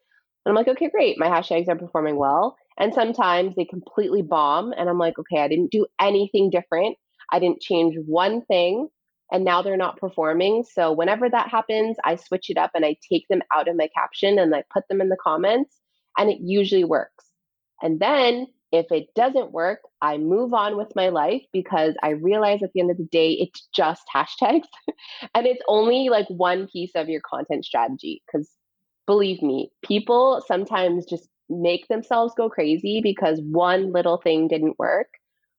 And 0.45 0.51
I'm 0.51 0.57
like, 0.57 0.69
okay, 0.69 0.91
great, 0.91 1.19
my 1.19 1.29
hashtags 1.29 1.69
are 1.69 1.77
performing 1.77 2.17
well. 2.17 2.57
And 2.79 2.93
sometimes 2.95 3.55
they 3.57 3.65
completely 3.65 4.23
bomb, 4.23 4.73
and 4.77 4.89
I'm 4.89 4.99
like, 4.99 5.19
okay, 5.19 5.41
I 5.43 5.49
didn't 5.49 5.71
do 5.71 5.87
anything 6.01 6.51
different. 6.51 6.97
I 7.31 7.39
didn't 7.39 7.61
change 7.61 7.97
one 8.07 8.43
thing, 8.47 8.89
and 9.33 9.45
now 9.45 9.63
they're 9.63 9.77
not 9.77 9.99
performing. 9.99 10.65
So, 10.65 10.93
whenever 10.93 11.29
that 11.29 11.49
happens, 11.49 11.97
I 12.05 12.17
switch 12.17 12.51
it 12.51 12.59
up 12.59 12.73
and 12.75 12.85
I 12.85 12.97
take 13.11 13.27
them 13.29 13.43
out 13.55 13.69
of 13.69 13.77
my 13.77 13.89
caption 13.97 14.39
and 14.39 14.55
I 14.55 14.65
put 14.73 14.89
them 14.89 15.01
in 15.01 15.09
the 15.09 15.17
comments, 15.23 15.77
and 16.19 16.31
it 16.31 16.39
usually 16.43 16.85
works. 16.85 17.25
And 17.83 17.99
then 17.99 18.47
if 18.73 18.87
it 18.91 19.09
doesn't 19.15 19.53
work, 19.53 19.81
I 20.01 20.19
move 20.19 20.55
on 20.55 20.77
with 20.77 20.95
my 20.95 21.09
life 21.09 21.43
because 21.53 21.95
I 22.03 22.11
realize 22.11 22.63
at 22.63 22.73
the 22.73 22.81
end 22.81 22.91
of 22.91 22.99
the 22.99 23.09
day, 23.11 23.33
it's 23.33 23.69
just 23.75 24.03
hashtags 24.15 24.69
and 25.35 25.47
it's 25.47 25.63
only 25.69 26.09
like 26.09 26.27
one 26.29 26.69
piece 26.69 26.93
of 26.95 27.09
your 27.09 27.21
content 27.21 27.65
strategy. 27.65 28.23
Because 28.27 28.51
believe 29.07 29.43
me, 29.43 29.71
people 29.83 30.43
sometimes 30.47 31.05
just 31.05 31.29
make 31.49 31.89
themselves 31.89 32.33
go 32.37 32.49
crazy 32.49 33.01
because 33.03 33.41
one 33.43 33.93
little 33.93 34.19
thing 34.19 34.47
didn't 34.47 34.79
work 34.79 35.09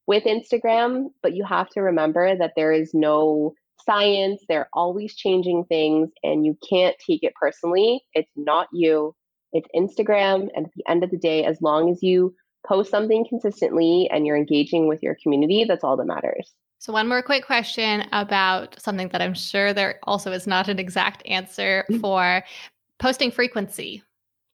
with 0.08 0.24
Instagram. 0.24 1.08
But 1.22 1.36
you 1.36 1.44
have 1.44 1.70
to 1.72 1.82
remember 1.82 2.36
that 2.38 2.54
there 2.56 2.72
is 2.72 2.94
no 2.94 3.54
science, 3.86 4.44
they're 4.48 4.70
always 4.74 5.16
changing 5.16 5.66
things, 5.66 6.10
and 6.24 6.46
you 6.46 6.58
can't 6.68 6.96
take 7.06 7.24
it 7.24 7.34
personally. 7.36 8.02
It's 8.14 8.32
not 8.36 8.68
you, 8.72 9.16
it's 9.52 9.68
Instagram. 9.76 10.50
And 10.56 10.68
at 10.68 10.72
the 10.76 10.84
end 10.88 11.04
of 11.04 11.12
the 11.12 11.18
day, 11.18 11.44
as 11.44 11.62
long 11.62 11.90
as 11.92 12.02
you 12.02 12.34
post 12.66 12.92
something 12.92 13.26
consistently 13.28 14.10
and 14.12 14.26
you're 14.26 14.38
engaging 14.38 14.88
with 14.88 15.02
your 15.02 15.16
community, 15.22 15.66
that's 15.68 15.84
all 15.84 15.98
that 15.98 16.06
matters. 16.06 16.54
So, 16.80 16.92
one 16.92 17.08
more 17.08 17.22
quick 17.22 17.46
question 17.46 18.08
about 18.12 18.82
something 18.82 19.10
that 19.10 19.22
I'm 19.22 19.36
sure 19.36 19.72
there 19.72 20.00
also 20.04 20.32
is 20.32 20.48
not 20.48 20.68
an 20.68 20.80
exact 20.80 21.22
answer 21.28 21.86
mm-hmm. 21.90 22.02
for 22.02 22.44
posting 23.00 23.30
frequency. 23.30 24.02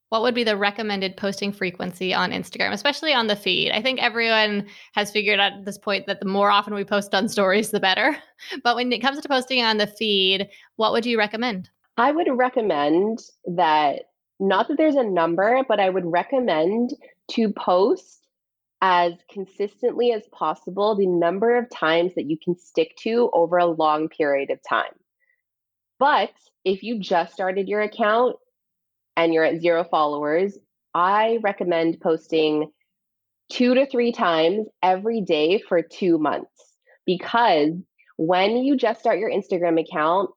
What 0.10 0.22
would 0.22 0.36
be 0.36 0.44
the 0.44 0.58
recommended 0.58 1.18
posting 1.18 1.52
frequency 1.52 2.14
on 2.14 2.32
Instagram, 2.32 2.72
especially 2.72 3.14
on 3.14 3.28
the 3.28 3.36
feed? 3.36 3.72
I 3.72 3.82
think 3.82 4.02
everyone 4.02 4.68
has 4.94 5.12
figured 5.12 5.40
out 5.40 5.54
at 5.54 5.66
this 5.66 5.78
point 5.78 6.06
that 6.08 6.22
the 6.22 6.26
more 6.26 6.50
often 6.50 6.74
we 6.74 6.86
post 6.86 7.14
on 7.14 7.28
stories, 7.28 7.72
the 7.72 7.80
better. 7.80 8.18
But 8.64 8.76
when 8.76 8.92
it 8.94 9.02
comes 9.02 9.20
to 9.20 9.28
posting 9.28 9.64
on 9.64 9.78
the 9.78 9.88
feed, 9.88 10.48
what 10.76 10.92
would 10.92 11.06
you 11.06 11.18
recommend? 11.18 11.70
I 11.98 12.12
would 12.12 12.28
recommend 12.32 13.20
that 13.48 14.04
not 14.40 14.68
that 14.68 14.78
there's 14.78 14.96
a 14.96 15.04
number, 15.04 15.64
but 15.68 15.80
I 15.80 15.90
would 15.90 16.06
recommend 16.06 16.94
to 17.32 17.52
post 17.52 18.26
as 18.82 19.14
consistently 19.32 20.12
as 20.12 20.24
possible 20.32 20.96
the 20.96 21.08
number 21.08 21.58
of 21.58 21.70
times 21.70 22.14
that 22.16 22.30
you 22.30 22.38
can 22.44 22.56
stick 22.56 22.96
to 23.00 23.30
over 23.34 23.58
a 23.58 23.66
long 23.66 24.08
period 24.08 24.52
of 24.52 24.60
time. 24.68 24.92
But 26.00 26.32
if 26.64 26.84
you 26.84 27.00
just 27.00 27.34
started 27.34 27.68
your 27.68 27.82
account 27.82 28.36
and 29.16 29.34
you're 29.34 29.44
at 29.44 29.62
zero 29.62 29.84
followers, 29.84 30.58
I 30.94 31.40
recommend 31.42 32.00
posting 32.02 32.72
two 33.50 33.74
to 33.74 33.88
three 33.88 34.12
times 34.12 34.68
every 34.84 35.22
day 35.22 35.60
for 35.60 35.82
two 35.82 36.18
months 36.18 36.76
because 37.06 37.72
when 38.18 38.58
you 38.58 38.76
just 38.76 39.00
start 39.00 39.20
your 39.20 39.32
Instagram 39.32 39.80
account, 39.80 40.30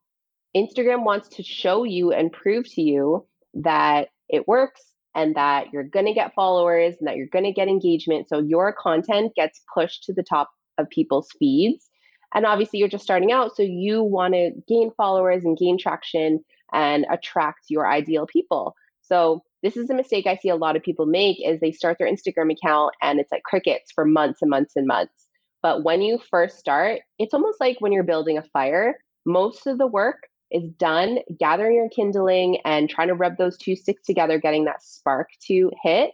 Instagram 0.57 1.05
wants 1.05 1.28
to 1.28 1.43
show 1.43 1.84
you 1.84 2.12
and 2.12 2.32
prove 2.32 2.68
to 2.72 2.82
you 2.82 3.26
that 3.55 4.09
it 4.28 4.47
works 4.49 4.82
and 5.14 5.34
that 5.34 5.72
you're 5.72 5.84
going 5.84 6.06
to 6.06 6.12
get 6.12 6.34
followers 6.34 6.94
and 6.98 7.08
that 7.08 7.16
you're 7.16 7.26
going 7.26 7.44
to 7.44 7.52
get 7.52 7.68
engagement. 7.68 8.28
So 8.28 8.40
your 8.40 8.72
content 8.72 9.34
gets 9.34 9.61
pushed 9.72 10.04
to 10.04 10.12
the 10.12 10.22
top 10.22 10.50
of 10.78 10.88
people's 10.90 11.28
feeds. 11.38 11.88
And 12.34 12.46
obviously, 12.46 12.78
you're 12.78 12.88
just 12.88 13.04
starting 13.04 13.32
out. 13.32 13.56
So 13.56 13.62
you 13.62 14.02
want 14.02 14.34
to 14.34 14.52
gain 14.68 14.92
followers 14.96 15.44
and 15.44 15.58
gain 15.58 15.78
traction 15.78 16.44
and 16.72 17.04
attract 17.11 17.64
your 17.68 17.88
ideal 17.88 18.26
people. 18.26 18.74
So 19.02 19.42
this 19.62 19.76
is 19.76 19.90
a 19.90 19.94
mistake 19.94 20.26
I 20.26 20.36
see 20.36 20.48
a 20.48 20.56
lot 20.56 20.76
of 20.76 20.82
people 20.82 21.06
make 21.06 21.38
is 21.44 21.58
they 21.61 21.72
start 21.72 21.98
their 21.98 22.11
Instagram 22.11 22.52
account 22.52 22.94
and 23.02 23.18
it's 23.18 23.32
like 23.32 23.42
crickets 23.42 23.90
for 23.92 24.04
months 24.04 24.40
and 24.40 24.50
months 24.50 24.74
and 24.76 24.86
months. 24.86 25.26
But 25.62 25.84
when 25.84 26.00
you 26.00 26.18
first 26.30 26.58
start, 26.58 27.00
it's 27.18 27.34
almost 27.34 27.61
like 27.61 27.80
when 27.80 27.92
you're 27.92 28.04
building 28.04 28.38
a 28.38 28.42
fire. 28.42 28.96
Most 29.26 29.66
of 29.66 29.78
the 29.78 29.86
work 29.86 30.28
is 30.51 30.70
done 30.78 31.18
gathering 31.38 31.76
your 31.76 31.88
kindling 31.88 32.59
and 32.64 32.88
trying 32.88 33.09
to 33.09 33.14
rub 33.14 33.36
those 33.36 33.57
two 33.57 33.76
sticks 33.76 34.05
together, 34.05 34.38
getting 34.38 34.64
that 34.64 34.82
spark 34.82 35.28
to 35.46 35.70
hit. 35.82 36.12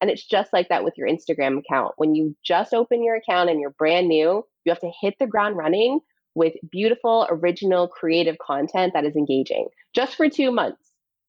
And 0.00 0.10
it's 0.10 0.26
just 0.26 0.52
like 0.52 0.68
that 0.68 0.84
with 0.84 0.98
your 0.98 1.08
Instagram 1.08 1.58
account. 1.58 1.94
When 1.96 2.14
you 2.14 2.36
just 2.44 2.74
open 2.74 3.04
your 3.04 3.16
account 3.16 3.50
and 3.50 3.60
you're 3.60 3.70
brand 3.70 4.08
new, 4.08 4.44
you 4.64 4.70
have 4.70 4.80
to 4.80 4.90
hit 5.00 5.14
the 5.18 5.26
ground 5.26 5.56
running 5.56 6.00
with 6.34 6.54
beautiful, 6.70 7.26
original, 7.30 7.88
creative 7.88 8.36
content 8.38 8.92
that 8.94 9.04
is 9.04 9.16
engaging 9.16 9.68
just 9.94 10.16
for 10.16 10.28
two 10.28 10.50
months. 10.50 10.82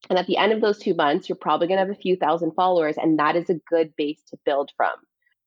And 0.09 0.17
at 0.17 0.27
the 0.27 0.37
end 0.37 0.53
of 0.53 0.61
those 0.61 0.79
two 0.79 0.93
months, 0.93 1.29
you're 1.29 1.37
probably 1.37 1.67
going 1.67 1.79
to 1.79 1.85
have 1.85 1.95
a 1.95 1.99
few 1.99 2.15
thousand 2.15 2.53
followers, 2.53 2.95
and 2.97 3.17
that 3.19 3.35
is 3.35 3.49
a 3.49 3.59
good 3.69 3.95
base 3.95 4.21
to 4.29 4.37
build 4.45 4.71
from. 4.75 4.93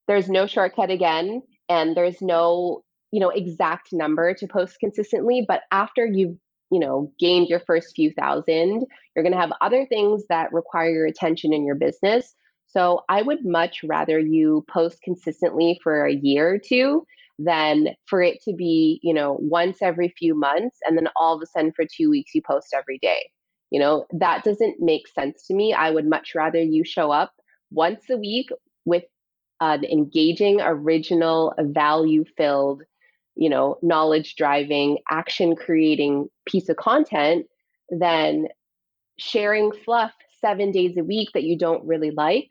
There's 0.07 0.29
no 0.29 0.47
shortcut 0.47 0.91
again, 0.91 1.43
and 1.69 1.97
there's 1.97 2.21
no 2.21 2.83
you 3.13 3.21
know 3.21 3.31
exact 3.31 3.93
number 3.93 4.35
to 4.35 4.47
post 4.47 4.79
consistently 4.79 5.45
but 5.47 5.63
after 5.73 6.05
you've 6.07 6.37
you 6.71 6.79
know 6.79 7.13
gained 7.19 7.49
your 7.49 7.61
first 7.61 7.95
few 7.95 8.13
thousand 8.13 8.85
you're 9.15 9.23
going 9.23 9.33
to 9.33 9.41
have 9.41 9.53
other 9.61 9.87
things 9.87 10.23
that 10.29 10.53
require 10.53 10.91
your 10.91 11.07
attention 11.07 11.53
in 11.53 11.65
your 11.65 11.75
business. 11.75 12.35
So 12.69 13.03
i 13.09 13.23
would 13.23 13.45
much 13.45 13.81
rather 13.85 14.19
you 14.19 14.65
post 14.71 15.03
consistently 15.03 15.81
for 15.83 16.07
a 16.07 16.15
year 16.15 16.55
or 16.55 16.59
two 16.59 17.05
than 17.39 17.89
for 18.07 18.23
it 18.23 18.43
to 18.45 18.53
be 18.53 19.01
you 19.03 19.15
know 19.15 19.39
once 19.41 19.79
every 19.81 20.15
few 20.19 20.35
months 20.35 20.79
and 20.85 20.97
then 20.97 21.09
all 21.17 21.35
of 21.35 21.43
a 21.43 21.47
sudden 21.47 21.73
for 21.75 21.85
two 21.85 22.11
weeks 22.11 22.35
you 22.35 22.43
post 22.43 22.75
every 22.75 22.99
day. 22.99 23.31
You 23.71 23.81
know 23.81 24.07
that 24.13 24.45
doesn't 24.45 24.77
make 24.81 25.09
sense 25.09 25.47
to 25.47 25.55
me. 25.55 25.73
I 25.73 25.91
would 25.91 26.07
much 26.07 26.35
rather 26.35 26.61
you 26.61 26.85
show 26.85 27.11
up 27.11 27.33
once 27.71 28.05
a 28.11 28.17
week 28.17 28.51
with 28.85 29.05
an 29.61 29.85
engaging 29.85 30.61
original 30.61 31.55
value 31.59 32.25
filled 32.37 32.83
you 33.41 33.49
know 33.49 33.79
knowledge 33.83 34.37
driving 34.37 34.99
action 35.11 35.57
creating 35.57 36.29
piece 36.47 36.69
of 36.69 36.77
content 36.77 37.47
than 37.89 38.47
sharing 39.19 39.73
fluff 39.85 40.13
seven 40.41 40.71
days 40.71 40.97
a 40.97 41.03
week 41.03 41.31
that 41.35 41.43
you 41.43 41.59
don't 41.59 41.85
really 41.85 42.13
like. 42.13 42.49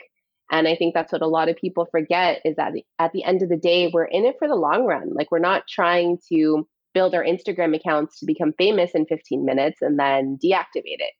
And 0.52 0.68
i 0.68 0.76
think 0.76 0.94
that's 0.94 1.14
what 1.14 1.22
a 1.22 1.28
lot 1.28 1.48
of 1.48 1.56
people 1.56 1.88
forget 1.92 2.42
is 2.44 2.56
that 2.58 2.74
at 2.98 3.12
the 3.14 3.24
end 3.24 3.44
of 3.44 3.50
the 3.50 3.58
day 3.58 3.90
we're 3.94 4.06
in 4.06 4.26
it 4.26 4.36
for 4.40 4.48
the 4.48 4.56
long 4.56 4.84
run. 4.86 5.14
Like 5.14 5.32
we're 5.32 5.40
not 5.40 5.68
trying 5.70 6.18
to 6.34 6.68
build 6.96 7.14
our 7.14 7.24
instagram 7.24 7.76
accounts 7.76 8.20
to 8.20 8.26
become 8.26 8.54
famous 8.58 8.92
in 8.96 9.06
15 9.06 9.46
minutes 9.46 9.78
and 9.82 10.00
then 10.00 10.40
deactivate 10.44 11.02
it. 11.08 11.14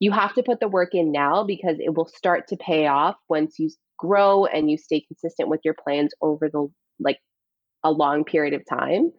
You 0.00 0.10
have 0.10 0.34
to 0.34 0.42
put 0.42 0.58
the 0.58 0.68
work 0.68 0.94
in 0.94 1.12
now 1.12 1.44
because 1.44 1.76
it 1.78 1.94
will 1.94 2.08
start 2.08 2.48
to 2.48 2.56
pay 2.56 2.86
off 2.86 3.16
once 3.28 3.58
you 3.58 3.68
grow 3.98 4.46
and 4.46 4.70
you 4.70 4.78
stay 4.78 5.04
consistent 5.06 5.50
with 5.50 5.60
your 5.64 5.74
plans 5.74 6.12
over 6.22 6.48
the 6.48 6.66
like 6.98 7.18
a 7.84 7.90
long 7.90 8.24
period 8.24 8.54
of 8.54 8.62
time. 8.68 9.12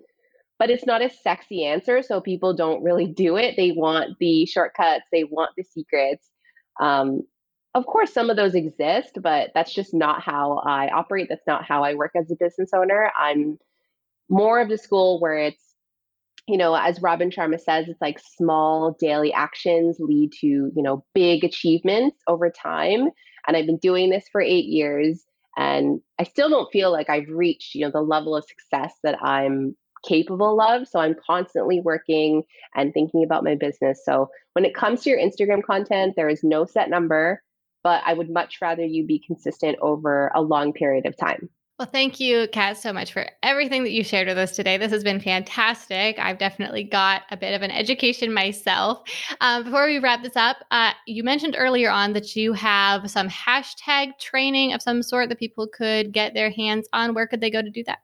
But 0.59 0.69
it's 0.69 0.85
not 0.85 1.01
a 1.01 1.09
sexy 1.09 1.65
answer, 1.65 2.01
so 2.01 2.21
people 2.21 2.53
don't 2.55 2.83
really 2.83 3.07
do 3.07 3.35
it. 3.35 3.55
They 3.57 3.71
want 3.71 4.17
the 4.19 4.45
shortcuts, 4.45 5.05
they 5.11 5.23
want 5.23 5.51
the 5.57 5.63
secrets. 5.63 6.29
Um, 6.79 7.23
of 7.75 7.85
course, 7.85 8.13
some 8.13 8.29
of 8.29 8.37
those 8.37 8.53
exist, 8.53 9.17
but 9.21 9.49
that's 9.55 9.73
just 9.73 9.93
not 9.93 10.21
how 10.21 10.61
I 10.65 10.89
operate. 10.89 11.27
That's 11.27 11.47
not 11.47 11.65
how 11.65 11.83
I 11.83 11.95
work 11.95 12.11
as 12.15 12.29
a 12.29 12.35
business 12.39 12.69
owner. 12.73 13.11
I'm 13.17 13.57
more 14.29 14.61
of 14.61 14.69
the 14.69 14.77
school 14.77 15.19
where 15.19 15.37
it's, 15.37 15.63
you 16.47 16.57
know, 16.57 16.75
as 16.75 17.01
Robin 17.01 17.31
Sharma 17.31 17.59
says, 17.59 17.87
it's 17.89 18.01
like 18.01 18.19
small 18.19 18.95
daily 18.99 19.33
actions 19.33 19.97
lead 19.99 20.31
to, 20.41 20.47
you 20.47 20.71
know, 20.75 21.03
big 21.15 21.43
achievements 21.43 22.17
over 22.27 22.49
time. 22.49 23.09
And 23.47 23.57
I've 23.57 23.65
been 23.65 23.77
doing 23.77 24.11
this 24.11 24.25
for 24.31 24.39
eight 24.39 24.65
years 24.65 25.23
And 25.57 26.01
I 26.19 26.23
still 26.23 26.49
don't 26.49 26.71
feel 26.71 26.91
like 26.91 27.09
I've 27.09 27.29
reached, 27.29 27.75
you 27.75 27.85
know, 27.85 27.91
the 27.91 28.01
level 28.01 28.35
of 28.35 28.45
success 28.45 28.93
that 29.03 29.21
I'm 29.21 29.75
capable 30.05 30.59
of. 30.59 30.87
So 30.87 30.99
I'm 30.99 31.15
constantly 31.25 31.79
working 31.79 32.43
and 32.75 32.93
thinking 32.93 33.23
about 33.23 33.43
my 33.43 33.55
business. 33.55 34.01
So 34.03 34.29
when 34.53 34.65
it 34.65 34.75
comes 34.75 35.03
to 35.03 35.09
your 35.09 35.19
Instagram 35.19 35.63
content, 35.63 36.13
there 36.15 36.29
is 36.29 36.43
no 36.43 36.65
set 36.65 36.89
number, 36.89 37.41
but 37.83 38.01
I 38.05 38.13
would 38.13 38.29
much 38.29 38.57
rather 38.61 38.83
you 38.83 39.05
be 39.05 39.23
consistent 39.25 39.77
over 39.81 40.31
a 40.35 40.41
long 40.41 40.73
period 40.73 41.05
of 41.05 41.15
time. 41.17 41.49
Well, 41.83 41.91
thank 41.91 42.17
you, 42.17 42.47
Kat, 42.53 42.77
so 42.77 42.93
much 42.93 43.11
for 43.11 43.25
everything 43.43 43.83
that 43.83 43.91
you 43.91 44.05
shared 44.05 44.29
with 44.29 44.37
us 44.37 44.55
today. 44.55 44.77
This 44.77 44.93
has 44.93 45.03
been 45.03 45.19
fantastic. 45.19 46.17
I've 46.17 46.37
definitely 46.37 46.85
got 46.85 47.23
a 47.29 47.35
bit 47.35 47.53
of 47.53 47.61
an 47.61 47.71
education 47.71 48.33
myself. 48.33 49.01
Um, 49.41 49.65
before 49.65 49.87
we 49.87 49.99
wrap 49.99 50.23
this 50.23 50.37
up, 50.37 50.63
uh, 50.71 50.93
you 51.07 51.25
mentioned 51.25 51.57
earlier 51.57 51.91
on 51.91 52.13
that 52.13 52.37
you 52.37 52.53
have 52.53 53.11
some 53.11 53.27
hashtag 53.27 54.17
training 54.17 54.71
of 54.71 54.81
some 54.81 55.03
sort 55.03 55.27
that 55.27 55.39
people 55.39 55.67
could 55.67 56.13
get 56.13 56.33
their 56.33 56.49
hands 56.49 56.87
on. 56.93 57.13
Where 57.13 57.27
could 57.27 57.41
they 57.41 57.51
go 57.51 57.61
to 57.61 57.69
do 57.69 57.83
that? 57.83 57.99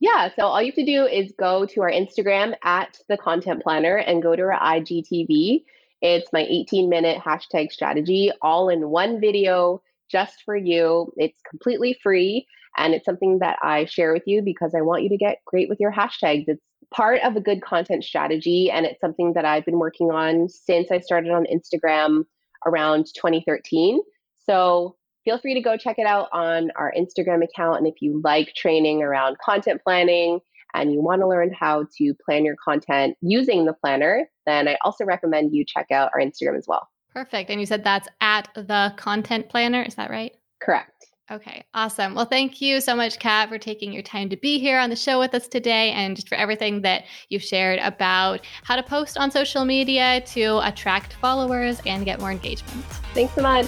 Yeah, 0.00 0.28
so 0.34 0.46
all 0.46 0.60
you 0.60 0.72
have 0.72 0.74
to 0.74 0.84
do 0.84 1.06
is 1.06 1.32
go 1.38 1.64
to 1.64 1.82
our 1.82 1.92
Instagram 1.92 2.56
at 2.64 2.98
the 3.08 3.16
content 3.16 3.62
planner 3.62 3.98
and 3.98 4.20
go 4.20 4.34
to 4.34 4.42
our 4.42 4.58
IGTV. 4.58 5.62
It's 6.00 6.32
my 6.32 6.40
18 6.40 6.88
minute 6.88 7.22
hashtag 7.24 7.70
strategy 7.70 8.32
all 8.42 8.68
in 8.68 8.90
one 8.90 9.20
video 9.20 9.80
just 10.10 10.42
for 10.44 10.56
you. 10.56 11.12
It's 11.16 11.40
completely 11.48 11.96
free. 12.02 12.48
And 12.76 12.94
it's 12.94 13.04
something 13.04 13.38
that 13.40 13.58
I 13.62 13.84
share 13.84 14.12
with 14.12 14.22
you 14.26 14.42
because 14.42 14.74
I 14.74 14.80
want 14.80 15.02
you 15.02 15.08
to 15.10 15.16
get 15.16 15.38
great 15.46 15.68
with 15.68 15.78
your 15.80 15.92
hashtags. 15.92 16.44
It's 16.46 16.62
part 16.92 17.20
of 17.22 17.36
a 17.36 17.40
good 17.40 17.62
content 17.62 18.04
strategy. 18.04 18.70
And 18.70 18.86
it's 18.86 19.00
something 19.00 19.32
that 19.34 19.44
I've 19.44 19.64
been 19.64 19.78
working 19.78 20.10
on 20.10 20.48
since 20.48 20.90
I 20.90 21.00
started 21.00 21.30
on 21.30 21.46
Instagram 21.52 22.24
around 22.66 23.06
2013. 23.14 24.00
So 24.38 24.96
feel 25.24 25.38
free 25.38 25.54
to 25.54 25.60
go 25.60 25.76
check 25.76 25.98
it 25.98 26.06
out 26.06 26.28
on 26.32 26.70
our 26.76 26.92
Instagram 26.96 27.44
account. 27.44 27.78
And 27.78 27.86
if 27.86 27.94
you 28.00 28.20
like 28.24 28.54
training 28.54 29.02
around 29.02 29.36
content 29.44 29.80
planning 29.84 30.40
and 30.74 30.92
you 30.92 31.02
want 31.02 31.20
to 31.20 31.28
learn 31.28 31.52
how 31.52 31.86
to 31.98 32.14
plan 32.24 32.44
your 32.44 32.56
content 32.62 33.16
using 33.20 33.66
the 33.66 33.74
planner, 33.74 34.28
then 34.46 34.68
I 34.68 34.78
also 34.84 35.04
recommend 35.04 35.54
you 35.54 35.64
check 35.66 35.86
out 35.90 36.10
our 36.14 36.20
Instagram 36.20 36.58
as 36.58 36.66
well. 36.66 36.88
Perfect. 37.12 37.50
And 37.50 37.60
you 37.60 37.66
said 37.66 37.84
that's 37.84 38.08
at 38.20 38.48
the 38.54 38.94
content 38.96 39.48
planner. 39.50 39.82
Is 39.82 39.96
that 39.96 40.10
right? 40.10 40.32
Correct. 40.62 41.06
Okay, 41.30 41.64
awesome. 41.72 42.14
Well, 42.14 42.24
thank 42.24 42.60
you 42.60 42.80
so 42.80 42.96
much, 42.96 43.18
Kat, 43.18 43.48
for 43.48 43.56
taking 43.56 43.92
your 43.92 44.02
time 44.02 44.28
to 44.30 44.36
be 44.36 44.58
here 44.58 44.78
on 44.78 44.90
the 44.90 44.96
show 44.96 45.18
with 45.18 45.34
us 45.34 45.46
today 45.48 45.92
and 45.92 46.16
just 46.16 46.28
for 46.28 46.34
everything 46.34 46.82
that 46.82 47.04
you've 47.28 47.44
shared 47.44 47.78
about 47.78 48.40
how 48.64 48.76
to 48.76 48.82
post 48.82 49.16
on 49.16 49.30
social 49.30 49.64
media 49.64 50.20
to 50.26 50.58
attract 50.66 51.14
followers 51.14 51.80
and 51.86 52.04
get 52.04 52.20
more 52.20 52.32
engagement. 52.32 52.84
Thanks 53.14 53.34
so 53.34 53.42
much. 53.42 53.66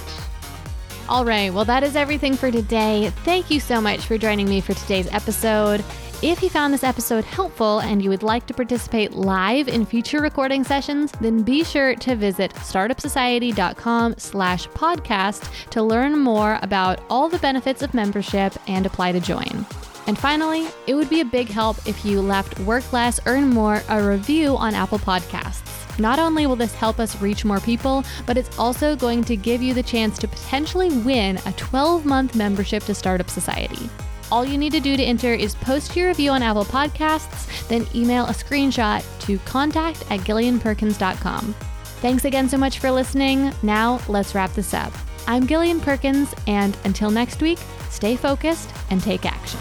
All 1.08 1.24
right, 1.24 1.52
well, 1.52 1.64
that 1.66 1.82
is 1.82 1.96
everything 1.96 2.34
for 2.34 2.50
today. 2.50 3.10
Thank 3.24 3.50
you 3.50 3.60
so 3.60 3.80
much 3.80 4.00
for 4.00 4.18
joining 4.18 4.48
me 4.48 4.60
for 4.60 4.74
today's 4.74 5.06
episode. 5.12 5.84
If 6.24 6.42
you 6.42 6.48
found 6.48 6.72
this 6.72 6.84
episode 6.84 7.22
helpful 7.22 7.80
and 7.80 8.02
you 8.02 8.08
would 8.08 8.22
like 8.22 8.46
to 8.46 8.54
participate 8.54 9.12
live 9.12 9.68
in 9.68 9.84
future 9.84 10.22
recording 10.22 10.64
sessions, 10.64 11.12
then 11.20 11.42
be 11.42 11.62
sure 11.62 11.94
to 11.96 12.16
visit 12.16 12.54
startupsociety.com 12.54 14.14
slash 14.16 14.66
podcast 14.68 15.68
to 15.68 15.82
learn 15.82 16.18
more 16.18 16.58
about 16.62 17.02
all 17.10 17.28
the 17.28 17.38
benefits 17.40 17.82
of 17.82 17.92
membership 17.92 18.54
and 18.68 18.86
apply 18.86 19.12
to 19.12 19.20
join. 19.20 19.66
And 20.06 20.18
finally, 20.18 20.66
it 20.86 20.94
would 20.94 21.10
be 21.10 21.20
a 21.20 21.26
big 21.26 21.48
help 21.48 21.76
if 21.86 22.06
you 22.06 22.22
left 22.22 22.58
Work 22.60 22.90
Less, 22.90 23.20
Earn 23.26 23.50
More 23.50 23.82
a 23.90 24.02
review 24.02 24.56
on 24.56 24.74
Apple 24.74 25.00
Podcasts. 25.00 25.98
Not 25.98 26.18
only 26.18 26.46
will 26.46 26.56
this 26.56 26.74
help 26.74 27.00
us 27.00 27.20
reach 27.20 27.44
more 27.44 27.60
people, 27.60 28.02
but 28.24 28.38
it's 28.38 28.58
also 28.58 28.96
going 28.96 29.24
to 29.24 29.36
give 29.36 29.60
you 29.60 29.74
the 29.74 29.82
chance 29.82 30.16
to 30.20 30.26
potentially 30.26 30.88
win 31.00 31.38
a 31.44 31.52
12 31.52 32.06
month 32.06 32.34
membership 32.34 32.82
to 32.84 32.94
Startup 32.94 33.28
Society. 33.28 33.90
All 34.34 34.44
you 34.44 34.58
need 34.58 34.72
to 34.72 34.80
do 34.80 34.96
to 34.96 35.02
enter 35.04 35.32
is 35.32 35.54
post 35.54 35.94
your 35.94 36.08
review 36.08 36.32
on 36.32 36.42
Apple 36.42 36.64
Podcasts, 36.64 37.68
then 37.68 37.86
email 37.94 38.24
a 38.24 38.30
screenshot 38.30 39.04
to 39.20 39.38
contact 39.44 40.02
at 40.10 40.18
gillianperkins.com. 40.22 41.54
Thanks 42.02 42.24
again 42.24 42.48
so 42.48 42.58
much 42.58 42.80
for 42.80 42.90
listening. 42.90 43.52
Now, 43.62 44.00
let's 44.08 44.34
wrap 44.34 44.52
this 44.52 44.74
up. 44.74 44.92
I'm 45.28 45.46
Gillian 45.46 45.80
Perkins, 45.80 46.34
and 46.48 46.76
until 46.82 47.12
next 47.12 47.42
week, 47.42 47.60
stay 47.90 48.16
focused 48.16 48.70
and 48.90 49.00
take 49.00 49.24
action. 49.24 49.60